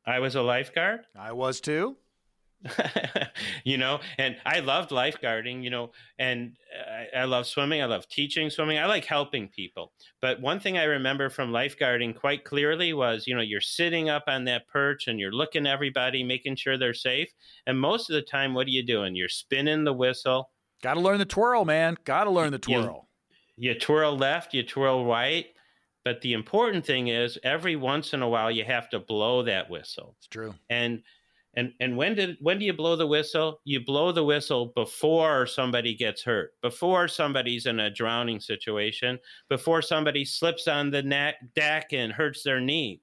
I 0.05 0.19
was 0.19 0.35
a 0.35 0.41
lifeguard. 0.41 1.01
I 1.17 1.31
was 1.31 1.61
too. 1.61 1.97
you 3.63 3.77
know, 3.77 3.99
and 4.17 4.37
I 4.45 4.59
loved 4.59 4.89
lifeguarding, 4.89 5.63
you 5.63 5.69
know, 5.69 5.91
and 6.17 6.53
uh, 6.73 7.17
I, 7.17 7.21
I, 7.21 7.25
love 7.25 7.45
swimming. 7.45 7.81
I 7.81 7.85
love 7.85 8.07
teaching 8.07 8.49
swimming. 8.49 8.77
I 8.77 8.85
like 8.85 9.05
helping 9.05 9.47
people. 9.49 9.91
But 10.21 10.41
one 10.41 10.59
thing 10.59 10.77
I 10.77 10.83
remember 10.83 11.29
from 11.29 11.51
lifeguarding 11.51 12.15
quite 12.19 12.43
clearly 12.43 12.93
was, 12.93 13.27
you 13.27 13.35
know, 13.35 13.41
you're 13.41 13.61
sitting 13.61 14.09
up 14.09 14.23
on 14.27 14.45
that 14.45 14.67
perch 14.67 15.07
and 15.07 15.19
you're 15.19 15.31
looking 15.31 15.67
everybody, 15.67 16.23
making 16.23 16.55
sure 16.55 16.77
they're 16.77 16.93
safe. 16.93 17.29
And 17.67 17.79
most 17.79 18.09
of 18.09 18.15
the 18.15 18.21
time, 18.21 18.53
what 18.53 18.67
are 18.67 18.71
you 18.71 18.85
doing? 18.85 19.15
You're 19.15 19.29
spinning 19.29 19.83
the 19.83 19.93
whistle. 19.93 20.49
Got 20.81 20.95
to 20.95 21.01
learn 21.01 21.19
the 21.19 21.25
twirl, 21.25 21.65
man. 21.65 21.97
Got 22.03 22.25
to 22.25 22.31
learn 22.31 22.51
the 22.51 22.59
twirl. 22.59 23.07
You, 23.57 23.71
you 23.71 23.79
twirl 23.79 24.17
left, 24.17 24.53
you 24.53 24.63
twirl 24.63 25.05
right. 25.05 25.47
But 26.03 26.21
the 26.21 26.33
important 26.33 26.85
thing 26.85 27.07
is 27.07 27.39
every 27.43 27.75
once 27.75 28.13
in 28.13 28.21
a 28.21 28.29
while 28.29 28.51
you 28.51 28.63
have 28.63 28.89
to 28.91 28.99
blow 28.99 29.41
that 29.43 29.69
whistle. 29.71 30.15
It's 30.19 30.27
true. 30.27 30.53
And 30.69 31.01
and 31.55 31.73
and 31.79 31.95
when 31.95 32.15
did 32.15 32.37
when 32.41 32.59
do 32.59 32.65
you 32.65 32.73
blow 32.73 32.95
the 32.95 33.07
whistle? 33.07 33.61
You 33.63 33.83
blow 33.83 34.11
the 34.11 34.23
whistle 34.23 34.73
before 34.75 35.47
somebody 35.47 35.95
gets 35.95 36.23
hurt, 36.23 36.53
before 36.61 37.07
somebody's 37.07 37.65
in 37.65 37.79
a 37.79 37.89
drowning 37.89 38.39
situation, 38.39 39.19
before 39.49 39.81
somebody 39.81 40.25
slips 40.25 40.67
on 40.67 40.91
the 40.91 41.03
neck, 41.03 41.35
deck 41.55 41.93
and 41.93 42.11
hurts 42.11 42.43
their 42.43 42.59
knee. 42.59 43.01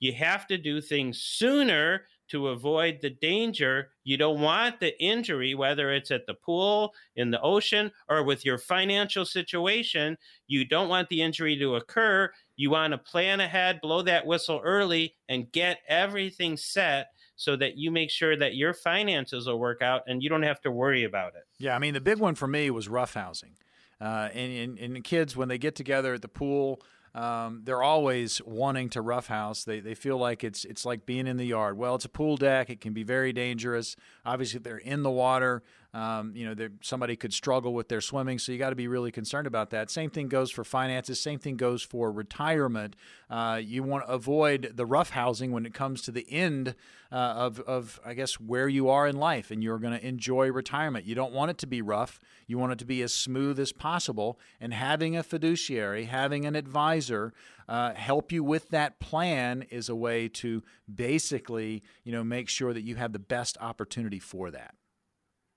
You 0.00 0.12
have 0.14 0.46
to 0.48 0.58
do 0.58 0.80
things 0.80 1.18
sooner 1.18 2.02
to 2.28 2.48
avoid 2.48 2.98
the 3.00 3.10
danger. 3.10 3.90
You 4.02 4.16
don't 4.16 4.40
want 4.40 4.80
the 4.80 5.00
injury, 5.02 5.54
whether 5.54 5.92
it's 5.92 6.10
at 6.10 6.26
the 6.26 6.34
pool, 6.34 6.94
in 7.16 7.30
the 7.30 7.40
ocean, 7.40 7.90
or 8.08 8.22
with 8.22 8.44
your 8.44 8.58
financial 8.58 9.24
situation. 9.24 10.16
You 10.46 10.64
don't 10.64 10.88
want 10.88 11.08
the 11.08 11.22
injury 11.22 11.58
to 11.58 11.76
occur. 11.76 12.30
You 12.56 12.70
want 12.70 12.92
to 12.92 12.98
plan 12.98 13.40
ahead, 13.40 13.80
blow 13.80 14.02
that 14.02 14.26
whistle 14.26 14.60
early, 14.64 15.14
and 15.28 15.52
get 15.52 15.80
everything 15.88 16.56
set 16.56 17.08
so 17.36 17.56
that 17.56 17.76
you 17.76 17.90
make 17.90 18.10
sure 18.10 18.36
that 18.36 18.54
your 18.54 18.72
finances 18.72 19.46
will 19.46 19.58
work 19.58 19.82
out 19.82 20.02
and 20.06 20.22
you 20.22 20.28
don't 20.28 20.42
have 20.42 20.60
to 20.62 20.70
worry 20.70 21.04
about 21.04 21.34
it. 21.34 21.44
Yeah, 21.58 21.74
I 21.74 21.78
mean, 21.78 21.94
the 21.94 22.00
big 22.00 22.18
one 22.18 22.34
for 22.34 22.46
me 22.46 22.70
was 22.70 22.88
roughhousing. 22.88 23.54
Uh, 24.00 24.28
and, 24.32 24.52
and, 24.52 24.78
and 24.78 24.96
the 24.96 25.00
kids, 25.00 25.36
when 25.36 25.48
they 25.48 25.58
get 25.58 25.74
together 25.74 26.14
at 26.14 26.22
the 26.22 26.28
pool, 26.28 26.80
um, 27.14 27.62
they're 27.64 27.82
always 27.82 28.42
wanting 28.44 28.88
to 28.90 29.00
roughhouse. 29.00 29.64
They, 29.64 29.80
they 29.80 29.94
feel 29.94 30.18
like 30.18 30.42
it's 30.42 30.64
it's 30.64 30.84
like 30.84 31.06
being 31.06 31.28
in 31.28 31.36
the 31.36 31.46
yard. 31.46 31.78
Well, 31.78 31.94
it's 31.94 32.04
a 32.04 32.08
pool 32.08 32.36
deck. 32.36 32.70
It 32.70 32.80
can 32.80 32.92
be 32.92 33.04
very 33.04 33.32
dangerous. 33.32 33.94
Obviously, 34.26 34.58
they're 34.58 34.78
in 34.78 35.04
the 35.04 35.12
water, 35.12 35.62
um, 35.94 36.32
you 36.34 36.52
know, 36.52 36.68
somebody 36.80 37.14
could 37.14 37.32
struggle 37.32 37.72
with 37.72 37.88
their 37.88 38.00
swimming, 38.00 38.40
so 38.40 38.50
you 38.50 38.58
got 38.58 38.70
to 38.70 38.76
be 38.76 38.88
really 38.88 39.12
concerned 39.12 39.46
about 39.46 39.70
that. 39.70 39.90
Same 39.90 40.10
thing 40.10 40.26
goes 40.26 40.50
for 40.50 40.64
finances. 40.64 41.20
Same 41.20 41.38
thing 41.38 41.56
goes 41.56 41.84
for 41.84 42.10
retirement. 42.10 42.96
Uh, 43.30 43.60
you 43.62 43.84
want 43.84 44.04
to 44.04 44.12
avoid 44.12 44.72
the 44.74 44.84
rough 44.84 45.10
housing 45.10 45.52
when 45.52 45.64
it 45.64 45.72
comes 45.72 46.02
to 46.02 46.10
the 46.10 46.26
end 46.28 46.74
uh, 47.12 47.14
of, 47.14 47.60
of, 47.60 48.00
I 48.04 48.14
guess, 48.14 48.40
where 48.40 48.68
you 48.68 48.88
are 48.88 49.06
in 49.06 49.16
life, 49.16 49.52
and 49.52 49.62
you're 49.62 49.78
going 49.78 49.96
to 49.96 50.04
enjoy 50.04 50.50
retirement. 50.50 51.06
You 51.06 51.14
don't 51.14 51.32
want 51.32 51.52
it 51.52 51.58
to 51.58 51.66
be 51.68 51.80
rough. 51.80 52.18
You 52.48 52.58
want 52.58 52.72
it 52.72 52.78
to 52.80 52.84
be 52.84 53.00
as 53.00 53.14
smooth 53.14 53.60
as 53.60 53.70
possible. 53.70 54.40
And 54.60 54.74
having 54.74 55.16
a 55.16 55.22
fiduciary, 55.22 56.06
having 56.06 56.44
an 56.44 56.56
advisor, 56.56 57.32
uh, 57.68 57.94
help 57.94 58.32
you 58.32 58.42
with 58.42 58.70
that 58.70 58.98
plan 58.98 59.64
is 59.70 59.88
a 59.88 59.94
way 59.94 60.26
to 60.28 60.64
basically, 60.92 61.84
you 62.02 62.10
know, 62.10 62.24
make 62.24 62.48
sure 62.48 62.74
that 62.74 62.82
you 62.82 62.96
have 62.96 63.12
the 63.12 63.20
best 63.20 63.56
opportunity 63.60 64.18
for 64.18 64.50
that. 64.50 64.74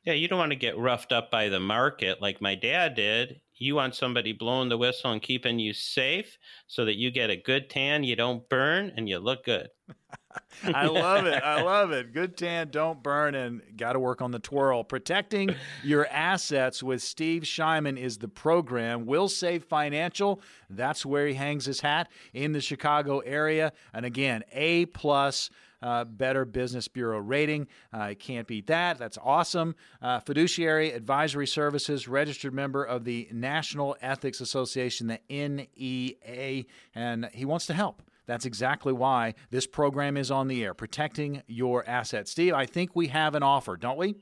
Yeah, 0.08 0.14
you 0.14 0.30
don't 0.30 0.40
want 0.40 0.54
to 0.54 0.58
get 0.58 0.78
roughed 0.78 1.12
up 1.12 1.30
by 1.30 1.50
the 1.50 1.60
market 1.60 2.22
like 2.22 2.40
my 2.40 2.56
dad 2.56 2.96
did. 2.96 3.42
You 3.56 3.76
want 3.76 3.94
somebody 3.94 4.32
blowing 4.32 4.70
the 4.70 4.78
whistle 4.78 5.12
and 5.12 5.22
keeping 5.22 5.60
you 5.60 5.74
safe 5.74 6.38
so 6.66 6.86
that 6.86 6.96
you 6.96 7.12
get 7.12 7.30
a 7.30 7.36
good 7.36 7.70
tan, 7.70 8.06
you 8.06 8.16
don't 8.16 8.48
burn, 8.48 8.94
and 8.96 9.10
you 9.10 9.20
look 9.20 9.44
good. 9.44 9.68
I 10.64 10.86
love 10.86 11.26
it. 11.26 11.44
I 11.44 11.62
love 11.62 11.92
it. 11.92 12.14
Good 12.14 12.38
tan, 12.38 12.70
don't 12.70 13.04
burn, 13.04 13.36
and 13.36 13.62
got 13.76 13.94
to 13.94 14.00
work 14.00 14.22
on 14.22 14.32
the 14.32 14.40
twirl. 14.40 14.86
Protecting 14.86 15.54
your 15.84 16.08
assets 16.08 16.82
with 16.82 17.02
Steve 17.02 17.44
Shyman 17.44 18.00
is 18.00 18.18
the 18.18 18.30
program. 18.30 19.08
Wilsave 19.08 19.66
Financial. 19.66 20.40
That's 20.70 21.06
where 21.06 21.28
he 21.28 21.34
hangs 21.34 21.66
his 21.66 21.82
hat 21.82 22.08
in 22.34 22.54
the 22.54 22.62
Chicago 22.62 23.20
area. 23.20 23.74
And 23.94 24.06
again, 24.06 24.44
A 24.54 24.86
plus 24.86 25.50
uh, 25.82 26.04
Better 26.06 26.46
Business 26.46 26.88
Bureau 26.88 27.20
rating. 27.20 27.68
I 27.94 28.12
uh, 28.12 28.16
can't 28.16 28.48
beat 28.48 28.68
that. 28.68 28.98
That's 28.98 29.18
awesome. 29.24 29.76
Uh, 30.02 30.20
fiduciary 30.20 30.92
Advisory 30.92 31.48
Services, 31.48 32.08
registered 32.08 32.54
member 32.54 32.84
of 32.84 33.04
the 33.04 33.28
National 33.32 33.96
Ethics 34.02 34.42
Association, 34.42 35.08
the 35.08 35.20
NEA, 35.30 36.66
and 36.96 37.30
he 37.34 37.46
wants 37.46 37.66
to 37.68 37.74
help. 37.74 38.02
That's 38.26 38.46
exactly 38.46 38.92
why 38.92 39.36
this 39.52 39.66
program 39.66 40.18
is 40.18 40.30
on 40.32 40.48
the 40.48 40.64
air, 40.64 40.74
protecting 40.74 41.44
your 41.48 41.88
assets. 41.88 42.32
Steve, 42.32 42.54
I 42.54 42.66
think 42.66 42.96
we 42.96 43.08
have 43.08 43.36
an 43.36 43.44
offer, 43.44 43.78
don't 43.78 43.98
we? 43.98 44.16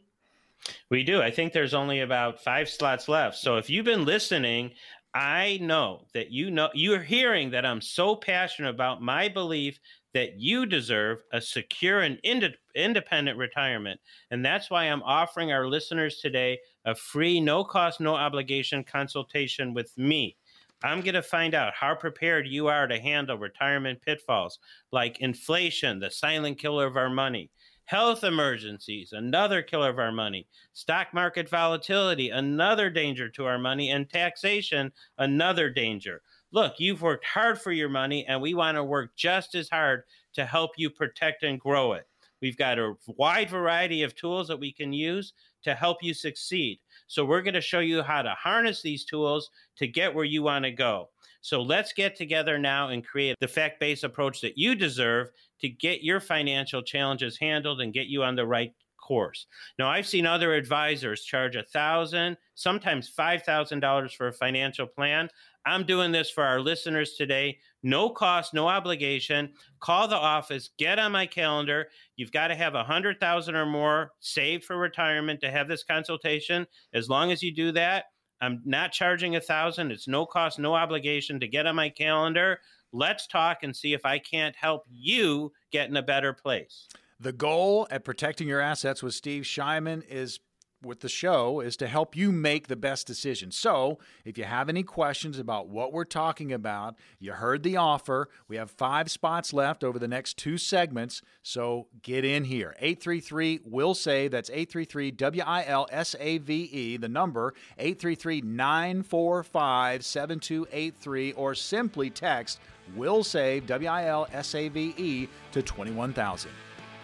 We 0.90 1.04
do. 1.04 1.22
I 1.22 1.32
think 1.32 1.54
there's 1.54 1.74
only 1.74 2.02
about 2.02 2.44
five 2.44 2.70
slots 2.70 3.08
left. 3.08 3.38
So 3.38 3.58
if 3.58 3.70
you've 3.70 3.86
been 3.86 4.06
listening, 4.06 4.72
I 5.14 5.60
know 5.62 6.06
that 6.14 6.32
you 6.32 6.52
know 6.52 6.70
you're 6.74 7.02
hearing 7.02 7.52
that 7.52 7.66
I'm 7.66 7.82
so 7.82 8.16
passionate 8.16 8.70
about 8.70 9.02
my 9.02 9.30
belief 9.30 9.80
that 10.16 10.40
you 10.40 10.66
deserve 10.66 11.20
a 11.34 11.42
secure 11.42 12.00
and 12.00 12.18
ind- 12.24 12.56
independent 12.74 13.38
retirement. 13.38 14.00
And 14.32 14.46
that's 14.46 14.72
why 14.72 14.86
I'm 14.86 15.04
offering 15.04 15.52
our 15.52 15.68
listeners 15.68 16.22
today 16.22 16.58
a 16.86 16.96
free, 16.96 17.42
no 17.42 17.66
cost, 17.66 18.00
no 18.00 18.16
obligation 18.16 18.86
consultation 18.86 19.74
with 19.74 19.96
me. 19.98 20.38
I'm 20.84 21.02
going 21.02 21.16
to 21.16 21.22
find 21.22 21.54
out 21.54 21.74
how 21.74 21.96
prepared 21.96 22.48
you 22.48 22.68
are 22.68 22.88
to 22.88 22.98
handle 22.98 23.38
retirement 23.38 24.02
pitfalls 24.02 24.60
like 24.94 25.20
inflation, 25.20 26.00
the 26.00 26.10
silent 26.10 26.60
killer 26.60 26.86
of 26.86 26.96
our 26.96 27.10
money, 27.10 27.52
health 27.84 28.24
emergencies, 28.24 29.12
another 29.12 29.62
killer 29.62 29.90
of 29.90 30.00
our 30.00 30.14
money, 30.14 30.48
stock 30.72 31.14
market 31.14 31.50
volatility, 31.50 32.30
another 32.30 32.90
danger 32.90 33.28
to 33.28 33.46
our 33.46 33.60
money, 33.60 33.92
and 33.92 34.10
taxation, 34.10 34.94
another 35.18 35.70
danger 35.70 36.22
look, 36.56 36.76
you've 36.80 37.02
worked 37.02 37.26
hard 37.26 37.60
for 37.60 37.74
your 37.74 37.90
money, 37.90 38.26
and 38.26 38.42
we 38.42 38.54
want 38.54 38.78
to 38.78 38.84
work 38.84 39.12
just 39.18 39.56
as 39.56 39.70
hard 39.70 40.04
to 40.34 40.46
help 40.46 40.72
you 40.78 40.90
protect 40.90 41.44
and 41.44 41.60
grow 41.60 41.92
it. 41.94 42.08
We've 42.42 42.58
got 42.58 42.80
a 42.80 42.94
wide 43.08 43.50
variety 43.50 44.04
of 44.04 44.16
tools 44.16 44.48
that 44.48 44.60
we 44.60 44.72
can 44.72 44.94
use 44.94 45.34
to 45.64 45.76
help 45.76 46.02
you 46.02 46.14
succeed. 46.14 46.80
So, 47.08 47.26
we're 47.26 47.42
going 47.42 47.56
to 47.56 47.62
show 47.62 47.80
you 47.80 48.02
how 48.02 48.22
to 48.22 48.32
harness 48.32 48.82
these 48.82 49.04
tools 49.04 49.50
to 49.78 49.88
get 49.88 50.16
where 50.16 50.26
you 50.26 50.44
want 50.44 50.64
to 50.64 50.72
go. 50.72 51.10
So, 51.42 51.62
let's 51.62 51.92
get 51.92 52.16
together 52.16 52.58
now 52.58 52.88
and 52.88 53.06
create 53.06 53.36
the 53.42 53.48
fact 53.48 53.80
based 53.82 54.06
approach 54.06 54.40
that 54.42 54.58
you 54.58 54.76
deserve 54.76 55.32
to 55.60 55.68
get 55.68 56.04
your 56.04 56.22
financial 56.22 56.82
challenges 56.82 57.38
handled 57.38 57.82
and 57.82 57.94
get 57.94 58.08
you 58.08 58.24
on 58.24 58.36
the 58.36 58.46
right 58.46 58.74
course. 59.06 59.46
Now, 59.78 59.88
I've 59.88 60.08
seen 60.08 60.26
other 60.26 60.56
advisors 60.56 61.24
charge 61.24 61.56
a 61.56 61.64
thousand, 61.64 62.38
sometimes 62.56 63.08
five 63.08 63.44
thousand 63.44 63.82
dollars 63.82 64.14
for 64.14 64.28
a 64.28 64.34
financial 64.34 64.88
plan. 64.88 65.30
I'm 65.68 65.86
doing 65.86 66.12
this 66.12 66.30
for 66.30 66.44
our 66.44 66.60
listeners 66.60 67.14
today. 67.14 67.60
No 67.84 68.10
cost, 68.10 68.54
no 68.54 68.68
obligation. 68.68 69.54
Call 69.80 70.08
the 70.08 70.16
office, 70.16 70.72
get 70.80 70.98
on 71.00 71.12
my 71.12 71.28
calendar. 71.28 71.88
You've 72.16 72.32
got 72.32 72.48
to 72.48 72.56
have 72.56 72.74
a 72.74 72.84
hundred 72.84 73.20
thousand 73.20 73.56
or 73.56 73.66
more 73.66 74.12
saved 74.20 74.64
for 74.64 74.78
retirement 74.78 75.40
to 75.42 75.52
have 75.52 75.68
this 75.68 75.84
consultation. 75.84 76.66
As 76.94 77.10
long 77.10 77.32
as 77.32 77.44
you 77.44 77.54
do 77.54 77.72
that, 77.74 78.06
I'm 78.42 78.62
not 78.66 78.92
charging 78.92 79.36
a 79.36 79.42
thousand. 79.42 79.92
It's 79.92 80.08
no 80.08 80.26
cost, 80.26 80.58
no 80.58 80.74
obligation 80.74 81.40
to 81.40 81.48
get 81.48 81.68
on 81.68 81.76
my 81.76 81.90
calendar. 81.90 82.60
Let's 82.92 83.28
talk 83.28 83.60
and 83.62 83.76
see 83.76 83.94
if 83.94 84.06
I 84.06 84.20
can't 84.20 84.56
help 84.56 84.84
you 84.90 85.52
get 85.72 85.90
in 85.90 85.98
a 85.98 86.02
better 86.04 86.34
place. 86.34 86.88
The 87.20 87.32
goal 87.32 87.88
at 87.90 88.04
protecting 88.04 88.48
your 88.48 88.60
assets 88.60 89.02
with 89.02 89.14
Steve 89.14 89.44
Shyman 89.44 90.04
is 90.10 90.40
with 90.84 91.00
the 91.00 91.10
show 91.10 91.62
is 91.62 91.78
to 91.78 91.88
help 91.88 92.16
you 92.16 92.32
make 92.32 92.68
the 92.68 92.76
best 92.76 93.08
decision. 93.08 93.52
So, 93.52 94.00
if 94.24 94.38
you 94.38 94.44
have 94.44 94.70
any 94.70 94.84
questions 94.84 95.40
about 95.40 95.68
what 95.68 95.94
we're 95.94 96.06
talking 96.06 96.54
about, 96.54 96.96
you 97.20 97.34
heard 97.34 97.64
the 97.64 97.78
offer. 97.78 98.30
We 98.48 98.58
have 98.58 98.70
five 98.70 99.10
spots 99.10 99.54
left 99.54 99.84
over 99.84 99.98
the 99.98 100.08
next 100.08 100.38
two 100.38 100.58
segments. 100.58 101.22
So, 101.42 101.88
get 102.02 102.26
in 102.26 102.44
here. 102.44 102.76
833 102.80 103.62
will 103.64 103.96
save. 103.96 104.32
That's 104.32 104.50
833 104.50 105.12
W 105.12 105.44
I 105.46 105.66
L 105.66 105.88
S 105.92 106.16
A 106.20 106.38
V 106.38 106.54
E, 106.54 106.98
the 106.98 107.10
number 107.10 107.54
833 107.78 108.42
945 108.42 110.06
7283, 110.06 111.32
or 111.32 111.56
simply 111.56 112.10
text 112.10 112.60
will 112.96 113.24
save 113.24 113.66
W 113.68 113.90
I 113.90 114.06
L 114.06 114.28
S 114.32 114.54
A 114.54 114.68
V 114.70 114.94
E 114.98 115.28
to 115.54 115.62
21000. 115.62 116.52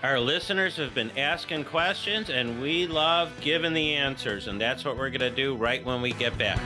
Our 0.03 0.19
listeners 0.19 0.77
have 0.77 0.95
been 0.95 1.15
asking 1.15 1.65
questions, 1.65 2.31
and 2.31 2.59
we 2.59 2.87
love 2.87 3.31
giving 3.39 3.73
the 3.73 3.93
answers, 3.93 4.47
and 4.47 4.59
that's 4.59 4.83
what 4.83 4.97
we're 4.97 5.11
going 5.11 5.19
to 5.19 5.29
do 5.29 5.55
right 5.55 5.85
when 5.85 6.01
we 6.01 6.11
get 6.11 6.35
back. 6.39 6.59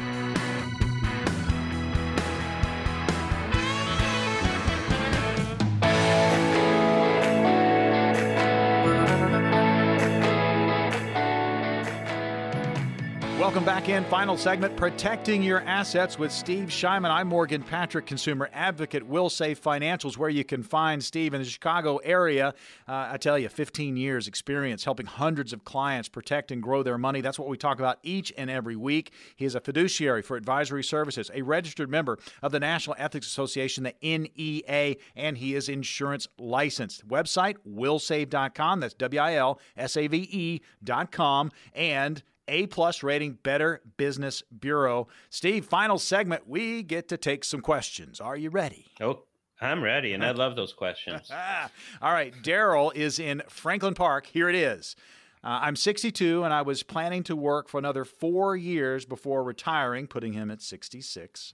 Welcome 13.45 13.63
back 13.63 13.89
in. 13.89 14.03
Final 14.05 14.37
segment 14.37 14.75
Protecting 14.75 15.43
Your 15.43 15.61
Assets 15.61 16.17
with 16.17 16.31
Steve 16.31 16.69
Shyman. 16.69 17.11
I'm 17.11 17.27
Morgan 17.27 17.61
Patrick, 17.61 18.07
consumer 18.07 18.49
advocate, 18.51 19.07
Wilsave 19.07 19.59
Financials, 19.59 20.17
where 20.17 20.31
you 20.31 20.43
can 20.43 20.63
find 20.63 21.03
Steve 21.03 21.35
in 21.35 21.43
the 21.43 21.47
Chicago 21.47 21.97
area. 21.97 22.55
Uh, 22.87 23.09
I 23.11 23.17
tell 23.17 23.37
you, 23.37 23.47
15 23.47 23.97
years 23.97 24.27
experience 24.27 24.83
helping 24.83 25.05
hundreds 25.05 25.53
of 25.53 25.63
clients 25.63 26.09
protect 26.09 26.51
and 26.51 26.59
grow 26.59 26.81
their 26.81 26.97
money. 26.97 27.21
That's 27.21 27.37
what 27.37 27.47
we 27.47 27.55
talk 27.55 27.77
about 27.77 27.99
each 28.01 28.33
and 28.35 28.49
every 28.49 28.75
week. 28.75 29.11
He 29.35 29.45
is 29.45 29.53
a 29.53 29.59
fiduciary 29.59 30.23
for 30.23 30.37
advisory 30.37 30.83
services, 30.83 31.29
a 31.31 31.43
registered 31.43 31.87
member 31.87 32.17
of 32.41 32.51
the 32.51 32.59
National 32.59 32.95
Ethics 32.97 33.27
Association, 33.27 33.83
the 33.83 33.93
NEA, 34.01 34.95
and 35.15 35.37
he 35.37 35.53
is 35.53 35.69
insurance 35.69 36.27
licensed. 36.39 37.07
Website, 37.07 37.57
wilsave.com. 37.63 38.79
That's 38.79 38.95
W 38.95 39.21
I 39.21 39.35
L 39.35 39.59
S 39.77 39.95
A 39.97 40.07
V 40.07 40.27
E.com. 40.31 41.51
And 41.75 42.23
a 42.47 42.67
plus 42.67 43.03
rating, 43.03 43.33
Better 43.43 43.81
Business 43.97 44.43
Bureau. 44.59 45.07
Steve, 45.29 45.65
final 45.65 45.97
segment. 45.97 46.47
We 46.47 46.83
get 46.83 47.07
to 47.09 47.17
take 47.17 47.43
some 47.43 47.61
questions. 47.61 48.19
Are 48.19 48.37
you 48.37 48.49
ready? 48.49 48.85
Oh, 49.01 49.23
I'm 49.61 49.81
ready, 49.81 50.13
and 50.13 50.23
I 50.23 50.31
love 50.33 50.55
those 50.55 50.73
questions. 50.73 51.31
All 52.01 52.11
right. 52.11 52.33
Daryl 52.43 52.93
is 52.95 53.19
in 53.19 53.41
Franklin 53.49 53.93
Park. 53.93 54.27
Here 54.27 54.49
it 54.49 54.55
is. 54.55 54.95
Uh, 55.43 55.59
I'm 55.61 55.75
62, 55.75 56.43
and 56.43 56.53
I 56.53 56.63
was 56.63 56.81
planning 56.83 57.23
to 57.23 57.35
work 57.35 57.69
for 57.69 57.77
another 57.77 58.03
four 58.03 58.55
years 58.55 59.05
before 59.05 59.43
retiring, 59.43 60.07
putting 60.07 60.33
him 60.33 60.49
at 60.49 60.61
66. 60.61 61.53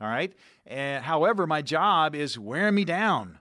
All 0.00 0.08
right. 0.08 0.32
And, 0.66 1.04
however, 1.04 1.46
my 1.46 1.62
job 1.62 2.14
is 2.14 2.38
wearing 2.38 2.74
me 2.74 2.84
down 2.84 3.38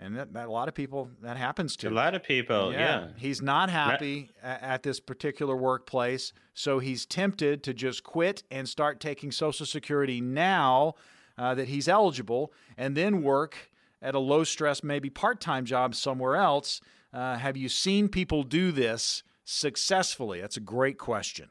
and 0.00 0.16
that, 0.16 0.32
that, 0.32 0.48
a 0.48 0.50
lot 0.50 0.66
of 0.66 0.74
people 0.74 1.10
that 1.22 1.36
happens 1.36 1.76
to. 1.76 1.88
a 1.88 1.90
lot 1.90 2.14
of 2.14 2.22
people 2.22 2.72
yeah, 2.72 2.78
yeah. 2.78 3.06
he's 3.16 3.40
not 3.42 3.70
happy 3.70 4.30
not... 4.42 4.62
at 4.62 4.82
this 4.82 4.98
particular 4.98 5.54
workplace 5.54 6.32
so 6.54 6.78
he's 6.78 7.06
tempted 7.06 7.62
to 7.62 7.74
just 7.74 8.02
quit 8.02 8.42
and 8.50 8.68
start 8.68 8.98
taking 8.98 9.30
social 9.30 9.66
security 9.66 10.20
now 10.20 10.94
uh, 11.38 11.54
that 11.54 11.68
he's 11.68 11.88
eligible 11.88 12.52
and 12.76 12.96
then 12.96 13.22
work 13.22 13.70
at 14.02 14.14
a 14.14 14.18
low 14.18 14.44
stress 14.44 14.82
maybe 14.82 15.10
part-time 15.10 15.64
job 15.64 15.94
somewhere 15.94 16.36
else. 16.36 16.80
Uh, 17.12 17.36
have 17.36 17.56
you 17.56 17.68
seen 17.68 18.08
people 18.08 18.42
do 18.42 18.72
this 18.72 19.22
successfully? 19.44 20.40
That's 20.40 20.56
a 20.56 20.60
great 20.60 20.98
question 20.98 21.48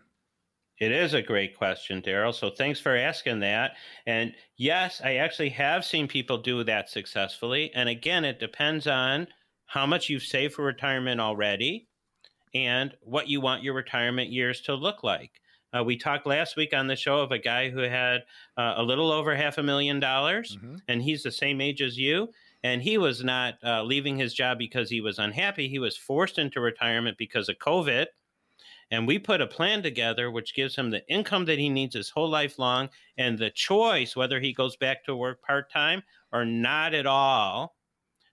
it 0.79 0.91
is 0.91 1.13
a 1.13 1.21
great 1.21 1.57
question, 1.57 2.01
Daryl. 2.01 2.33
So 2.33 2.49
thanks 2.49 2.79
for 2.79 2.95
asking 2.95 3.41
that. 3.41 3.71
And 4.05 4.33
yes, 4.57 5.01
I 5.03 5.15
actually 5.15 5.49
have 5.49 5.83
seen 5.83 6.07
people 6.07 6.37
do 6.37 6.63
that 6.63 6.89
successfully. 6.89 7.71
And 7.75 7.89
again, 7.89 8.23
it 8.23 8.39
depends 8.39 8.87
on 8.87 9.27
how 9.65 9.85
much 9.85 10.09
you've 10.09 10.23
saved 10.23 10.53
for 10.53 10.63
retirement 10.63 11.19
already 11.19 11.87
and 12.55 12.93
what 13.01 13.27
you 13.27 13.41
want 13.41 13.63
your 13.63 13.73
retirement 13.73 14.31
years 14.31 14.61
to 14.61 14.73
look 14.73 15.03
like. 15.03 15.41
Uh, 15.77 15.83
we 15.83 15.97
talked 15.97 16.25
last 16.25 16.55
week 16.55 16.73
on 16.73 16.87
the 16.87 16.95
show 16.95 17.19
of 17.19 17.31
a 17.31 17.37
guy 17.37 17.69
who 17.69 17.81
had 17.81 18.21
uh, 18.57 18.73
a 18.77 18.83
little 18.83 19.11
over 19.11 19.35
half 19.35 19.59
a 19.59 19.63
million 19.63 19.99
dollars, 19.99 20.57
mm-hmm. 20.57 20.77
and 20.87 21.01
he's 21.01 21.21
the 21.21 21.31
same 21.31 21.61
age 21.61 21.81
as 21.81 21.97
you. 21.97 22.29
And 22.63 22.81
he 22.81 22.97
was 22.97 23.23
not 23.23 23.55
uh, 23.63 23.83
leaving 23.83 24.17
his 24.17 24.33
job 24.33 24.57
because 24.57 24.89
he 24.89 24.99
was 24.99 25.19
unhappy. 25.19 25.69
He 25.69 25.79
was 25.79 25.95
forced 25.95 26.37
into 26.39 26.59
retirement 26.59 27.17
because 27.17 27.47
of 27.47 27.57
COVID 27.59 28.07
and 28.91 29.07
we 29.07 29.19
put 29.19 29.41
a 29.41 29.47
plan 29.47 29.83
together 29.83 30.31
which 30.31 30.55
gives 30.55 30.75
him 30.75 30.89
the 30.89 31.07
income 31.07 31.45
that 31.45 31.59
he 31.59 31.69
needs 31.69 31.95
his 31.95 32.09
whole 32.09 32.29
life 32.29 32.59
long 32.59 32.89
and 33.17 33.37
the 33.37 33.49
choice 33.51 34.15
whether 34.15 34.39
he 34.39 34.53
goes 34.53 34.75
back 34.77 35.03
to 35.03 35.15
work 35.15 35.41
part 35.41 35.71
time 35.71 36.03
or 36.31 36.45
not 36.45 36.93
at 36.93 37.05
all. 37.05 37.75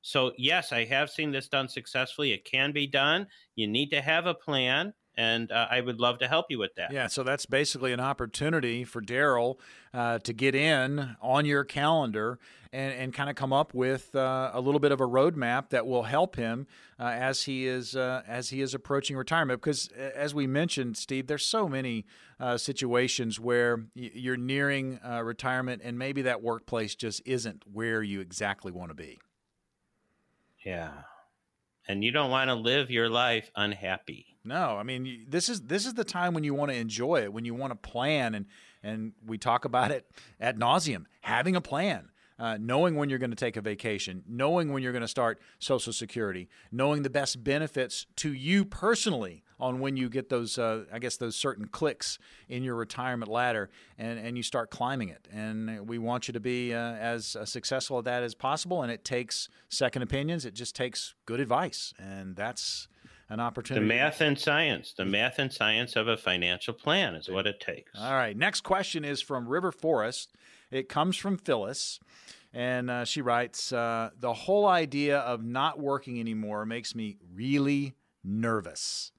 So, 0.03 0.33
yes, 0.39 0.73
I 0.73 0.85
have 0.85 1.11
seen 1.11 1.33
this 1.33 1.49
done 1.49 1.69
successfully. 1.69 2.33
It 2.33 2.45
can 2.45 2.73
be 2.73 2.87
done. 2.87 3.27
You 3.57 3.67
need 3.67 3.91
to 3.91 4.01
have 4.01 4.27
a 4.27 4.35
plan. 4.35 4.95
And 5.17 5.51
uh, 5.51 5.67
I 5.71 5.81
would 5.81 5.99
love 5.99 6.19
to 6.19 6.29
help 6.29 6.47
you 6.51 6.59
with 6.59 6.75
that. 6.77 6.93
Yeah, 6.93 7.07
so 7.07 7.23
that's 7.23 7.47
basically 7.47 7.93
an 7.93 8.01
opportunity 8.01 8.85
for 8.85 9.01
Daryl 9.01 9.59
uh, 9.95 10.19
to 10.21 10.33
get 10.33 10.55
in 10.55 11.17
on 11.23 11.47
your 11.47 11.65
calendar 11.65 12.39
and, 12.73 12.93
and 12.93 13.15
kind 13.15 13.31
of 13.31 13.37
come 13.37 13.53
up 13.53 13.73
with 13.73 14.15
uh, 14.15 14.51
a 14.53 14.61
little 14.61 14.81
bit 14.81 14.93
of 14.93 15.01
a 15.01 15.07
roadmap 15.07 15.71
that 15.71 15.87
will 15.87 16.03
help 16.03 16.37
him 16.37 16.67
uh, 16.99 17.05
as 17.05 17.43
he 17.43 17.67
is 17.67 17.97
uh, 17.97 18.23
as 18.27 18.51
he 18.51 18.61
is 18.61 18.75
approaching 18.75 19.17
retirement. 19.17 19.61
Because 19.61 19.89
as 19.89 20.35
we 20.35 20.47
mentioned, 20.47 20.97
Steve, 20.97 21.27
there's 21.27 21.47
so 21.47 21.69
many 21.69 22.05
uh, 22.39 22.59
situations 22.59 23.41
where 23.41 23.87
you're 23.95 24.37
nearing 24.37 25.01
retirement, 25.23 25.81
and 25.85 25.99
maybe 25.99 26.23
that 26.23 26.43
workplace 26.43 26.95
just 26.95 27.23
isn't 27.25 27.63
where 27.73 28.03
you 28.03 28.21
exactly 28.21 28.73
want 28.73 28.91
to 28.91 28.95
be. 28.95 29.19
Yeah 30.65 30.91
and 31.89 32.03
you 32.03 32.11
don't 32.11 32.31
want 32.31 32.49
to 32.49 32.55
live 32.55 32.91
your 32.91 33.09
life 33.09 33.51
unhappy. 33.55 34.36
No, 34.47 34.77
I 34.79 34.83
mean 34.83 35.27
this 35.29 35.49
is 35.49 35.63
this 35.63 35.87
is 35.87 35.95
the 35.95 36.05
time 36.05 36.33
when 36.33 36.45
you 36.45 36.55
want 36.55 36.71
to 36.71 36.77
enjoy 36.77 37.23
it, 37.23 37.33
when 37.33 37.45
you 37.45 37.55
want 37.55 37.73
to 37.73 37.77
plan, 37.77 38.35
and 38.35 38.47
and 38.83 39.13
we 39.27 39.39
talk 39.39 39.65
about 39.65 39.91
it 39.91 40.09
at 40.41 40.57
nauseum. 40.57 41.07
Having 41.23 41.57
a 41.57 41.61
plan, 41.61 42.11
uh, 42.39 42.59
knowing 42.61 42.97
when 42.97 43.09
you're 43.09 43.19
going 43.19 43.31
to 43.31 43.37
take 43.37 43.57
a 43.57 43.61
vacation, 43.61 44.23
knowing 44.29 44.73
when 44.73 44.83
you're 44.83 44.93
going 44.93 45.03
to 45.03 45.09
start 45.09 45.41
Social 45.59 45.93
Security, 45.93 46.49
knowing 46.71 47.03
the 47.03 47.11
best 47.11 47.43
benefits 47.43 48.07
to 48.17 48.33
you 48.33 48.65
personally 48.65 49.43
on 49.59 49.81
when 49.81 49.97
you 49.97 50.09
get 50.09 50.29
those, 50.29 50.59
uh, 50.59 50.85
I 50.93 50.99
guess, 50.99 51.17
those 51.17 51.35
certain 51.35 51.67
clicks 51.67 52.19
in 52.49 52.63
your 52.63 52.75
retirement 52.75 53.31
ladder 53.31 53.71
and, 53.97 54.19
and 54.19 54.37
you 54.37 54.43
start 54.43 54.71
climbing 54.71 55.09
it. 55.09 55.27
And 55.33 55.89
we 55.89 55.99
want 55.99 56.29
you 56.29 56.33
to 56.35 56.41
be 56.41 56.75
uh, 56.75 56.79
as 56.79 57.37
uh, 57.37 57.45
successful 57.47 57.99
at 57.99 58.05
that 58.05 58.23
as 58.23 58.35
possible. 58.35 58.83
And 58.83 58.93
it 58.93 59.03
takes 59.05 59.49
second 59.71 60.03
opinions, 60.03 60.45
it 60.45 60.55
just 60.55 60.77
takes 60.77 61.15
good 61.25 61.41
advice. 61.41 61.95
And 61.99 62.37
that's 62.37 62.87
an 63.29 63.41
opportunity. 63.41 63.87
The 63.87 63.95
math 63.95 64.21
and 64.21 64.39
science, 64.39 64.95
the 64.97 65.05
math 65.05 65.39
and 65.39 65.53
science 65.53 65.97
of 65.97 66.09
a 66.09 66.17
financial 66.17 66.75
plan 66.75 67.15
is 67.15 67.29
what 67.29 67.47
it 67.47 67.61
takes. 67.61 67.93
All 67.99 68.13
right. 68.13 68.37
Next 68.37 68.63
question 68.63 69.05
is 69.05 69.21
from 69.21 69.49
River 69.49 69.73
Forest. 69.73 70.33
It 70.71 70.89
comes 70.89 71.17
from 71.17 71.37
Phyllis. 71.37 72.01
And 72.53 72.89
uh, 72.89 73.05
she 73.05 73.21
writes 73.21 73.73
uh, 73.73 74.11
The 74.19 74.33
whole 74.33 74.67
idea 74.67 75.19
of 75.19 75.45
not 75.45 75.79
working 75.79 76.19
anymore 76.19 76.65
makes 76.65 76.95
me 76.95 77.19
really 77.35 77.95
nervous 78.25 79.13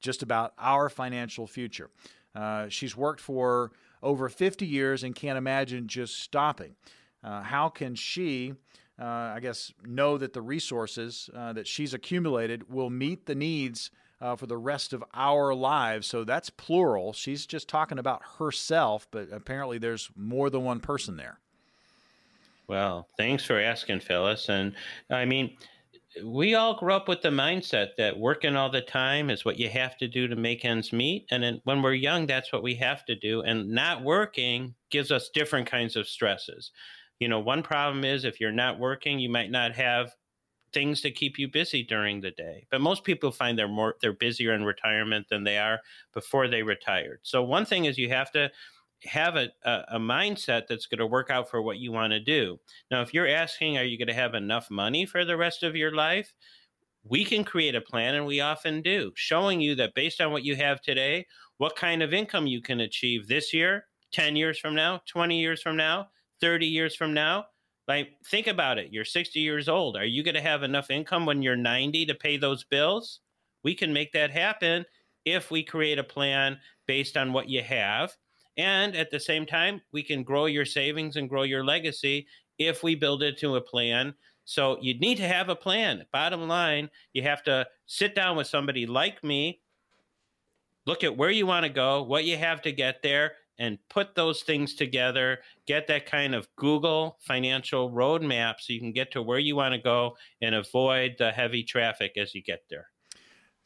just 0.00 0.22
about 0.22 0.52
our 0.58 0.90
financial 0.90 1.46
future. 1.46 1.90
Uh, 2.34 2.68
she's 2.68 2.94
worked 2.94 3.20
for 3.20 3.72
over 4.02 4.28
50 4.28 4.66
years 4.66 5.02
and 5.02 5.14
can't 5.14 5.38
imagine 5.38 5.88
just 5.88 6.20
stopping. 6.20 6.76
Uh, 7.22 7.40
how 7.42 7.70
can 7.70 7.94
she, 7.94 8.52
I 9.02 9.40
guess, 9.40 9.72
know 9.84 10.18
that 10.18 10.32
the 10.32 10.42
resources 10.42 11.28
uh, 11.34 11.52
that 11.54 11.66
she's 11.66 11.94
accumulated 11.94 12.70
will 12.70 12.90
meet 12.90 13.26
the 13.26 13.34
needs 13.34 13.90
uh, 14.20 14.36
for 14.36 14.46
the 14.46 14.56
rest 14.56 14.92
of 14.92 15.02
our 15.14 15.54
lives? 15.54 16.06
So 16.06 16.24
that's 16.24 16.50
plural. 16.50 17.12
She's 17.12 17.46
just 17.46 17.68
talking 17.68 17.98
about 17.98 18.22
herself, 18.38 19.08
but 19.10 19.28
apparently 19.32 19.78
there's 19.78 20.10
more 20.16 20.48
than 20.50 20.62
one 20.62 20.80
person 20.80 21.16
there. 21.16 21.40
Well, 22.66 23.08
thanks 23.18 23.44
for 23.44 23.60
asking, 23.60 24.00
Phyllis. 24.00 24.48
And 24.48 24.74
I 25.10 25.24
mean, 25.24 25.56
we 26.22 26.54
all 26.54 26.76
grew 26.76 26.92
up 26.92 27.08
with 27.08 27.22
the 27.22 27.30
mindset 27.30 27.96
that 27.98 28.18
working 28.18 28.56
all 28.56 28.70
the 28.70 28.80
time 28.80 29.30
is 29.30 29.44
what 29.44 29.58
you 29.58 29.68
have 29.68 29.98
to 29.98 30.08
do 30.08 30.28
to 30.28 30.36
make 30.36 30.64
ends 30.64 30.92
meet. 30.92 31.26
And 31.30 31.42
then 31.42 31.60
when 31.64 31.82
we're 31.82 31.94
young, 31.94 32.26
that's 32.26 32.52
what 32.52 32.62
we 32.62 32.76
have 32.76 33.04
to 33.06 33.16
do. 33.16 33.42
And 33.42 33.70
not 33.70 34.02
working 34.02 34.74
gives 34.90 35.10
us 35.10 35.28
different 35.34 35.66
kinds 35.66 35.96
of 35.96 36.06
stresses. 36.06 36.70
You 37.18 37.28
know, 37.28 37.40
one 37.40 37.62
problem 37.62 38.04
is 38.04 38.24
if 38.24 38.40
you're 38.40 38.52
not 38.52 38.78
working, 38.78 39.18
you 39.18 39.28
might 39.28 39.50
not 39.50 39.72
have 39.72 40.12
things 40.72 41.00
to 41.02 41.10
keep 41.10 41.38
you 41.38 41.48
busy 41.48 41.82
during 41.82 42.20
the 42.20 42.32
day. 42.32 42.66
But 42.70 42.80
most 42.80 43.04
people 43.04 43.30
find 43.30 43.58
they're 43.58 43.68
more 43.68 43.94
they're 44.02 44.12
busier 44.12 44.52
in 44.52 44.64
retirement 44.64 45.28
than 45.30 45.44
they 45.44 45.56
are 45.56 45.80
before 46.12 46.48
they 46.48 46.62
retired. 46.62 47.20
So 47.22 47.42
one 47.42 47.64
thing 47.64 47.86
is 47.86 47.96
you 47.96 48.10
have 48.10 48.32
to 48.32 48.50
have 49.04 49.36
a, 49.36 49.48
a, 49.64 49.84
a 49.92 49.98
mindset 49.98 50.66
that's 50.66 50.86
going 50.86 50.98
to 50.98 51.06
work 51.06 51.30
out 51.30 51.48
for 51.48 51.62
what 51.62 51.78
you 51.78 51.92
want 51.92 52.12
to 52.12 52.20
do. 52.20 52.58
Now, 52.90 53.02
if 53.02 53.14
you're 53.14 53.28
asking, 53.28 53.78
are 53.78 53.84
you 53.84 53.98
going 53.98 54.08
to 54.08 54.14
have 54.14 54.34
enough 54.34 54.70
money 54.70 55.06
for 55.06 55.24
the 55.24 55.36
rest 55.36 55.62
of 55.62 55.76
your 55.76 55.94
life? 55.94 56.34
We 57.04 57.24
can 57.24 57.44
create 57.44 57.74
a 57.74 57.82
plan, 57.82 58.14
and 58.14 58.24
we 58.24 58.40
often 58.40 58.80
do, 58.80 59.12
showing 59.14 59.60
you 59.60 59.74
that 59.74 59.94
based 59.94 60.22
on 60.22 60.32
what 60.32 60.42
you 60.42 60.56
have 60.56 60.80
today, 60.80 61.26
what 61.58 61.76
kind 61.76 62.02
of 62.02 62.14
income 62.14 62.46
you 62.46 62.62
can 62.62 62.80
achieve 62.80 63.28
this 63.28 63.52
year, 63.52 63.86
10 64.12 64.36
years 64.36 64.58
from 64.58 64.74
now, 64.74 65.02
20 65.06 65.38
years 65.38 65.60
from 65.60 65.76
now, 65.76 66.08
30 66.40 66.66
years 66.66 66.94
from 66.94 67.14
now. 67.14 67.46
Like, 67.86 68.12
think 68.26 68.46
about 68.46 68.78
it. 68.78 68.92
You're 68.92 69.04
60 69.04 69.38
years 69.40 69.68
old. 69.68 69.96
Are 69.96 70.06
you 70.06 70.22
going 70.22 70.34
to 70.34 70.40
have 70.40 70.62
enough 70.62 70.90
income 70.90 71.26
when 71.26 71.42
you're 71.42 71.56
90 71.56 72.06
to 72.06 72.14
pay 72.14 72.36
those 72.36 72.64
bills? 72.64 73.20
We 73.62 73.74
can 73.74 73.92
make 73.92 74.12
that 74.12 74.30
happen 74.30 74.84
if 75.24 75.50
we 75.50 75.62
create 75.62 75.98
a 75.98 76.04
plan 76.04 76.58
based 76.86 77.16
on 77.16 77.32
what 77.32 77.48
you 77.48 77.62
have 77.62 78.14
and 78.56 78.94
at 78.94 79.10
the 79.10 79.20
same 79.20 79.46
time, 79.46 79.80
we 79.92 80.02
can 80.02 80.22
grow 80.22 80.46
your 80.46 80.64
savings 80.64 81.16
and 81.16 81.28
grow 81.28 81.42
your 81.42 81.64
legacy 81.64 82.26
if 82.58 82.82
we 82.82 82.94
build 82.94 83.22
it 83.22 83.38
to 83.38 83.56
a 83.56 83.60
plan. 83.60 84.14
So 84.44 84.78
you 84.80 84.98
need 84.98 85.16
to 85.16 85.26
have 85.26 85.48
a 85.48 85.56
plan. 85.56 86.04
Bottom 86.12 86.46
line, 86.46 86.90
you 87.12 87.22
have 87.22 87.42
to 87.44 87.66
sit 87.86 88.14
down 88.14 88.36
with 88.36 88.46
somebody 88.46 88.86
like 88.86 89.24
me, 89.24 89.60
look 90.86 91.02
at 91.02 91.16
where 91.16 91.30
you 91.30 91.46
want 91.46 91.64
to 91.64 91.70
go, 91.70 92.02
what 92.02 92.24
you 92.24 92.36
have 92.36 92.62
to 92.62 92.72
get 92.72 93.02
there, 93.02 93.32
and 93.58 93.78
put 93.88 94.14
those 94.14 94.42
things 94.42 94.74
together. 94.74 95.38
Get 95.66 95.86
that 95.88 96.06
kind 96.06 96.34
of 96.34 96.48
Google 96.56 97.18
financial 97.20 97.90
roadmap 97.90 98.54
so 98.60 98.72
you 98.72 98.80
can 98.80 98.92
get 98.92 99.12
to 99.12 99.22
where 99.22 99.38
you 99.38 99.56
want 99.56 99.74
to 99.74 99.80
go 99.80 100.16
and 100.40 100.54
avoid 100.54 101.16
the 101.18 101.32
heavy 101.32 101.62
traffic 101.62 102.12
as 102.16 102.34
you 102.34 102.42
get 102.42 102.64
there. 102.68 102.88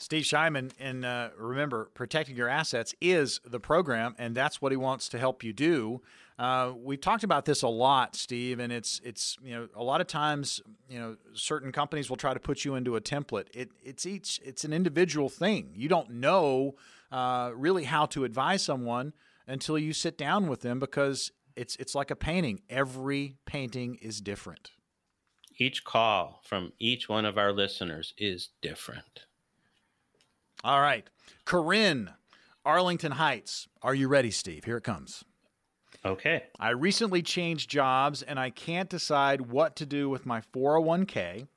Steve 0.01 0.23
Shyman, 0.23 0.71
and 0.79 1.05
uh, 1.05 1.31
remember, 1.37 1.91
protecting 1.95 2.37
your 2.37 2.49
assets 2.49 2.95
is 3.01 3.41
the 3.45 3.59
program, 3.59 4.15
and 4.17 4.33
that's 4.33 4.63
what 4.63 4.71
he 4.71 4.77
wants 4.77 5.09
to 5.09 5.19
help 5.19 5.43
you 5.43 5.53
do. 5.53 6.01
Uh, 6.39 6.73
we've 6.77 7.01
talked 7.01 7.25
about 7.25 7.47
this 7.47 7.63
a 7.63 7.69
lot, 7.69 8.15
Steve, 8.15 8.61
and 8.61 8.73
it's 8.73 9.01
it's 9.03 9.37
you 9.43 9.53
know 9.53 9.69
a 9.75 9.83
lot 9.83 10.01
of 10.01 10.07
times 10.07 10.61
you 10.89 11.01
know 11.01 11.17
certain 11.33 11.73
companies 11.73 12.09
will 12.09 12.17
try 12.17 12.33
to 12.33 12.39
put 12.39 12.65
you 12.65 12.77
into 12.77 12.95
a 12.95 13.01
template. 13.01 13.47
It 13.53 13.71
it's 13.83 14.07
each 14.07 14.41
it's 14.45 14.63
an 14.63 14.73
individual 14.73 15.29
thing. 15.29 15.73
You 15.75 15.89
don't 15.89 16.11
know 16.11 16.77
uh, 17.11 17.51
really 17.57 17.85
how 17.85 18.07
to 18.07 18.23
advise 18.23 18.63
someone 18.63 19.15
until 19.49 19.79
you 19.79 19.93
sit 19.93 20.17
down 20.17 20.47
with 20.47 20.61
them 20.61 20.79
because 20.79 21.33
it's 21.57 21.75
it's 21.77 21.95
like 21.95 22.11
a 22.11 22.17
painting. 22.17 22.61
Every 22.71 23.37
painting 23.47 23.97
is 23.97 24.21
different. 24.21 24.71
Each 25.59 25.83
call 25.83 26.41
from 26.45 26.73
each 26.79 27.09
one 27.09 27.25
of 27.25 27.37
our 27.37 27.53
listeners 27.53 28.15
is 28.17 28.51
different. 28.63 29.25
All 30.63 30.81
right. 30.81 31.09
Corinne, 31.45 32.11
Arlington 32.65 33.13
Heights. 33.13 33.67
Are 33.83 33.95
you 33.95 34.07
ready, 34.07 34.31
Steve? 34.31 34.65
Here 34.65 34.77
it 34.77 34.85
comes. 34.85 35.25
Okay. 36.05 36.45
I 36.61 36.71
recently 36.71 37.23
changed 37.23 37.71
jobs 37.71 38.23
and 38.23 38.39
I 38.39 38.51
can't 38.51 38.89
decide 38.89 39.41
what 39.41 39.75
to 39.77 39.87
do 39.87 40.09
with 40.09 40.27
my 40.27 40.43
401k. 40.55 41.49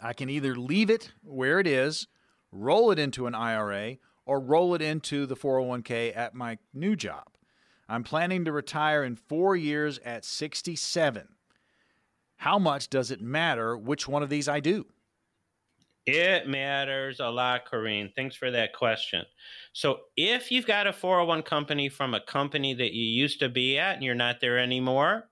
I 0.00 0.12
can 0.12 0.30
either 0.30 0.54
leave 0.54 0.90
it 0.90 1.12
where 1.22 1.58
it 1.58 1.66
is, 1.66 2.06
roll 2.52 2.90
it 2.90 2.98
into 2.98 3.26
an 3.26 3.34
IRA, 3.34 3.96
or 4.26 4.40
roll 4.40 4.74
it 4.74 4.82
into 4.82 5.24
the 5.24 5.36
401k 5.36 6.14
at 6.14 6.34
my 6.34 6.58
new 6.74 6.96
job. 6.96 7.28
I'm 7.88 8.02
planning 8.02 8.44
to 8.44 8.52
retire 8.52 9.04
in 9.04 9.14
four 9.14 9.56
years 9.56 9.98
at 10.04 10.24
67. 10.24 11.28
How 12.38 12.58
much 12.58 12.90
does 12.90 13.10
it 13.10 13.20
matter 13.22 13.78
which 13.78 14.08
one 14.08 14.22
of 14.22 14.28
these 14.28 14.48
I 14.48 14.60
do? 14.60 14.86
It 16.04 16.46
matters 16.46 17.18
a 17.18 17.28
lot, 17.28 17.62
Corrine. 17.70 18.14
Thanks 18.14 18.36
for 18.36 18.50
that 18.50 18.72
question. 18.72 19.24
So, 19.72 20.00
if 20.16 20.52
you've 20.52 20.66
got 20.66 20.86
a 20.86 20.92
401 20.92 21.42
company 21.42 21.88
from 21.88 22.14
a 22.14 22.20
company 22.20 22.74
that 22.74 22.92
you 22.92 23.04
used 23.04 23.40
to 23.40 23.48
be 23.48 23.76
at 23.78 23.94
and 23.94 24.04
you're 24.04 24.14
not 24.14 24.40
there 24.40 24.58
anymore, 24.58 25.28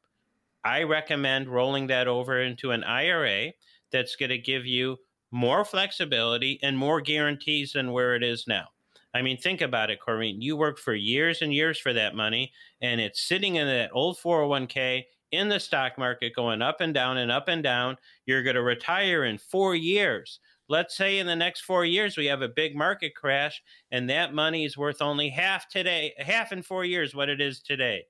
I 0.64 0.82
recommend 0.82 1.49
rolling 1.49 1.86
that 1.88 2.09
over 2.09 2.40
into 2.40 2.72
an 2.72 2.82
IRA 2.82 3.53
that's 3.92 4.16
going 4.16 4.30
to 4.30 4.38
give 4.38 4.66
you 4.66 4.97
more 5.30 5.64
flexibility 5.64 6.59
and 6.62 6.76
more 6.76 7.01
guarantees 7.01 7.72
than 7.72 7.92
where 7.92 8.16
it 8.16 8.24
is 8.24 8.45
now. 8.49 8.68
I 9.15 9.23
mean, 9.23 9.37
think 9.37 9.61
about 9.61 9.91
it, 9.91 10.01
Corrine. 10.01 10.43
You 10.43 10.57
worked 10.57 10.81
for 10.81 10.95
years 10.95 11.41
and 11.41 11.55
years 11.55 11.79
for 11.79 11.93
that 11.93 12.17
money, 12.17 12.53
and 12.81 13.01
it's 13.01 13.23
sitting 13.23 13.57
in 13.57 13.67
that 13.67 13.91
old 13.93 14.19
401k 14.19 15.05
in 15.31 15.49
the 15.49 15.61
stock 15.61 15.97
market 15.99 16.35
going 16.35 16.62
up 16.62 16.81
and 16.81 16.93
down 16.93 17.19
and 17.19 17.31
up 17.31 17.49
and 17.49 17.62
down. 17.62 17.97
You're 18.27 18.43
going 18.43 18.57
to 18.57 18.62
retire 18.62 19.25
in 19.25 19.39
four 19.39 19.75
years 19.75 20.41
let's 20.69 20.97
say 20.97 21.19
in 21.19 21.27
the 21.27 21.37
next 21.37 21.61
four 21.62 21.85
years 21.85 22.17
we 22.17 22.27
have 22.27 22.43
a 22.43 22.49
big 22.49 22.75
market 22.77 23.15
crash 23.15 23.62
and 23.91 24.09
that 24.09 24.35
money 24.35 24.65
is 24.65 24.79
worth 24.79 25.03
only 25.03 25.29
half 25.29 25.69
today, 25.69 26.12
half 26.19 26.53
in 26.53 26.62
four 26.62 26.85
years 26.85 27.15
what 27.15 27.29
it 27.29 27.41
is 27.41 27.61
today. 27.61 28.05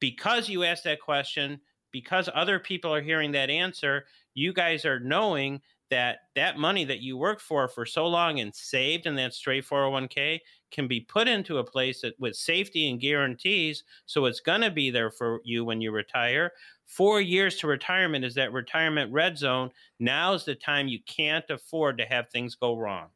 Because 0.00 0.48
you 0.48 0.64
asked 0.64 0.84
that 0.84 1.00
question, 1.00 1.60
because 1.92 2.28
other 2.34 2.58
people 2.58 2.92
are 2.92 3.00
hearing 3.00 3.32
that 3.32 3.50
answer, 3.50 4.06
you 4.34 4.52
guys 4.52 4.84
are 4.84 5.00
knowing 5.00 5.60
that 5.90 6.18
that 6.34 6.58
money 6.58 6.84
that 6.84 7.00
you 7.00 7.16
worked 7.16 7.40
for 7.40 7.66
for 7.68 7.86
so 7.86 8.06
long 8.06 8.40
and 8.40 8.54
saved 8.54 9.06
in 9.06 9.14
that 9.16 9.34
straight 9.34 9.64
401k 9.66 10.40
can 10.70 10.86
be 10.86 11.00
put 11.00 11.28
into 11.28 11.58
a 11.58 11.64
place 11.64 12.02
that 12.02 12.14
with 12.18 12.36
safety 12.36 12.90
and 12.90 13.00
guarantees 13.00 13.84
so 14.06 14.26
it's 14.26 14.40
going 14.40 14.60
to 14.60 14.70
be 14.70 14.90
there 14.90 15.10
for 15.10 15.40
you 15.44 15.64
when 15.64 15.80
you 15.80 15.90
retire 15.90 16.52
Four 16.88 17.20
years 17.20 17.56
to 17.56 17.66
retirement 17.66 18.24
is 18.24 18.34
that 18.36 18.50
retirement 18.50 19.12
red 19.12 19.36
zone. 19.36 19.70
Now's 20.00 20.46
the 20.46 20.54
time 20.54 20.88
you 20.88 21.00
can't 21.06 21.44
afford 21.50 21.98
to 21.98 22.06
have 22.06 22.30
things 22.30 22.54
go 22.54 22.78
wrong. 22.78 23.08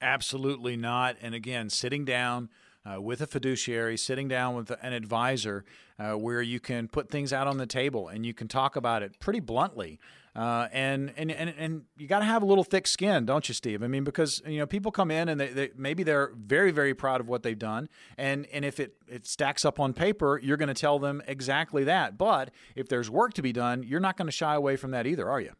Absolutely 0.00 0.74
not. 0.74 1.16
And 1.20 1.34
again, 1.34 1.68
sitting 1.68 2.06
down 2.06 2.48
uh, 2.90 2.98
with 2.98 3.20
a 3.20 3.26
fiduciary, 3.26 3.98
sitting 3.98 4.26
down 4.26 4.56
with 4.56 4.70
an 4.82 4.94
advisor 4.94 5.66
uh, 5.98 6.12
where 6.12 6.40
you 6.40 6.60
can 6.60 6.88
put 6.88 7.10
things 7.10 7.30
out 7.30 7.46
on 7.46 7.58
the 7.58 7.66
table 7.66 8.08
and 8.08 8.24
you 8.24 8.32
can 8.32 8.48
talk 8.48 8.74
about 8.74 9.02
it 9.02 9.20
pretty 9.20 9.40
bluntly. 9.40 10.00
Uh, 10.34 10.68
and, 10.72 11.12
and 11.16 11.30
and 11.32 11.52
and 11.58 11.82
you 11.98 12.06
got 12.06 12.20
to 12.20 12.24
have 12.24 12.42
a 12.42 12.46
little 12.46 12.62
thick 12.62 12.86
skin, 12.86 13.26
don't 13.26 13.48
you, 13.48 13.54
Steve? 13.54 13.82
I 13.82 13.88
mean, 13.88 14.04
because 14.04 14.40
you 14.46 14.58
know 14.58 14.66
people 14.66 14.92
come 14.92 15.10
in 15.10 15.28
and 15.28 15.40
they, 15.40 15.48
they, 15.48 15.70
maybe 15.76 16.04
they're 16.04 16.32
very 16.36 16.70
very 16.70 16.94
proud 16.94 17.20
of 17.20 17.28
what 17.28 17.42
they've 17.42 17.58
done, 17.58 17.88
and 18.16 18.46
and 18.52 18.64
if 18.64 18.78
it 18.78 18.94
it 19.08 19.26
stacks 19.26 19.64
up 19.64 19.80
on 19.80 19.92
paper, 19.92 20.40
you're 20.40 20.56
going 20.56 20.68
to 20.68 20.74
tell 20.74 21.00
them 21.00 21.20
exactly 21.26 21.82
that. 21.84 22.16
But 22.16 22.52
if 22.76 22.88
there's 22.88 23.10
work 23.10 23.34
to 23.34 23.42
be 23.42 23.52
done, 23.52 23.82
you're 23.82 23.98
not 24.00 24.16
going 24.16 24.28
to 24.28 24.32
shy 24.32 24.54
away 24.54 24.76
from 24.76 24.92
that 24.92 25.04
either, 25.06 25.28
are 25.28 25.40
you? 25.40 25.52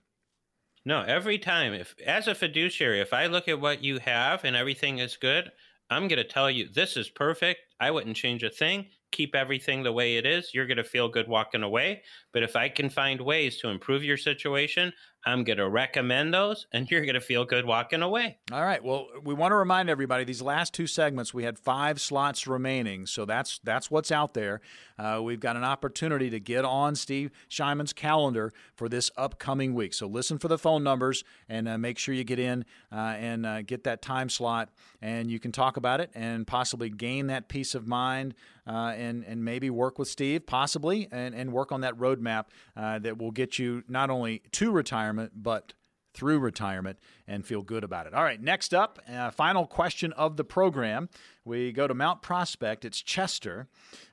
No, 0.85 1.03
every 1.03 1.39
time, 1.39 1.75
if 1.75 1.95
as 2.07 2.29
a 2.29 2.35
fiduciary, 2.35 3.01
if 3.01 3.13
I 3.13 3.27
look 3.27 3.49
at 3.49 3.61
what 3.61 3.83
you 3.83 3.99
have 3.99 4.45
and 4.45 4.55
everything 4.55 4.99
is 4.99 5.17
good, 5.17 5.51
I'm 5.91 6.07
going 6.07 6.19
to 6.19 6.25
tell 6.25 6.51
you 6.51 6.69
this 6.69 6.97
is 6.97 7.09
perfect. 7.11 7.61
I 7.81 7.91
wouldn't 7.91 8.17
change 8.17 8.45
a 8.45 8.51
thing. 8.51 8.87
Keep 9.13 9.35
everything 9.35 9.83
the 9.83 9.93
way 9.93 10.17
it 10.17 10.27
is. 10.27 10.51
You're 10.55 10.67
going 10.67 10.77
to 10.77 10.85
feel 10.85 11.09
good 11.09 11.29
walking 11.29 11.63
away. 11.63 12.03
But 12.33 12.43
if 12.43 12.57
I 12.57 12.69
can 12.69 12.89
find 12.89 13.21
ways 13.21 13.59
to 13.59 13.69
improve 13.69 14.05
your 14.05 14.17
situation, 14.17 14.93
I'm 15.25 15.45
going 15.45 15.59
to 15.59 15.69
recommend 15.69 16.33
those, 16.33 16.67
and 16.73 16.91
you're 16.91 17.03
going 17.03 17.15
to 17.15 17.21
feel 17.21 17.45
good 17.45 17.67
walking 17.67 18.01
away. 18.01 18.39
All 18.51 18.63
right. 18.63 18.83
Well, 18.83 19.09
we 19.23 19.35
want 19.35 19.53
to 19.53 19.57
remind 19.57 19.91
everybody 19.91 20.25
these 20.25 20.41
last 20.41 20.73
two 20.73 20.87
segments 20.87 21.35
we 21.35 21.45
had 21.45 21.59
five 21.59 22.01
slots 22.01 22.47
remaining, 22.47 23.05
so 23.05 23.27
that's 23.27 23.61
that's 23.63 23.91
what's 23.91 24.11
out 24.11 24.33
there. 24.33 24.63
Uh, 24.99 25.21
we've 25.23 25.41
got 25.41 25.57
an 25.57 25.65
opportunity 25.65 26.31
to 26.31 26.41
get 26.41 26.65
on 26.65 26.95
Steve 26.95 27.31
Shyman's 27.51 27.93
calendar 27.93 28.53
for 28.77 28.89
this 28.89 29.11
upcoming 29.17 29.75
week. 29.75 29.93
So 29.93 30.07
listen 30.07 30.39
for 30.39 30.49
the 30.49 30.59
phone 30.59 30.83
numbers 30.83 31.23
and 31.49 31.69
uh, 31.69 31.77
make 31.77 31.99
sure 31.99 32.15
you 32.15 32.25
get 32.25 32.39
in 32.39 32.65
uh, 32.91 33.15
and 33.19 33.45
uh, 33.45 33.63
get 33.63 33.85
that 33.85 34.01
time 34.01 34.31
slot, 34.31 34.71
and 35.03 35.31
you 35.31 35.39
can 35.39 35.53
talk 35.53 35.77
about 35.77 36.01
it 36.01 36.11
and 36.15 36.47
possibly 36.47 36.89
gain 36.89 37.27
that 37.27 37.49
peace 37.49 37.75
of 37.75 37.87
mind 37.87 38.35
uh, 38.67 38.95
and 38.97 39.23
and 39.25 39.45
maybe 39.45 39.69
work 39.69 39.99
with 39.99 40.09
Steve, 40.09 40.47
possibly, 40.47 41.09
and, 41.13 41.35
and 41.35 41.53
work 41.53 41.73
on 41.73 41.83
that 41.83 41.95
roadmap 41.99 42.47
uh, 42.75 42.99
that 43.01 43.19
will 43.19 43.33
get 43.33 43.59
you 43.59 43.83
not 43.87 44.09
only 44.09 44.41
to 44.53 44.71
retirement 44.71 45.10
but 45.35 45.75
through 46.13 46.41
retirement 46.41 46.99
and 47.29 47.47
feel 47.47 47.63
good 47.63 47.85
about 47.85 48.07
it. 48.07 48.15
All 48.15 48.25
right, 48.25 48.41
next 48.41 48.75
up, 48.75 48.99
uh, 49.09 49.31
final 49.31 49.67
question 49.67 50.13
of 50.15 50.37
the 50.37 50.45
program. 50.45 51.09
We 51.45 51.73
go 51.73 51.87
to 51.87 51.95
Mount 51.95 52.21
Prospect. 52.21 52.85
It's 52.85 53.01
Chester. 53.01 53.69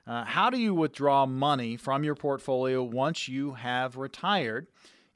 Uh, 0.06 0.24
how 0.24 0.48
do 0.48 0.58
you 0.58 0.74
withdraw 0.74 1.26
money 1.26 1.76
from 1.76 2.04
your 2.04 2.14
portfolio 2.14 2.82
once 2.82 3.28
you 3.28 3.54
have 3.54 3.96
retired? 3.96 4.68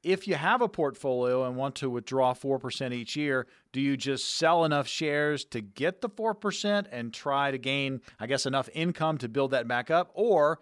if 0.03 0.26
you 0.26 0.35
have 0.35 0.61
a 0.61 0.68
portfolio 0.68 1.45
and 1.45 1.57
want 1.57 1.76
to 1.76 1.89
withdraw 1.89 2.35
4% 2.35 2.93
each 2.93 3.14
year, 3.16 3.47
do 3.72 3.80
you 3.80 3.97
just 3.97 4.37
sell 4.37 4.64
enough 4.64 4.89
shares 4.89 5.45
to 5.47 5.61
get 5.61 6.01
the 6.01 6.09
4% 6.09 6.87
and 6.91 7.14
try 7.14 7.51
to 7.51 7.59
gain, 7.59 8.01
I 8.18 8.26
guess, 8.26 8.47
enough 8.47 8.68
income 8.74 9.18
to 9.18 9.28
build 9.28 9.53
that 9.53 9.68
back 9.68 9.91
up? 9.91 10.11
Or 10.14 10.59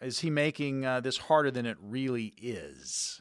is 0.00 0.20
he 0.20 0.30
making 0.30 0.84
uh, 0.84 1.00
this 1.00 1.18
harder 1.18 1.50
than 1.50 1.66
it 1.66 1.78
really 1.80 2.32
is? 2.40 3.20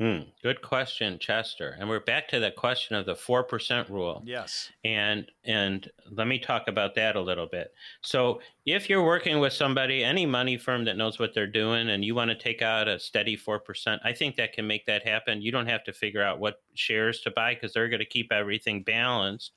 Hmm, 0.00 0.18
good 0.44 0.62
question, 0.62 1.18
Chester. 1.18 1.74
And 1.76 1.88
we're 1.88 1.98
back 1.98 2.28
to 2.28 2.38
the 2.38 2.52
question 2.52 2.94
of 2.94 3.04
the 3.04 3.16
four 3.16 3.42
percent 3.42 3.90
rule. 3.90 4.22
Yes. 4.24 4.70
And 4.84 5.28
and 5.42 5.90
let 6.12 6.28
me 6.28 6.38
talk 6.38 6.68
about 6.68 6.94
that 6.94 7.16
a 7.16 7.20
little 7.20 7.48
bit. 7.48 7.74
So 8.00 8.40
if 8.64 8.88
you're 8.88 9.04
working 9.04 9.40
with 9.40 9.52
somebody, 9.52 10.04
any 10.04 10.24
money 10.24 10.56
firm 10.56 10.84
that 10.84 10.96
knows 10.96 11.18
what 11.18 11.34
they're 11.34 11.48
doing, 11.48 11.90
and 11.90 12.04
you 12.04 12.14
want 12.14 12.30
to 12.30 12.36
take 12.36 12.62
out 12.62 12.86
a 12.86 13.00
steady 13.00 13.34
four 13.34 13.58
percent, 13.58 14.00
I 14.04 14.12
think 14.12 14.36
that 14.36 14.52
can 14.52 14.68
make 14.68 14.86
that 14.86 15.04
happen. 15.04 15.42
You 15.42 15.50
don't 15.50 15.66
have 15.66 15.82
to 15.84 15.92
figure 15.92 16.22
out 16.22 16.38
what 16.38 16.62
shares 16.74 17.20
to 17.22 17.32
buy 17.32 17.54
because 17.54 17.72
they're 17.72 17.88
going 17.88 17.98
to 17.98 18.06
keep 18.06 18.30
everything 18.30 18.84
balanced. 18.84 19.50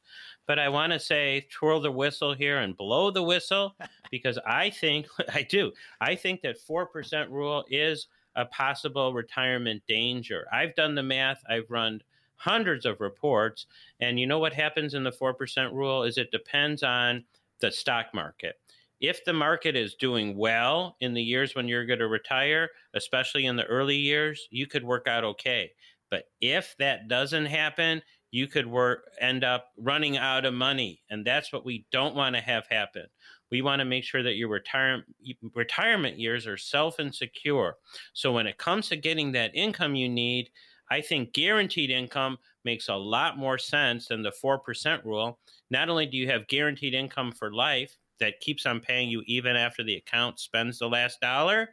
But 0.47 0.57
I 0.57 0.69
want 0.69 0.91
to 0.91 0.99
say, 0.99 1.45
twirl 1.51 1.81
the 1.81 1.91
whistle 1.91 2.33
here 2.33 2.57
and 2.57 2.75
blow 2.75 3.11
the 3.11 3.21
whistle 3.21 3.75
because 4.09 4.39
I 4.43 4.71
think 4.71 5.05
I 5.35 5.43
do. 5.43 5.71
I 5.99 6.15
think 6.15 6.41
that 6.41 6.57
four 6.57 6.87
percent 6.87 7.29
rule 7.29 7.63
is 7.69 8.07
a 8.35 8.45
possible 8.45 9.13
retirement 9.13 9.83
danger. 9.87 10.47
I've 10.51 10.75
done 10.75 10.95
the 10.95 11.03
math, 11.03 11.41
I've 11.49 11.69
run 11.69 12.01
hundreds 12.35 12.85
of 12.85 13.01
reports, 13.01 13.67
and 13.99 14.19
you 14.19 14.25
know 14.25 14.39
what 14.39 14.53
happens 14.53 14.93
in 14.93 15.03
the 15.03 15.11
4% 15.11 15.73
rule 15.73 16.03
is 16.03 16.17
it 16.17 16.31
depends 16.31 16.83
on 16.83 17.23
the 17.59 17.71
stock 17.71 18.07
market. 18.13 18.59
If 18.99 19.23
the 19.25 19.33
market 19.33 19.75
is 19.75 19.95
doing 19.95 20.37
well 20.37 20.95
in 21.01 21.13
the 21.13 21.23
years 21.23 21.55
when 21.55 21.67
you're 21.67 21.85
going 21.85 21.99
to 21.99 22.07
retire, 22.07 22.69
especially 22.93 23.45
in 23.45 23.55
the 23.55 23.65
early 23.65 23.95
years, 23.95 24.47
you 24.51 24.67
could 24.67 24.83
work 24.83 25.07
out 25.07 25.23
okay. 25.23 25.71
But 26.09 26.25
if 26.39 26.75
that 26.77 27.07
doesn't 27.07 27.45
happen, 27.45 28.01
you 28.31 28.47
could 28.47 28.65
work 28.65 29.11
end 29.19 29.43
up 29.43 29.67
running 29.77 30.17
out 30.17 30.45
of 30.45 30.53
money, 30.53 31.01
and 31.09 31.25
that's 31.25 31.51
what 31.51 31.65
we 31.65 31.85
don't 31.91 32.15
want 32.15 32.35
to 32.35 32.41
have 32.41 32.65
happen. 32.67 33.05
We 33.51 33.61
want 33.61 33.79
to 33.79 33.85
make 33.85 34.05
sure 34.05 34.23
that 34.23 34.35
your 34.35 34.47
retirement 34.47 35.05
retirement 35.53 36.17
years 36.17 36.47
are 36.47 36.57
self 36.57 36.99
and 36.99 37.13
secure. 37.13 37.77
So 38.13 38.31
when 38.31 38.47
it 38.47 38.57
comes 38.57 38.87
to 38.89 38.95
getting 38.95 39.33
that 39.33 39.53
income 39.53 39.95
you 39.95 40.07
need, 40.09 40.49
I 40.89 41.01
think 41.01 41.33
guaranteed 41.33 41.89
income 41.89 42.37
makes 42.63 42.89
a 42.89 42.95
lot 42.95 43.37
more 43.37 43.57
sense 43.57 44.07
than 44.07 44.23
the 44.23 44.31
4% 44.31 45.03
rule. 45.05 45.39
Not 45.69 45.89
only 45.89 46.05
do 46.05 46.17
you 46.17 46.27
have 46.27 46.47
guaranteed 46.47 46.93
income 46.93 47.31
for 47.31 47.53
life 47.53 47.97
that 48.19 48.39
keeps 48.39 48.65
on 48.65 48.79
paying 48.79 49.09
you 49.09 49.23
even 49.25 49.55
after 49.55 49.83
the 49.83 49.95
account 49.95 50.39
spends 50.39 50.79
the 50.79 50.87
last 50.87 51.19
dollar, 51.21 51.69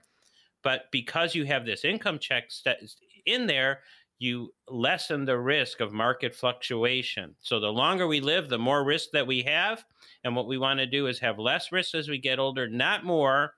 but 0.63 0.85
because 0.91 1.35
you 1.35 1.45
have 1.45 1.67
this 1.67 1.85
income 1.85 2.19
check 2.19 2.51
in 3.27 3.47
there, 3.47 3.81
you 4.19 4.53
lessen 4.69 5.25
the 5.25 5.39
risk 5.39 5.81
of 5.81 5.93
market 5.93 6.35
fluctuation. 6.35 7.35
So 7.41 7.61
the 7.61 7.73
longer 7.73 8.07
we 8.07 8.21
live, 8.21 8.49
the 8.49 8.59
more 8.59 8.85
risk 8.85 9.11
that 9.13 9.27
we 9.27 9.43
have. 9.43 9.85
And 10.25 10.35
what 10.35 10.49
we 10.49 10.59
want 10.59 10.81
to 10.81 10.87
do 10.87 11.07
is 11.07 11.19
have 11.21 11.39
less 11.39 11.71
risk 11.71 11.95
as 11.95 12.09
we 12.09 12.19
get 12.19 12.39
older, 12.39 12.69
not 12.69 13.05
more. 13.05 13.55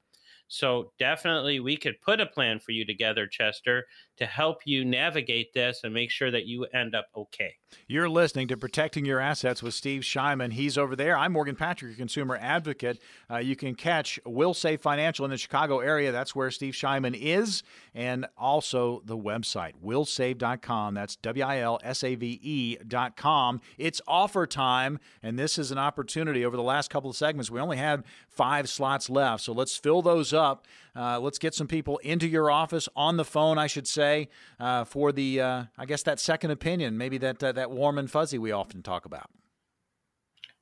So 0.48 0.92
definitely 0.98 1.60
we 1.60 1.76
could 1.76 2.00
put 2.00 2.20
a 2.20 2.26
plan 2.26 2.58
for 2.58 2.72
you 2.72 2.84
together, 2.84 3.26
Chester, 3.26 3.86
to 4.20 4.26
help 4.26 4.58
you 4.66 4.84
navigate 4.84 5.52
this 5.54 5.80
and 5.82 5.94
make 5.94 6.10
sure 6.10 6.30
that 6.30 6.46
you 6.46 6.66
end 6.74 6.94
up 6.94 7.06
okay. 7.16 7.54
You're 7.86 8.08
listening 8.08 8.48
to 8.48 8.56
Protecting 8.56 9.06
Your 9.06 9.18
Assets 9.18 9.62
with 9.62 9.72
Steve 9.72 10.02
Shyman. 10.02 10.52
He's 10.52 10.76
over 10.76 10.94
there. 10.94 11.16
I'm 11.16 11.32
Morgan 11.32 11.56
Patrick, 11.56 11.90
your 11.90 11.96
consumer 11.96 12.36
advocate. 12.40 13.00
Uh, 13.30 13.38
you 13.38 13.56
can 13.56 13.74
catch 13.74 14.20
Wilsave 14.26 14.80
Financial 14.80 15.24
in 15.24 15.30
the 15.30 15.38
Chicago 15.38 15.78
area. 15.78 16.12
That's 16.12 16.34
where 16.34 16.50
Steve 16.50 16.74
Shyman 16.74 17.16
is. 17.18 17.62
And 17.94 18.26
also 18.36 19.02
the 19.06 19.16
website, 19.16 19.72
wilsave.com. 19.82 20.94
That's 20.94 21.16
W 21.16 21.44
I 21.44 21.58
L 21.58 21.80
S 21.82 22.04
A 22.04 22.14
V 22.14 22.38
E.com. 22.42 23.60
It's 23.78 24.02
offer 24.06 24.46
time, 24.46 24.98
and 25.22 25.38
this 25.38 25.58
is 25.58 25.70
an 25.70 25.78
opportunity. 25.78 26.44
Over 26.44 26.56
the 26.56 26.62
last 26.62 26.90
couple 26.90 27.08
of 27.08 27.16
segments, 27.16 27.50
we 27.50 27.58
only 27.58 27.78
had 27.78 28.04
five 28.28 28.68
slots 28.68 29.08
left. 29.08 29.44
So 29.44 29.52
let's 29.52 29.76
fill 29.76 30.02
those 30.02 30.34
up. 30.34 30.66
Uh, 30.94 31.20
let's 31.20 31.38
get 31.38 31.54
some 31.54 31.66
people 31.66 31.98
into 31.98 32.26
your 32.26 32.50
office 32.50 32.88
on 32.96 33.16
the 33.16 33.24
phone, 33.24 33.58
I 33.58 33.66
should 33.66 33.86
say, 33.86 34.28
uh, 34.58 34.84
for 34.84 35.12
the, 35.12 35.40
uh, 35.40 35.64
I 35.78 35.86
guess, 35.86 36.02
that 36.04 36.20
second 36.20 36.50
opinion, 36.50 36.98
maybe 36.98 37.18
that, 37.18 37.42
uh, 37.42 37.52
that 37.52 37.70
warm 37.70 37.98
and 37.98 38.10
fuzzy 38.10 38.38
we 38.38 38.52
often 38.52 38.82
talk 38.82 39.04
about. 39.04 39.30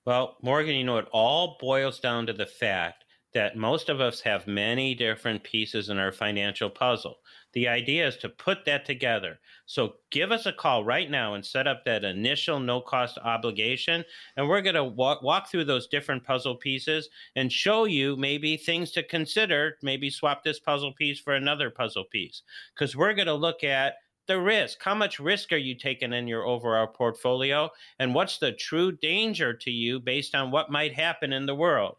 Well, 0.04 0.36
Morgan, 0.42 0.74
you 0.74 0.84
know, 0.84 0.98
it 0.98 1.08
all 1.12 1.56
boils 1.60 2.00
down 2.00 2.26
to 2.26 2.32
the 2.32 2.46
fact 2.46 3.04
that 3.34 3.56
most 3.56 3.88
of 3.88 4.00
us 4.00 4.20
have 4.20 4.46
many 4.46 4.94
different 4.94 5.42
pieces 5.42 5.90
in 5.90 5.98
our 5.98 6.12
financial 6.12 6.70
puzzle. 6.70 7.18
The 7.52 7.68
idea 7.68 8.06
is 8.06 8.16
to 8.18 8.28
put 8.28 8.64
that 8.64 8.84
together. 8.84 9.38
So 9.66 9.96
give 10.10 10.32
us 10.32 10.46
a 10.46 10.52
call 10.52 10.84
right 10.84 11.10
now 11.10 11.34
and 11.34 11.44
set 11.44 11.66
up 11.66 11.84
that 11.84 12.04
initial 12.04 12.58
no 12.58 12.80
cost 12.80 13.18
obligation. 13.22 14.04
And 14.36 14.48
we're 14.48 14.62
going 14.62 14.74
to 14.76 14.84
walk, 14.84 15.22
walk 15.22 15.50
through 15.50 15.64
those 15.64 15.88
different 15.88 16.24
puzzle 16.24 16.56
pieces 16.56 17.08
and 17.36 17.52
show 17.52 17.84
you 17.84 18.16
maybe 18.16 18.56
things 18.56 18.92
to 18.92 19.02
consider. 19.02 19.76
Maybe 19.82 20.08
swap 20.10 20.42
this 20.42 20.58
puzzle 20.58 20.94
piece 20.94 21.20
for 21.20 21.34
another 21.34 21.70
puzzle 21.70 22.04
piece. 22.04 22.42
Because 22.74 22.96
we're 22.96 23.14
going 23.14 23.26
to 23.26 23.34
look 23.34 23.62
at 23.62 23.96
the 24.26 24.40
risk. 24.40 24.78
How 24.82 24.94
much 24.94 25.18
risk 25.18 25.52
are 25.52 25.56
you 25.56 25.74
taking 25.74 26.12
in 26.12 26.28
your 26.28 26.46
overall 26.46 26.86
portfolio? 26.86 27.70
And 27.98 28.14
what's 28.14 28.38
the 28.38 28.52
true 28.52 28.92
danger 28.92 29.52
to 29.54 29.70
you 29.70 30.00
based 30.00 30.34
on 30.34 30.50
what 30.50 30.70
might 30.70 30.94
happen 30.94 31.32
in 31.32 31.46
the 31.46 31.54
world? 31.54 31.96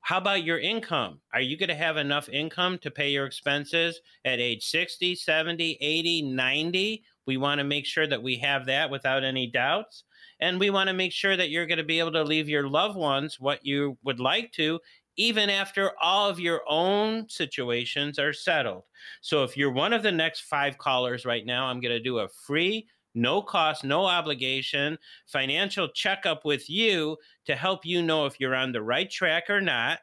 How 0.00 0.18
about 0.18 0.44
your 0.44 0.58
income? 0.58 1.20
Are 1.32 1.40
you 1.40 1.56
going 1.56 1.68
to 1.68 1.74
have 1.74 1.96
enough 1.96 2.28
income 2.28 2.78
to 2.78 2.90
pay 2.90 3.10
your 3.10 3.26
expenses 3.26 4.00
at 4.24 4.40
age 4.40 4.64
60, 4.64 5.14
70, 5.14 5.78
80, 5.80 6.22
90? 6.22 7.04
We 7.26 7.36
want 7.36 7.58
to 7.58 7.64
make 7.64 7.86
sure 7.86 8.06
that 8.06 8.22
we 8.22 8.36
have 8.38 8.66
that 8.66 8.90
without 8.90 9.22
any 9.22 9.46
doubts. 9.46 10.04
And 10.40 10.58
we 10.58 10.70
want 10.70 10.88
to 10.88 10.94
make 10.94 11.12
sure 11.12 11.36
that 11.36 11.50
you're 11.50 11.66
going 11.66 11.78
to 11.78 11.84
be 11.84 11.98
able 11.98 12.12
to 12.12 12.24
leave 12.24 12.48
your 12.48 12.68
loved 12.68 12.96
ones 12.96 13.38
what 13.38 13.64
you 13.64 13.98
would 14.02 14.20
like 14.20 14.52
to, 14.52 14.80
even 15.16 15.50
after 15.50 15.92
all 16.00 16.30
of 16.30 16.40
your 16.40 16.62
own 16.66 17.28
situations 17.28 18.18
are 18.18 18.32
settled. 18.32 18.84
So 19.20 19.44
if 19.44 19.56
you're 19.56 19.72
one 19.72 19.92
of 19.92 20.02
the 20.02 20.12
next 20.12 20.40
five 20.42 20.78
callers 20.78 21.26
right 21.26 21.44
now, 21.44 21.66
I'm 21.66 21.80
going 21.80 21.92
to 21.92 22.02
do 22.02 22.20
a 22.20 22.28
free 22.28 22.88
no 23.14 23.42
cost, 23.42 23.84
no 23.84 24.06
obligation 24.06 24.98
financial 25.26 25.88
checkup 25.88 26.44
with 26.44 26.68
you 26.68 27.16
to 27.46 27.56
help 27.56 27.84
you 27.84 28.02
know 28.02 28.26
if 28.26 28.38
you're 28.38 28.54
on 28.54 28.72
the 28.72 28.82
right 28.82 29.10
track 29.10 29.50
or 29.50 29.60
not. 29.60 30.00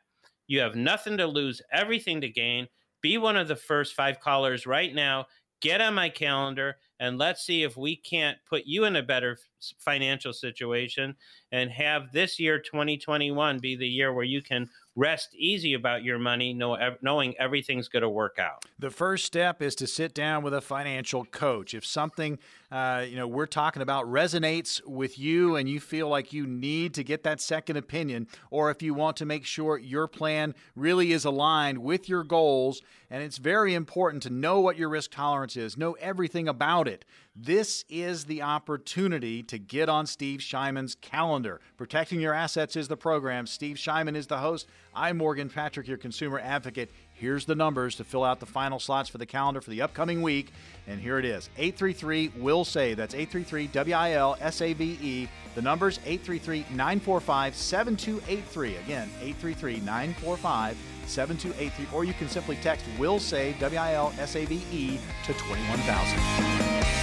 You 0.47 0.61
have 0.61 0.75
nothing 0.75 1.17
to 1.17 1.27
lose, 1.27 1.61
everything 1.71 2.21
to 2.21 2.29
gain. 2.29 2.67
Be 3.01 3.17
one 3.17 3.35
of 3.37 3.47
the 3.47 3.55
first 3.55 3.93
five 3.93 4.19
callers 4.19 4.65
right 4.65 4.93
now. 4.93 5.25
Get 5.61 5.81
on 5.81 5.93
my 5.93 6.09
calendar. 6.09 6.75
And 6.99 7.17
let's 7.17 7.43
see 7.43 7.63
if 7.63 7.77
we 7.77 7.95
can't 7.95 8.37
put 8.49 8.63
you 8.65 8.85
in 8.85 8.95
a 8.95 9.03
better 9.03 9.37
financial 9.79 10.33
situation 10.33 11.15
and 11.51 11.71
have 11.71 12.11
this 12.11 12.39
year 12.39 12.59
2021 12.59 13.59
be 13.59 13.75
the 13.75 13.87
year 13.87 14.13
where 14.13 14.25
you 14.25 14.41
can 14.41 14.69
rest 14.95 15.29
easy 15.35 15.73
about 15.73 16.03
your 16.03 16.17
money 16.17 16.53
knowing 17.01 17.35
everything's 17.37 17.87
going 17.87 18.01
to 18.01 18.09
work 18.09 18.37
out. 18.39 18.65
The 18.79 18.89
first 18.89 19.25
step 19.25 19.61
is 19.61 19.75
to 19.75 19.87
sit 19.87 20.13
down 20.15 20.43
with 20.43 20.55
a 20.55 20.61
financial 20.61 21.23
coach. 21.25 21.73
If 21.73 21.85
something 21.85 22.39
uh, 22.71 23.05
you 23.07 23.15
know 23.15 23.27
we're 23.27 23.45
talking 23.45 23.81
about 23.81 24.05
resonates 24.05 24.85
with 24.85 25.17
you 25.17 25.55
and 25.55 25.69
you 25.69 25.79
feel 25.79 26.09
like 26.09 26.33
you 26.33 26.45
need 26.45 26.93
to 26.95 27.03
get 27.03 27.23
that 27.23 27.39
second 27.39 27.77
opinion 27.77 28.27
or 28.51 28.69
if 28.69 28.81
you 28.81 28.93
want 28.93 29.15
to 29.17 29.25
make 29.25 29.45
sure 29.45 29.77
your 29.77 30.07
plan 30.07 30.53
really 30.75 31.13
is 31.13 31.23
aligned 31.23 31.77
with 31.77 32.09
your 32.09 32.25
goals 32.25 32.81
and 33.09 33.23
it's 33.23 33.37
very 33.37 33.73
important 33.73 34.21
to 34.23 34.29
know 34.29 34.59
what 34.59 34.75
your 34.75 34.89
risk 34.89 35.11
tolerance 35.11 35.55
is 35.55 35.77
know 35.77 35.93
everything 35.93 36.49
about 36.49 36.86
it 36.87 37.05
this 37.39 37.85
is 37.87 38.25
the 38.25 38.41
opportunity 38.41 39.43
to 39.43 39.59
get 39.59 39.89
on 39.89 40.07
Steve 40.07 40.39
Shyman's 40.39 40.95
calendar. 40.95 41.61
Protecting 41.77 42.19
Your 42.19 42.33
Assets 42.33 42.75
is 42.75 42.87
the 42.87 42.97
program. 42.97 43.45
Steve 43.45 43.75
Shyman 43.75 44.15
is 44.15 44.25
the 44.25 44.39
host. 44.39 44.67
I'm 44.95 45.17
Morgan 45.17 45.47
Patrick, 45.47 45.87
your 45.87 45.97
consumer 45.97 46.39
advocate. 46.39 46.89
Here's 47.19 47.45
the 47.45 47.55
numbers 47.55 47.95
to 47.95 48.03
fill 48.03 48.23
out 48.23 48.39
the 48.39 48.45
final 48.45 48.79
slots 48.79 49.09
for 49.09 49.17
the 49.17 49.25
calendar 49.25 49.59
for 49.59 49.71
the 49.71 49.81
upcoming 49.81 50.21
week. 50.21 50.51
And 50.85 51.01
here 51.01 51.17
it 51.17 51.25
is 51.25 51.49
833 51.57 52.33
Will 52.37 52.63
Save. 52.63 52.97
That's 52.97 53.15
833 53.15 53.67
W 53.67 53.95
I 53.95 54.11
L 54.11 54.37
S 54.39 54.61
A 54.61 54.73
V 54.73 54.99
E. 55.01 55.27
The 55.55 55.61
number's 55.63 55.97
833 56.05 56.59
945 56.75 57.55
7283. 57.55 58.75
Again, 58.75 59.09
833 59.19 59.79
945 59.79 60.77
7283. 61.07 61.97
Or 61.97 62.03
you 62.03 62.13
can 62.13 62.29
simply 62.29 62.55
text 62.57 62.85
Will 62.99 63.19
Save, 63.19 63.59
W 63.59 63.79
I 63.79 63.93
L 63.93 64.13
S 64.19 64.35
A 64.35 64.45
V 64.45 64.61
E, 64.71 64.99
to 65.25 65.33
21000. 65.33 66.96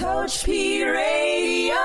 Coach 0.00 0.44
P 0.44 0.82
Radio. 0.82 1.76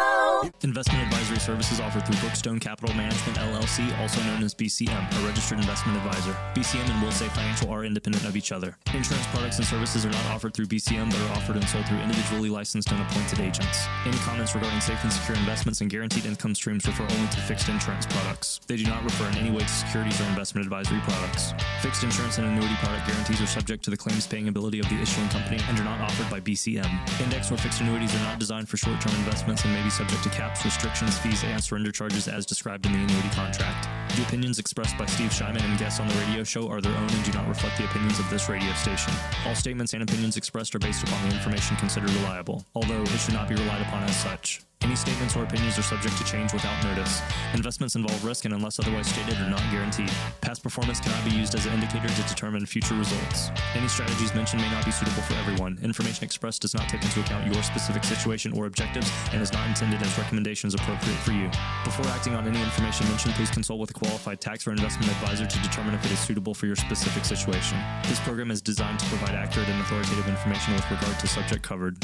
Investment 0.61 1.03
advisory 1.03 1.37
services 1.37 1.81
offered 1.81 2.05
through 2.05 2.15
Brookstone 2.15 2.61
Capital 2.61 2.95
Management 2.95 3.37
LLC, 3.37 3.85
also 3.99 4.23
known 4.23 4.41
as 4.41 4.55
BCM, 4.55 5.21
a 5.21 5.27
registered 5.27 5.59
investment 5.59 5.97
advisor. 5.97 6.31
BCM 6.53 6.89
and 6.89 7.03
Wilsave 7.03 7.31
Financial 7.35 7.69
are 7.69 7.83
independent 7.83 8.23
of 8.23 8.37
each 8.37 8.53
other. 8.53 8.77
Insurance 8.93 9.27
products 9.27 9.57
and 9.57 9.67
services 9.67 10.05
are 10.05 10.11
not 10.11 10.25
offered 10.27 10.53
through 10.53 10.67
BCM, 10.67 11.11
but 11.11 11.19
are 11.19 11.35
offered 11.35 11.57
and 11.57 11.67
sold 11.67 11.85
through 11.87 11.97
individually 11.97 12.49
licensed 12.49 12.89
and 12.89 13.01
appointed 13.01 13.41
agents. 13.41 13.85
Any 14.05 14.17
comments 14.19 14.55
regarding 14.55 14.79
safe 14.79 15.03
and 15.03 15.11
secure 15.11 15.35
investments 15.35 15.81
and 15.81 15.89
guaranteed 15.89 16.25
income 16.25 16.55
streams 16.55 16.87
refer 16.87 17.03
only 17.03 17.27
to 17.27 17.37
fixed 17.41 17.67
insurance 17.67 18.05
products. 18.05 18.61
They 18.65 18.77
do 18.77 18.85
not 18.85 19.03
refer 19.03 19.27
in 19.27 19.35
any 19.35 19.51
way 19.51 19.59
to 19.59 19.67
securities 19.67 20.21
or 20.21 20.25
investment 20.25 20.65
advisory 20.65 21.01
products. 21.01 21.53
Fixed 21.81 22.03
insurance 22.03 22.37
and 22.37 22.47
annuity 22.47 22.75
product 22.75 23.07
guarantees 23.07 23.41
are 23.41 23.47
subject 23.47 23.83
to 23.83 23.91
the 23.91 23.97
claims 23.97 24.25
paying 24.25 24.47
ability 24.47 24.79
of 24.79 24.87
the 24.87 24.95
issuing 25.01 25.27
company 25.29 25.59
and 25.67 25.77
are 25.79 25.83
not 25.83 25.99
offered 25.99 26.29
by 26.29 26.39
BCM. 26.39 26.89
Index 27.21 27.51
or 27.51 27.57
fixed 27.57 27.81
annuity 27.81 28.04
Annuities 28.05 28.21
are 28.21 28.29
not 28.29 28.39
designed 28.39 28.69
for 28.69 28.77
short 28.77 29.01
term 29.01 29.15
investments 29.15 29.63
and 29.63 29.73
may 29.73 29.81
be 29.81 29.89
subject 29.89 30.21
to 30.23 30.29
caps, 30.29 30.63
restrictions, 30.63 31.17
fees, 31.17 31.43
and 31.43 31.63
surrender 31.63 31.91
charges 31.91 32.27
as 32.27 32.45
described 32.45 32.85
in 32.85 32.91
the 32.91 32.99
annuity 32.99 33.29
contract. 33.29 33.87
The 34.15 34.21
opinions 34.21 34.59
expressed 34.59 34.95
by 34.95 35.07
Steve 35.07 35.31
Shyman 35.31 35.63
and 35.63 35.79
guests 35.79 35.99
on 35.99 36.07
the 36.07 36.13
radio 36.15 36.43
show 36.43 36.69
are 36.69 36.81
their 36.81 36.95
own 36.95 37.09
and 37.09 37.23
do 37.23 37.31
not 37.31 37.47
reflect 37.47 37.79
the 37.79 37.85
opinions 37.85 38.19
of 38.19 38.29
this 38.29 38.47
radio 38.47 38.71
station. 38.73 39.11
All 39.47 39.55
statements 39.55 39.93
and 39.93 40.03
opinions 40.03 40.37
expressed 40.37 40.75
are 40.75 40.79
based 40.79 41.03
upon 41.03 41.29
the 41.29 41.35
information 41.35 41.77
considered 41.77 42.11
reliable, 42.11 42.63
although 42.75 43.01
it 43.01 43.07
should 43.17 43.33
not 43.33 43.49
be 43.49 43.55
relied 43.55 43.81
upon 43.81 44.03
as 44.03 44.15
such. 44.15 44.61
Any 44.85 44.95
statements 44.95 45.35
or 45.35 45.41
opinions 45.41 45.79
are 45.79 45.81
subject 45.81 46.15
to 46.19 46.23
change 46.23 46.53
without 46.53 46.83
notice. 46.83 47.19
Investments 47.55 47.95
involve 47.95 48.23
risk 48.23 48.45
and, 48.45 48.53
unless 48.53 48.77
otherwise 48.77 49.07
stated, 49.07 49.33
are 49.41 49.49
not 49.49 49.63
guaranteed. 49.71 50.11
Past 50.41 50.61
performance 50.61 50.99
cannot 50.99 51.25
be 51.25 51.31
used 51.31 51.55
as 51.55 51.65
an 51.65 51.73
indicator 51.73 52.07
to 52.07 52.21
determine 52.29 52.67
future 52.67 52.93
results. 52.93 53.49
Any 53.73 53.87
strategies 53.87 54.35
mentioned 54.35 54.61
may 54.61 54.69
not 54.69 54.85
be 54.85 54.91
suitable 54.91 55.23
for 55.23 55.33
everyone. 55.41 55.79
Information 55.81 56.23
expressed 56.23 56.61
does 56.61 56.75
not 56.75 56.87
take 56.87 57.01
into 57.01 57.19
account 57.21 57.51
your 57.51 57.63
specific 57.63 58.03
situation 58.03 58.53
or 58.53 58.67
objectives 58.67 59.11
and 59.33 59.41
is 59.41 59.51
not 59.51 59.67
intended 59.67 60.03
as 60.03 60.17
recommendations 60.19 60.75
appropriate 60.75 61.17
for 61.17 61.31
you. 61.31 61.49
Before 61.83 62.05
acting 62.09 62.35
on 62.35 62.47
any 62.47 62.61
information 62.61 63.07
mentioned, 63.07 63.33
please 63.33 63.49
consult 63.49 63.79
with 63.79 63.89
a 63.89 63.93
qualified 63.93 64.39
tax 64.39 64.67
or 64.67 64.71
investment 64.71 65.11
advisor 65.13 65.47
to 65.47 65.61
determine 65.63 65.95
if 65.95 66.05
it 66.05 66.11
is 66.11 66.19
suitable 66.19 66.53
for 66.53 66.67
your 66.67 66.75
specific 66.75 67.25
situation. 67.25 67.79
This 68.03 68.19
program 68.19 68.51
is 68.51 68.61
designed 68.61 68.99
to 68.99 69.05
provide 69.07 69.33
accurate 69.33 69.67
and 69.67 69.81
authoritative 69.81 70.27
information 70.27 70.75
with 70.75 70.91
regard 70.91 71.17
to 71.21 71.27
subject 71.27 71.63
covered. 71.63 71.97